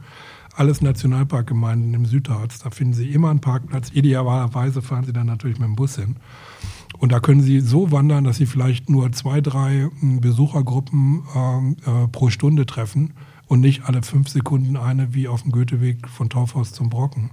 alles 0.56 0.82
Nationalparkgemeinden 0.82 1.94
im 1.94 2.06
Südharz. 2.06 2.60
Da 2.60 2.70
finden 2.70 2.94
Sie 2.94 3.10
immer 3.10 3.30
einen 3.30 3.42
Parkplatz. 3.42 3.92
Idealerweise 3.92 4.82
fahren 4.82 5.04
Sie 5.04 5.14
dann 5.14 5.28
natürlich 5.28 5.60
mit 5.60 5.68
dem 5.68 5.76
Bus 5.76 5.96
hin. 5.96 6.16
Und 6.98 7.12
da 7.12 7.20
können 7.20 7.42
Sie 7.42 7.60
so 7.60 7.92
wandern, 7.92 8.24
dass 8.24 8.38
Sie 8.38 8.46
vielleicht 8.46 8.90
nur 8.90 9.12
zwei, 9.12 9.42
drei 9.42 9.90
hm, 10.00 10.22
Besuchergruppen 10.22 11.24
ähm, 11.36 11.78
äh, 11.86 12.08
pro 12.08 12.30
Stunde 12.30 12.66
treffen 12.66 13.14
und 13.48 13.62
nicht 13.62 13.86
alle 13.86 14.02
fünf 14.02 14.30
Sekunden 14.30 14.78
eine 14.78 15.14
wie 15.14 15.28
auf 15.28 15.44
dem 15.44 15.52
Goetheweg 15.52 16.08
von 16.08 16.30
Torfhaus 16.30 16.72
zum 16.72 16.90
Brocken. 16.90 17.32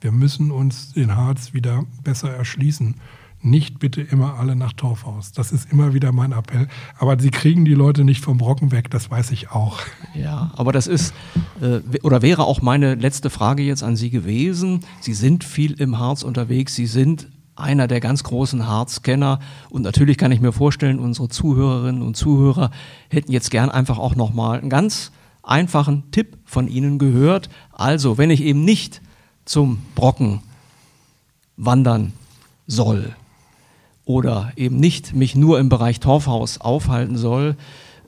Wir 0.00 0.12
müssen 0.12 0.50
uns 0.50 0.92
den 0.92 1.16
Harz 1.16 1.54
wieder 1.54 1.84
besser 2.02 2.30
erschließen 2.30 2.96
nicht 3.44 3.78
bitte 3.78 4.00
immer 4.00 4.38
alle 4.38 4.56
nach 4.56 4.72
Torfhaus. 4.72 5.32
Das 5.32 5.52
ist 5.52 5.70
immer 5.70 5.94
wieder 5.94 6.12
mein 6.12 6.32
Appell. 6.32 6.66
Aber 6.98 7.18
sie 7.20 7.30
kriegen 7.30 7.64
die 7.64 7.74
Leute 7.74 8.04
nicht 8.04 8.24
vom 8.24 8.38
Brocken 8.38 8.72
weg, 8.72 8.90
das 8.90 9.10
weiß 9.10 9.30
ich 9.30 9.50
auch. 9.50 9.80
Ja, 10.14 10.50
aber 10.56 10.72
das 10.72 10.86
ist 10.86 11.14
äh, 11.60 11.80
oder 12.02 12.22
wäre 12.22 12.44
auch 12.44 12.62
meine 12.62 12.94
letzte 12.94 13.30
Frage 13.30 13.62
jetzt 13.62 13.82
an 13.82 13.96
Sie 13.96 14.10
gewesen. 14.10 14.80
Sie 15.00 15.14
sind 15.14 15.44
viel 15.44 15.72
im 15.72 15.98
Harz 15.98 16.22
unterwegs, 16.22 16.74
Sie 16.74 16.86
sind 16.86 17.28
einer 17.56 17.86
der 17.86 18.00
ganz 18.00 18.24
großen 18.24 18.66
Harzkenner 18.66 19.40
und 19.70 19.82
natürlich 19.82 20.18
kann 20.18 20.32
ich 20.32 20.40
mir 20.40 20.52
vorstellen, 20.52 20.98
unsere 20.98 21.28
Zuhörerinnen 21.28 22.02
und 22.02 22.16
Zuhörer 22.16 22.70
hätten 23.08 23.32
jetzt 23.32 23.50
gern 23.50 23.70
einfach 23.70 23.98
auch 23.98 24.14
nochmal 24.14 24.58
einen 24.60 24.70
ganz 24.70 25.12
einfachen 25.42 26.10
Tipp 26.10 26.38
von 26.44 26.68
Ihnen 26.68 26.98
gehört. 26.98 27.48
Also, 27.72 28.18
wenn 28.18 28.30
ich 28.30 28.42
eben 28.42 28.64
nicht 28.64 29.02
zum 29.44 29.78
Brocken 29.94 30.40
wandern 31.56 32.12
soll, 32.66 33.14
oder 34.04 34.52
eben 34.56 34.76
nicht 34.76 35.14
mich 35.14 35.34
nur 35.34 35.58
im 35.58 35.68
Bereich 35.68 36.00
Torfhaus 36.00 36.60
aufhalten 36.60 37.16
soll. 37.16 37.56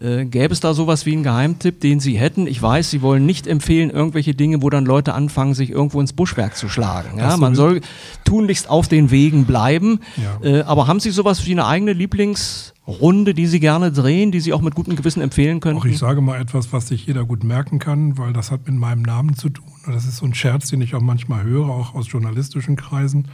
Äh, 0.00 0.26
gäbe 0.26 0.52
es 0.52 0.61
da 0.61 0.74
sowas 0.74 1.06
wie 1.06 1.12
einen 1.12 1.22
Geheimtipp, 1.22 1.80
den 1.80 2.00
Sie 2.00 2.18
hätten? 2.18 2.46
Ich 2.46 2.61
weiß, 2.61 2.90
Sie 2.90 3.00
wollen 3.00 3.24
nicht 3.24 3.46
empfehlen, 3.46 3.90
irgendwelche 3.90 4.35
Dinge, 4.35 4.62
wo 4.62 4.68
dann 4.68 4.85
Leute 4.85 5.14
anfangen, 5.14 5.54
sich 5.54 5.70
irgendwo 5.70 6.00
ins 6.00 6.12
Buschwerk 6.12 6.56
zu 6.56 6.68
schlagen. 6.68 7.18
Ja, 7.18 7.37
man 7.37 7.54
soll 7.54 7.80
tunlichst 8.24 8.68
auf 8.68 8.88
den 8.88 9.11
Wegen 9.11 9.46
bleiben. 9.46 10.00
Ja. 10.16 10.48
Äh, 10.48 10.62
aber 10.62 10.87
haben 10.87 11.00
Sie 11.00 11.11
sowas 11.11 11.46
wie 11.46 11.52
eine 11.52 11.66
eigene 11.66 11.94
Lieblingsrunde, 11.94 13.32
die 13.32 13.46
Sie 13.46 13.61
gerne 13.61 13.90
drehen, 13.90 14.32
die 14.32 14.40
Sie 14.40 14.52
auch 14.52 14.61
mit 14.61 14.74
gutem 14.74 14.96
Gewissen 14.96 15.22
empfehlen 15.22 15.61
können? 15.61 15.78
Auch 15.78 15.87
ich 15.87 15.98
sage 15.98 16.20
mal 16.20 16.40
etwas, 16.40 16.72
was 16.74 16.88
sich 16.88 17.06
jeder 17.06 17.24
gut 17.24 17.42
merken 17.42 17.78
kann, 17.78 18.18
weil 18.18 18.35
das 18.35 18.50
hat 18.50 18.66
mit 18.66 18.76
meinem 18.76 19.02
Namen 19.02 19.35
zu 19.35 19.48
tun. 19.48 19.64
Das 19.87 20.04
ist 20.04 20.18
so 20.18 20.26
ein 20.26 20.35
Scherz, 20.35 20.68
den 20.68 20.82
ich 20.82 20.94
auch 20.94 21.00
manchmal 21.00 21.44
höre, 21.44 21.70
auch 21.70 21.94
aus 21.94 22.11
journalistischen 22.11 22.76
Kreisen. 22.76 23.28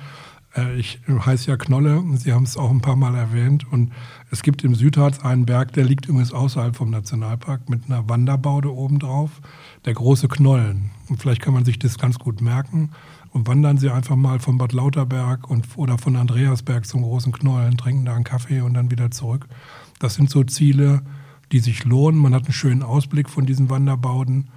Äh, 0.57 0.77
ich 0.77 1.01
heiße 1.09 1.51
ja 1.51 1.57
Knolle, 1.57 2.03
Sie 2.15 2.33
haben 2.33 2.45
es 2.45 2.57
auch 2.57 2.71
ein 2.71 2.81
paar 2.81 2.97
Mal 2.97 3.15
erwähnt. 3.15 3.71
Und 3.71 3.93
es 4.31 4.43
gibt 4.43 4.65
im 4.65 4.75
Südharz 4.75 5.21
einen 5.21 5.47
Berg, 5.47 5.73
der 5.73 5.85
liegt 5.85 6.07
übrigens 6.07 6.33
außerhalb 6.33 6.77
vom 6.77 6.91
Nationalpark 6.91 7.69
mit 7.69 7.87
einer 7.87 8.09
Wanderbaude 8.09 8.75
obendrauf, 8.75 9.41
der 9.85 9.95
große 9.95 10.29
Knollen. 10.29 10.91
Und 11.09 11.21
vielleicht 11.21 11.43
kann 11.43 11.55
man 11.55 11.65
sich 11.65 11.79
das 11.79 11.99
ganz 11.99 12.19
gut 12.19 12.41
merken. 12.41 12.91
Und 13.31 13.47
wandern 13.49 13.79
Sie 13.79 13.89
einfach 13.89 14.17
mal 14.17 14.41
von 14.41 14.59
Bad 14.59 14.73
Lauterberg 14.73 15.49
und, 15.49 15.67
oder 15.77 15.97
von 15.97 16.17
Andreasberg 16.17 16.87
zum 16.87 17.03
großen 17.03 17.33
Knollen, 17.33 17.79
trinken 17.79 18.05
da 18.05 18.15
einen 18.15 18.25
Kaffee 18.25 18.61
und 18.61 18.75
dann 18.75 18.91
wieder 18.91 19.11
zurück. 19.11 19.49
Das 20.01 20.15
sind 20.15 20.29
so 20.29 20.45
Ziele, 20.45 21.03
die 21.51 21.61
sich 21.61 21.85
lohnen. 21.85 22.21
Man 22.21 22.35
hat 22.35 22.45
einen 22.45 22.53
schönen 22.53 22.83
Ausblick 22.83 23.31
von 23.31 23.47
diesen 23.47 23.71
Wanderbauden. 23.71 24.51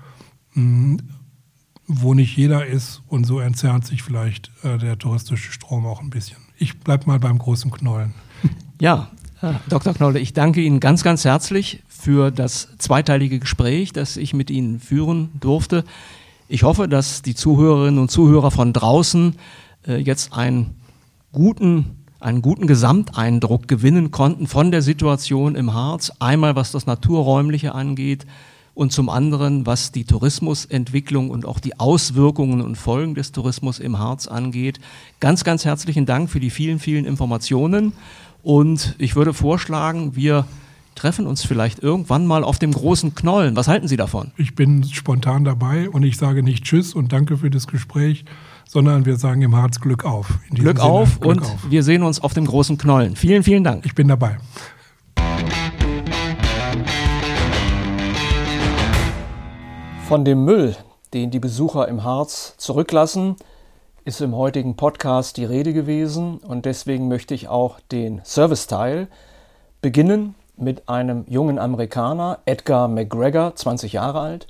Wo 1.87 2.13
nicht 2.13 2.35
jeder 2.35 2.65
ist 2.65 3.01
und 3.07 3.25
so 3.25 3.39
entzerrt 3.39 3.85
sich 3.85 4.01
vielleicht 4.01 4.51
äh, 4.63 4.77
der 4.77 4.97
touristische 4.97 5.51
Strom 5.51 5.85
auch 5.85 6.01
ein 6.01 6.09
bisschen. 6.09 6.37
Ich 6.57 6.79
bleibe 6.79 7.05
mal 7.05 7.19
beim 7.19 7.37
großen 7.37 7.71
Knollen. 7.71 8.13
Ja, 8.81 9.09
äh, 9.41 9.53
Dr. 9.69 9.93
Knolle, 9.93 10.19
ich 10.19 10.33
danke 10.33 10.59
Ihnen 10.59 10.81
ganz, 10.81 11.01
ganz 11.01 11.23
herzlich 11.23 11.81
für 11.87 12.29
das 12.29 12.67
zweiteilige 12.77 13.39
Gespräch, 13.39 13.93
das 13.93 14.17
ich 14.17 14.33
mit 14.33 14.49
Ihnen 14.49 14.81
führen 14.81 15.29
durfte. 15.39 15.85
Ich 16.49 16.63
hoffe, 16.63 16.89
dass 16.89 17.21
die 17.21 17.35
Zuhörerinnen 17.35 17.99
und 17.99 18.11
Zuhörer 18.11 18.51
von 18.51 18.73
draußen 18.73 19.37
äh, 19.87 19.95
jetzt 19.95 20.33
einen 20.33 20.75
guten 21.31 22.01
einen 22.19 22.41
guten 22.41 22.65
Gesamteindruck 22.65 23.67
gewinnen 23.67 24.09
konnten 24.09 24.47
von 24.47 24.71
der 24.71 24.81
Situation 24.81 25.53
im 25.53 25.73
Harz. 25.73 26.11
Einmal 26.19 26.55
was 26.55 26.71
das 26.71 26.87
Naturräumliche 26.87 27.75
angeht, 27.75 28.25
und 28.75 28.91
zum 28.91 29.09
anderen, 29.09 29.65
was 29.65 29.91
die 29.91 30.03
Tourismusentwicklung 30.03 31.31
und 31.31 31.45
auch 31.45 31.59
die 31.59 31.79
Auswirkungen 31.79 32.61
und 32.61 32.75
Folgen 32.75 33.15
des 33.15 33.31
Tourismus 33.31 33.79
im 33.79 33.97
Harz 33.97 34.27
angeht. 34.27 34.79
Ganz, 35.19 35.43
ganz 35.43 35.65
herzlichen 35.65 36.05
Dank 36.05 36.29
für 36.29 36.39
die 36.39 36.51
vielen, 36.51 36.77
vielen 36.77 37.05
Informationen 37.05 37.93
und 38.43 38.93
ich 38.99 39.15
würde 39.15 39.33
vorschlagen, 39.33 40.15
wir 40.15 40.45
treffen 40.93 41.27
uns 41.27 41.43
vielleicht 41.43 41.79
irgendwann 41.79 42.25
mal 42.25 42.43
auf 42.43 42.59
dem 42.59 42.71
großen 42.71 43.15
Knollen. 43.15 43.55
Was 43.55 43.67
halten 43.67 43.88
Sie 43.88 43.97
davon? 43.97 44.31
Ich 44.38 44.55
bin 44.55 44.83
spontan 44.83 45.43
dabei 45.43 45.89
und 45.89 46.03
ich 46.03 46.17
sage 46.17 46.43
nicht 46.43 46.63
Tschüss 46.63 46.93
und 46.93 47.11
danke 47.11 47.38
für 47.38 47.49
das 47.49 47.67
Gespräch, 47.67 48.23
sondern 48.65 49.05
wir 49.05 49.17
sagen 49.17 49.41
im 49.41 49.55
Harz 49.55 49.79
Glück 49.79 50.05
auf. 50.05 50.39
Glück 50.51 50.77
Sinne, 50.77 50.89
auf 50.89 51.19
Glück 51.19 51.38
und 51.38 51.43
auf. 51.43 51.69
wir 51.69 51.83
sehen 51.83 52.03
uns 52.03 52.19
auf 52.19 52.33
dem 52.33 52.45
großen 52.45 52.77
Knollen. 52.77 53.15
Vielen, 53.15 53.43
vielen 53.43 53.63
Dank. 53.63 53.85
Ich 53.85 53.95
bin 53.95 54.07
dabei. 54.07 54.38
Von 60.07 60.23
dem 60.23 60.45
Müll, 60.45 60.75
den 61.15 61.31
die 61.31 61.39
Besucher 61.39 61.87
im 61.87 62.03
Harz 62.03 62.53
zurücklassen, 62.57 63.37
ist 64.03 64.21
im 64.21 64.35
heutigen 64.35 64.75
Podcast 64.75 65.35
die 65.35 65.45
Rede 65.45 65.73
gewesen 65.73 66.37
und 66.37 66.65
deswegen 66.65 67.07
möchte 67.07 67.33
ich 67.33 67.47
auch 67.47 67.79
den 67.91 68.21
Serviceteil 68.23 69.07
beginnen 69.81 70.35
mit 70.57 70.89
einem 70.89 71.25
jungen 71.27 71.57
Amerikaner, 71.57 72.37
Edgar 72.45 72.87
McGregor, 72.87 73.55
20 73.55 73.93
Jahre 73.93 74.19
alt. 74.19 74.45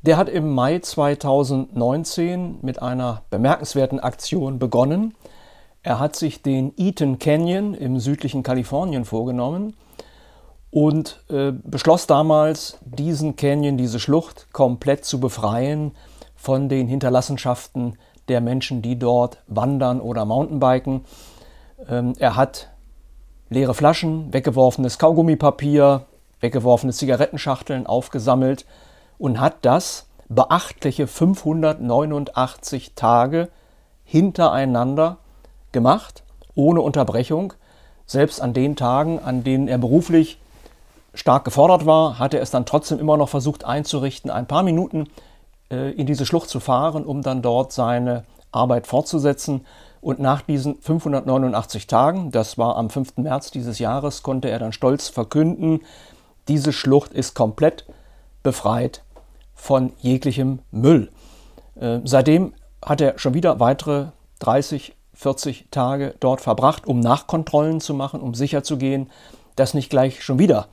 Der 0.00 0.16
hat 0.16 0.30
im 0.30 0.54
Mai 0.54 0.78
2019 0.78 2.60
mit 2.62 2.80
einer 2.80 3.24
bemerkenswerten 3.28 4.00
Aktion 4.00 4.58
begonnen. 4.58 5.14
Er 5.82 5.98
hat 6.00 6.16
sich 6.16 6.40
den 6.40 6.72
Eaton 6.78 7.18
Canyon 7.18 7.74
im 7.74 8.00
südlichen 8.00 8.42
Kalifornien 8.42 9.04
vorgenommen 9.04 9.74
und 10.78 11.24
äh, 11.28 11.50
beschloss 11.50 12.06
damals, 12.06 12.78
diesen 12.82 13.34
Canyon, 13.34 13.76
diese 13.76 13.98
Schlucht 13.98 14.46
komplett 14.52 15.04
zu 15.04 15.18
befreien 15.18 15.90
von 16.36 16.68
den 16.68 16.86
Hinterlassenschaften 16.86 17.98
der 18.28 18.40
Menschen, 18.40 18.80
die 18.80 18.96
dort 18.96 19.38
wandern 19.48 20.00
oder 20.00 20.24
Mountainbiken. 20.24 21.04
Ähm, 21.88 22.12
er 22.20 22.36
hat 22.36 22.68
leere 23.50 23.74
Flaschen, 23.74 24.32
weggeworfenes 24.32 25.00
Kaugummipapier, 25.00 26.02
weggeworfene 26.38 26.92
Zigarettenschachteln 26.92 27.88
aufgesammelt 27.88 28.64
und 29.18 29.40
hat 29.40 29.56
das 29.62 30.06
beachtliche 30.28 31.08
589 31.08 32.94
Tage 32.94 33.48
hintereinander 34.04 35.16
gemacht, 35.72 36.22
ohne 36.54 36.82
Unterbrechung. 36.82 37.54
Selbst 38.06 38.40
an 38.40 38.52
den 38.52 38.76
Tagen, 38.76 39.18
an 39.18 39.42
denen 39.42 39.66
er 39.66 39.78
beruflich 39.78 40.38
stark 41.18 41.44
gefordert 41.44 41.84
war, 41.84 42.18
hat 42.18 42.32
er 42.32 42.40
es 42.40 42.50
dann 42.50 42.64
trotzdem 42.64 43.00
immer 43.00 43.16
noch 43.16 43.28
versucht 43.28 43.64
einzurichten, 43.64 44.30
ein 44.30 44.46
paar 44.46 44.62
Minuten 44.62 45.08
äh, 45.70 45.90
in 45.92 46.06
diese 46.06 46.24
Schlucht 46.24 46.48
zu 46.48 46.60
fahren, 46.60 47.04
um 47.04 47.22
dann 47.22 47.42
dort 47.42 47.72
seine 47.72 48.24
Arbeit 48.52 48.86
fortzusetzen. 48.86 49.66
Und 50.00 50.20
nach 50.20 50.42
diesen 50.42 50.80
589 50.80 51.88
Tagen, 51.88 52.30
das 52.30 52.56
war 52.56 52.76
am 52.76 52.88
5. 52.88 53.16
März 53.16 53.50
dieses 53.50 53.80
Jahres, 53.80 54.22
konnte 54.22 54.48
er 54.48 54.60
dann 54.60 54.72
stolz 54.72 55.08
verkünden, 55.08 55.80
diese 56.46 56.72
Schlucht 56.72 57.12
ist 57.12 57.34
komplett 57.34 57.84
befreit 58.44 59.02
von 59.54 59.92
jeglichem 59.98 60.60
Müll. 60.70 61.10
Äh, 61.74 61.98
seitdem 62.04 62.54
hat 62.80 63.00
er 63.00 63.18
schon 63.18 63.34
wieder 63.34 63.58
weitere 63.58 64.06
30, 64.38 64.94
40 65.14 65.66
Tage 65.72 66.14
dort 66.20 66.40
verbracht, 66.40 66.86
um 66.86 67.00
Nachkontrollen 67.00 67.80
zu 67.80 67.92
machen, 67.92 68.20
um 68.20 68.34
sicherzugehen, 68.34 69.10
dass 69.56 69.74
nicht 69.74 69.90
gleich 69.90 70.22
schon 70.22 70.38
wieder 70.38 70.68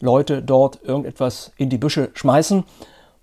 Leute 0.00 0.42
dort 0.42 0.80
irgendetwas 0.82 1.52
in 1.56 1.68
die 1.68 1.78
Büsche 1.78 2.10
schmeißen. 2.14 2.64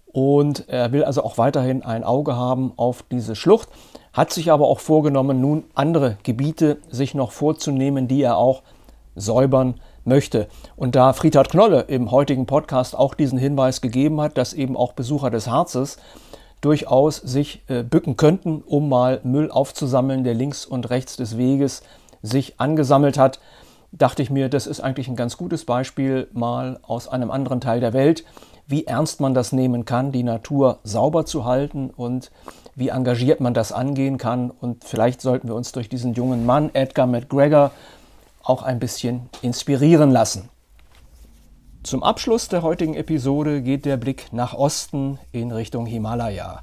Und 0.08 0.68
er 0.68 0.92
will 0.92 1.04
also 1.04 1.24
auch 1.24 1.38
weiterhin 1.38 1.84
ein 1.84 2.04
Auge 2.04 2.36
haben 2.36 2.74
auf 2.76 3.04
diese 3.12 3.36
Schlucht, 3.36 3.70
hat 4.14 4.34
sich 4.34 4.52
aber 4.52 4.68
auch 4.68 4.80
vorgenommen, 4.80 5.42
nun 5.42 5.66
andere 5.76 6.18
Gebiete 6.24 6.78
sich 6.90 7.14
noch 7.14 7.32
vorzunehmen, 7.32 8.08
die 8.08 8.24
er 8.24 8.38
auch 8.38 8.64
säubern 9.16 9.76
möchte. 10.06 10.48
Und 10.76 10.96
da 10.96 11.14
Friedhard 11.14 11.50
Knolle 11.50 11.82
im 11.82 12.10
heutigen 12.12 12.46
Podcast 12.46 12.98
auch 12.98 13.14
diesen 13.14 13.38
Hinweis 13.38 13.82
gegeben 13.82 14.22
hat, 14.22 14.38
dass 14.38 14.54
eben 14.54 14.76
auch 14.76 14.94
Besucher 14.94 15.30
des 15.30 15.48
Harzes 15.48 15.98
durchaus 16.62 17.18
sich 17.18 17.62
äh, 17.68 17.84
bücken 17.84 18.18
könnten, 18.18 18.64
um 18.66 18.90
mal 18.90 19.20
Müll 19.24 19.52
aufzusammeln, 19.52 20.24
der 20.24 20.34
links 20.34 20.66
und 20.66 20.90
rechts 20.90 21.18
des 21.18 21.38
Weges 21.38 21.84
sich 22.24 22.60
angesammelt 22.60 23.18
hat, 23.18 23.40
dachte 23.92 24.22
ich 24.22 24.30
mir, 24.30 24.50
das 24.50 24.68
ist 24.68 24.80
eigentlich 24.82 25.08
ein 25.08 25.16
ganz 25.16 25.38
gutes 25.38 25.66
Beispiel 25.66 26.28
mal 26.34 26.80
aus 26.84 27.08
einem 27.08 27.32
anderen 27.32 27.62
Teil 27.62 27.80
der 27.80 27.94
Welt, 27.94 28.24
wie 28.68 28.86
ernst 28.86 29.22
man 29.22 29.34
das 29.34 29.54
nehmen 29.54 29.86
kann, 29.86 30.12
die 30.12 30.24
Natur 30.24 30.80
sauber 30.84 31.26
zu 31.26 31.46
halten 31.46 31.90
und 31.90 32.32
wie 32.76 32.90
engagiert 32.90 33.40
man 33.40 33.54
das 33.54 33.72
angehen 33.72 34.18
kann. 34.18 34.52
Und 34.52 34.84
vielleicht 34.84 35.22
sollten 35.22 35.48
wir 35.48 35.56
uns 35.56 35.72
durch 35.72 35.88
diesen 35.88 36.14
jungen 36.14 36.46
Mann, 36.46 36.70
Edgar 36.74 37.08
McGregor, 37.08 37.72
auch 38.44 38.64
ein 38.64 38.80
bisschen 38.80 39.30
inspirieren 39.42 40.12
lassen. 40.12 40.50
Zum 41.84 42.04
Abschluss 42.04 42.50
der 42.50 42.64
heutigen 42.64 42.96
Episode 42.96 43.62
geht 43.62 43.86
der 43.86 43.96
Blick 43.96 44.34
nach 44.34 44.54
Osten 44.54 45.20
in 45.32 45.52
Richtung 45.54 45.86
Himalaya. 45.86 46.62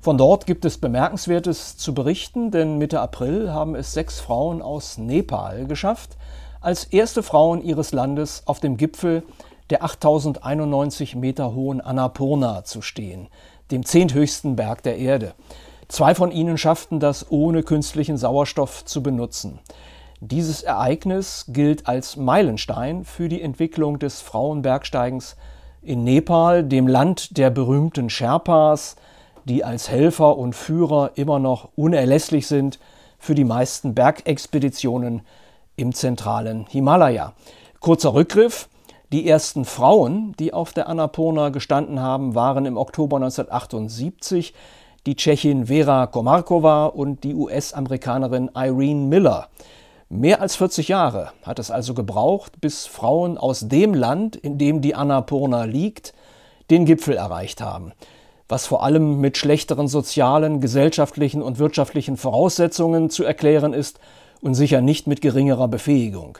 Von 0.00 0.16
dort 0.16 0.46
gibt 0.46 0.64
es 0.64 0.78
Bemerkenswertes 0.78 1.76
zu 1.76 1.94
berichten, 1.94 2.50
denn 2.50 2.78
Mitte 2.78 3.00
April 3.00 3.52
haben 3.52 3.74
es 3.74 3.92
sechs 3.92 4.18
Frauen 4.18 4.62
aus 4.62 4.98
Nepal 4.98 5.66
geschafft, 5.66 6.16
als 6.62 6.84
erste 6.84 7.22
Frauen 7.22 7.62
ihres 7.62 7.92
Landes 7.92 8.44
auf 8.46 8.60
dem 8.60 8.76
Gipfel 8.76 9.24
der 9.70 9.84
8091 9.84 11.16
Meter 11.16 11.54
hohen 11.54 11.80
Annapurna 11.80 12.64
zu 12.64 12.82
stehen, 12.82 13.28
dem 13.70 13.84
zehnthöchsten 13.84 14.56
Berg 14.56 14.82
der 14.82 14.98
Erde. 14.98 15.34
Zwei 15.88 16.14
von 16.14 16.30
ihnen 16.30 16.56
schafften 16.56 17.00
das 17.00 17.30
ohne 17.30 17.62
künstlichen 17.62 18.16
Sauerstoff 18.16 18.84
zu 18.84 19.02
benutzen. 19.02 19.58
Dieses 20.20 20.62
Ereignis 20.62 21.46
gilt 21.48 21.88
als 21.88 22.16
Meilenstein 22.16 23.04
für 23.04 23.28
die 23.28 23.42
Entwicklung 23.42 23.98
des 23.98 24.20
Frauenbergsteigens 24.20 25.36
in 25.82 26.04
Nepal, 26.04 26.62
dem 26.62 26.86
Land 26.86 27.36
der 27.36 27.50
berühmten 27.50 28.08
Sherpas, 28.08 28.96
die 29.44 29.64
als 29.64 29.90
Helfer 29.90 30.38
und 30.38 30.54
Führer 30.54 31.10
immer 31.16 31.40
noch 31.40 31.70
unerlässlich 31.74 32.46
sind 32.46 32.78
für 33.18 33.34
die 33.34 33.44
meisten 33.44 33.94
Bergexpeditionen 33.94 35.22
im 35.76 35.94
zentralen 35.94 36.66
Himalaya. 36.68 37.34
Kurzer 37.80 38.14
Rückgriff. 38.14 38.68
Die 39.12 39.28
ersten 39.28 39.66
Frauen, 39.66 40.34
die 40.38 40.54
auf 40.54 40.72
der 40.72 40.88
Annapurna 40.88 41.50
gestanden 41.50 42.00
haben, 42.00 42.34
waren 42.34 42.64
im 42.64 42.78
Oktober 42.78 43.16
1978 43.16 44.54
die 45.04 45.16
Tschechin 45.16 45.66
Vera 45.66 46.06
Komarkova 46.06 46.86
und 46.86 47.24
die 47.24 47.34
US-Amerikanerin 47.34 48.50
Irene 48.54 49.06
Miller. 49.06 49.48
Mehr 50.08 50.40
als 50.40 50.56
40 50.56 50.88
Jahre 50.88 51.32
hat 51.42 51.58
es 51.58 51.70
also 51.70 51.92
gebraucht, 51.92 52.60
bis 52.60 52.86
Frauen 52.86 53.36
aus 53.36 53.68
dem 53.68 53.94
Land, 53.94 54.36
in 54.36 54.58
dem 54.58 54.80
die 54.80 54.94
Annapurna 54.94 55.64
liegt, 55.64 56.14
den 56.70 56.84
Gipfel 56.84 57.16
erreicht 57.16 57.60
haben, 57.60 57.92
was 58.48 58.66
vor 58.66 58.82
allem 58.82 59.20
mit 59.20 59.36
schlechteren 59.36 59.88
sozialen, 59.88 60.60
gesellschaftlichen 60.60 61.42
und 61.42 61.58
wirtschaftlichen 61.58 62.16
Voraussetzungen 62.16 63.10
zu 63.10 63.24
erklären 63.24 63.72
ist 63.72 63.98
und 64.42 64.54
sicher 64.54 64.82
nicht 64.82 65.06
mit 65.06 65.22
geringerer 65.22 65.68
Befähigung. 65.68 66.36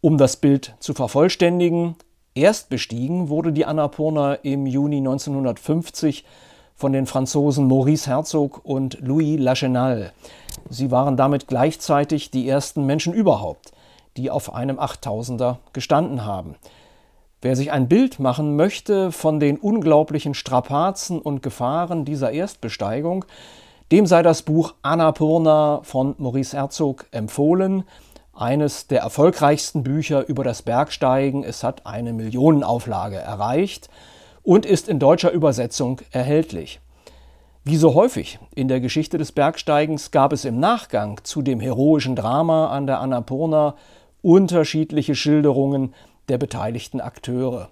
Um 0.00 0.16
das 0.16 0.36
Bild 0.36 0.74
zu 0.78 0.94
vervollständigen, 0.94 1.96
erst 2.34 2.70
bestiegen 2.70 3.28
wurde 3.28 3.52
die 3.52 3.66
Annapurna 3.66 4.34
im 4.34 4.64
Juni 4.64 4.98
1950 4.98 6.24
von 6.74 6.92
den 6.92 7.06
Franzosen 7.06 7.66
Maurice 7.66 8.08
Herzog 8.08 8.64
und 8.64 8.98
Louis 9.00 9.38
Lachenal. 9.38 10.12
Sie 10.70 10.90
waren 10.90 11.16
damit 11.16 11.48
gleichzeitig 11.48 12.30
die 12.30 12.48
ersten 12.48 12.86
Menschen 12.86 13.12
überhaupt, 13.12 13.72
die 14.16 14.30
auf 14.30 14.54
einem 14.54 14.78
Achttausender 14.78 15.58
gestanden 15.72 16.24
haben. 16.24 16.54
Wer 17.42 17.56
sich 17.56 17.72
ein 17.72 17.88
Bild 17.88 18.20
machen 18.20 18.56
möchte 18.56 19.12
von 19.12 19.40
den 19.40 19.58
unglaublichen 19.58 20.34
Strapazen 20.34 21.20
und 21.20 21.42
Gefahren 21.42 22.04
dieser 22.04 22.30
Erstbesteigung, 22.30 23.24
dem 23.94 24.06
sei 24.06 24.24
das 24.24 24.42
Buch 24.42 24.74
Annapurna 24.82 25.78
von 25.84 26.16
Maurice 26.18 26.56
Herzog 26.56 27.06
empfohlen. 27.12 27.84
Eines 28.32 28.88
der 28.88 29.02
erfolgreichsten 29.02 29.84
Bücher 29.84 30.26
über 30.26 30.42
das 30.42 30.62
Bergsteigen. 30.62 31.44
Es 31.44 31.62
hat 31.62 31.86
eine 31.86 32.12
Millionenauflage 32.12 33.18
erreicht 33.18 33.88
und 34.42 34.66
ist 34.66 34.88
in 34.88 34.98
deutscher 34.98 35.30
Übersetzung 35.30 36.00
erhältlich. 36.10 36.80
Wie 37.62 37.76
so 37.76 37.94
häufig 37.94 38.40
in 38.56 38.66
der 38.66 38.80
Geschichte 38.80 39.16
des 39.16 39.30
Bergsteigens 39.30 40.10
gab 40.10 40.32
es 40.32 40.44
im 40.44 40.58
Nachgang 40.58 41.20
zu 41.22 41.40
dem 41.40 41.60
heroischen 41.60 42.16
Drama 42.16 42.70
an 42.70 42.88
der 42.88 42.98
Annapurna 42.98 43.76
unterschiedliche 44.22 45.14
Schilderungen 45.14 45.94
der 46.28 46.38
beteiligten 46.38 47.00
Akteure. 47.00 47.68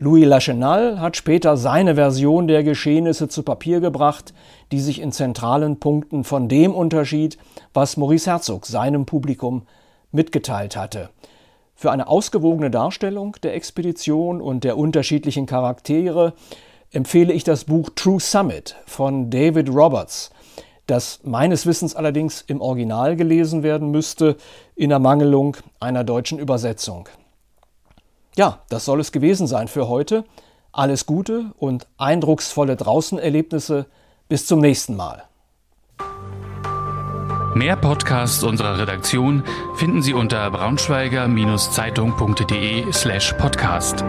Louis 0.00 0.24
Lachenal 0.24 1.00
hat 1.00 1.16
später 1.16 1.56
seine 1.56 1.96
Version 1.96 2.46
der 2.46 2.62
Geschehnisse 2.62 3.28
zu 3.28 3.42
Papier 3.42 3.80
gebracht, 3.80 4.32
die 4.70 4.78
sich 4.78 5.00
in 5.00 5.10
zentralen 5.10 5.80
Punkten 5.80 6.22
von 6.22 6.48
dem 6.48 6.72
unterschied, 6.72 7.36
was 7.74 7.96
Maurice 7.96 8.30
Herzog 8.30 8.66
seinem 8.66 9.06
Publikum 9.06 9.62
mitgeteilt 10.12 10.76
hatte. 10.76 11.10
Für 11.74 11.90
eine 11.90 12.06
ausgewogene 12.06 12.70
Darstellung 12.70 13.36
der 13.42 13.54
Expedition 13.56 14.40
und 14.40 14.62
der 14.62 14.78
unterschiedlichen 14.78 15.46
Charaktere 15.46 16.34
empfehle 16.92 17.32
ich 17.32 17.42
das 17.42 17.64
Buch 17.64 17.90
True 17.96 18.20
Summit 18.20 18.76
von 18.86 19.30
David 19.30 19.68
Roberts, 19.68 20.30
das 20.86 21.20
meines 21.24 21.66
Wissens 21.66 21.96
allerdings 21.96 22.42
im 22.42 22.60
Original 22.60 23.16
gelesen 23.16 23.64
werden 23.64 23.90
müsste, 23.90 24.36
in 24.76 24.92
Ermangelung 24.92 25.56
einer 25.80 26.04
deutschen 26.04 26.38
Übersetzung. 26.38 27.08
Ja, 28.38 28.60
das 28.68 28.84
soll 28.84 29.00
es 29.00 29.10
gewesen 29.10 29.48
sein 29.48 29.66
für 29.66 29.88
heute. 29.88 30.22
Alles 30.70 31.06
Gute 31.06 31.46
und 31.58 31.88
eindrucksvolle 31.98 32.76
Draußenerlebnisse. 32.76 33.86
Bis 34.28 34.46
zum 34.46 34.60
nächsten 34.60 34.94
Mal. 34.94 35.24
Mehr 37.54 37.74
Podcasts 37.74 38.44
unserer 38.44 38.78
Redaktion 38.78 39.42
finden 39.74 40.02
Sie 40.02 40.14
unter 40.14 40.48
braunschweiger-zeitung.de 40.52 42.92
slash 42.92 43.32
podcast. 43.32 44.04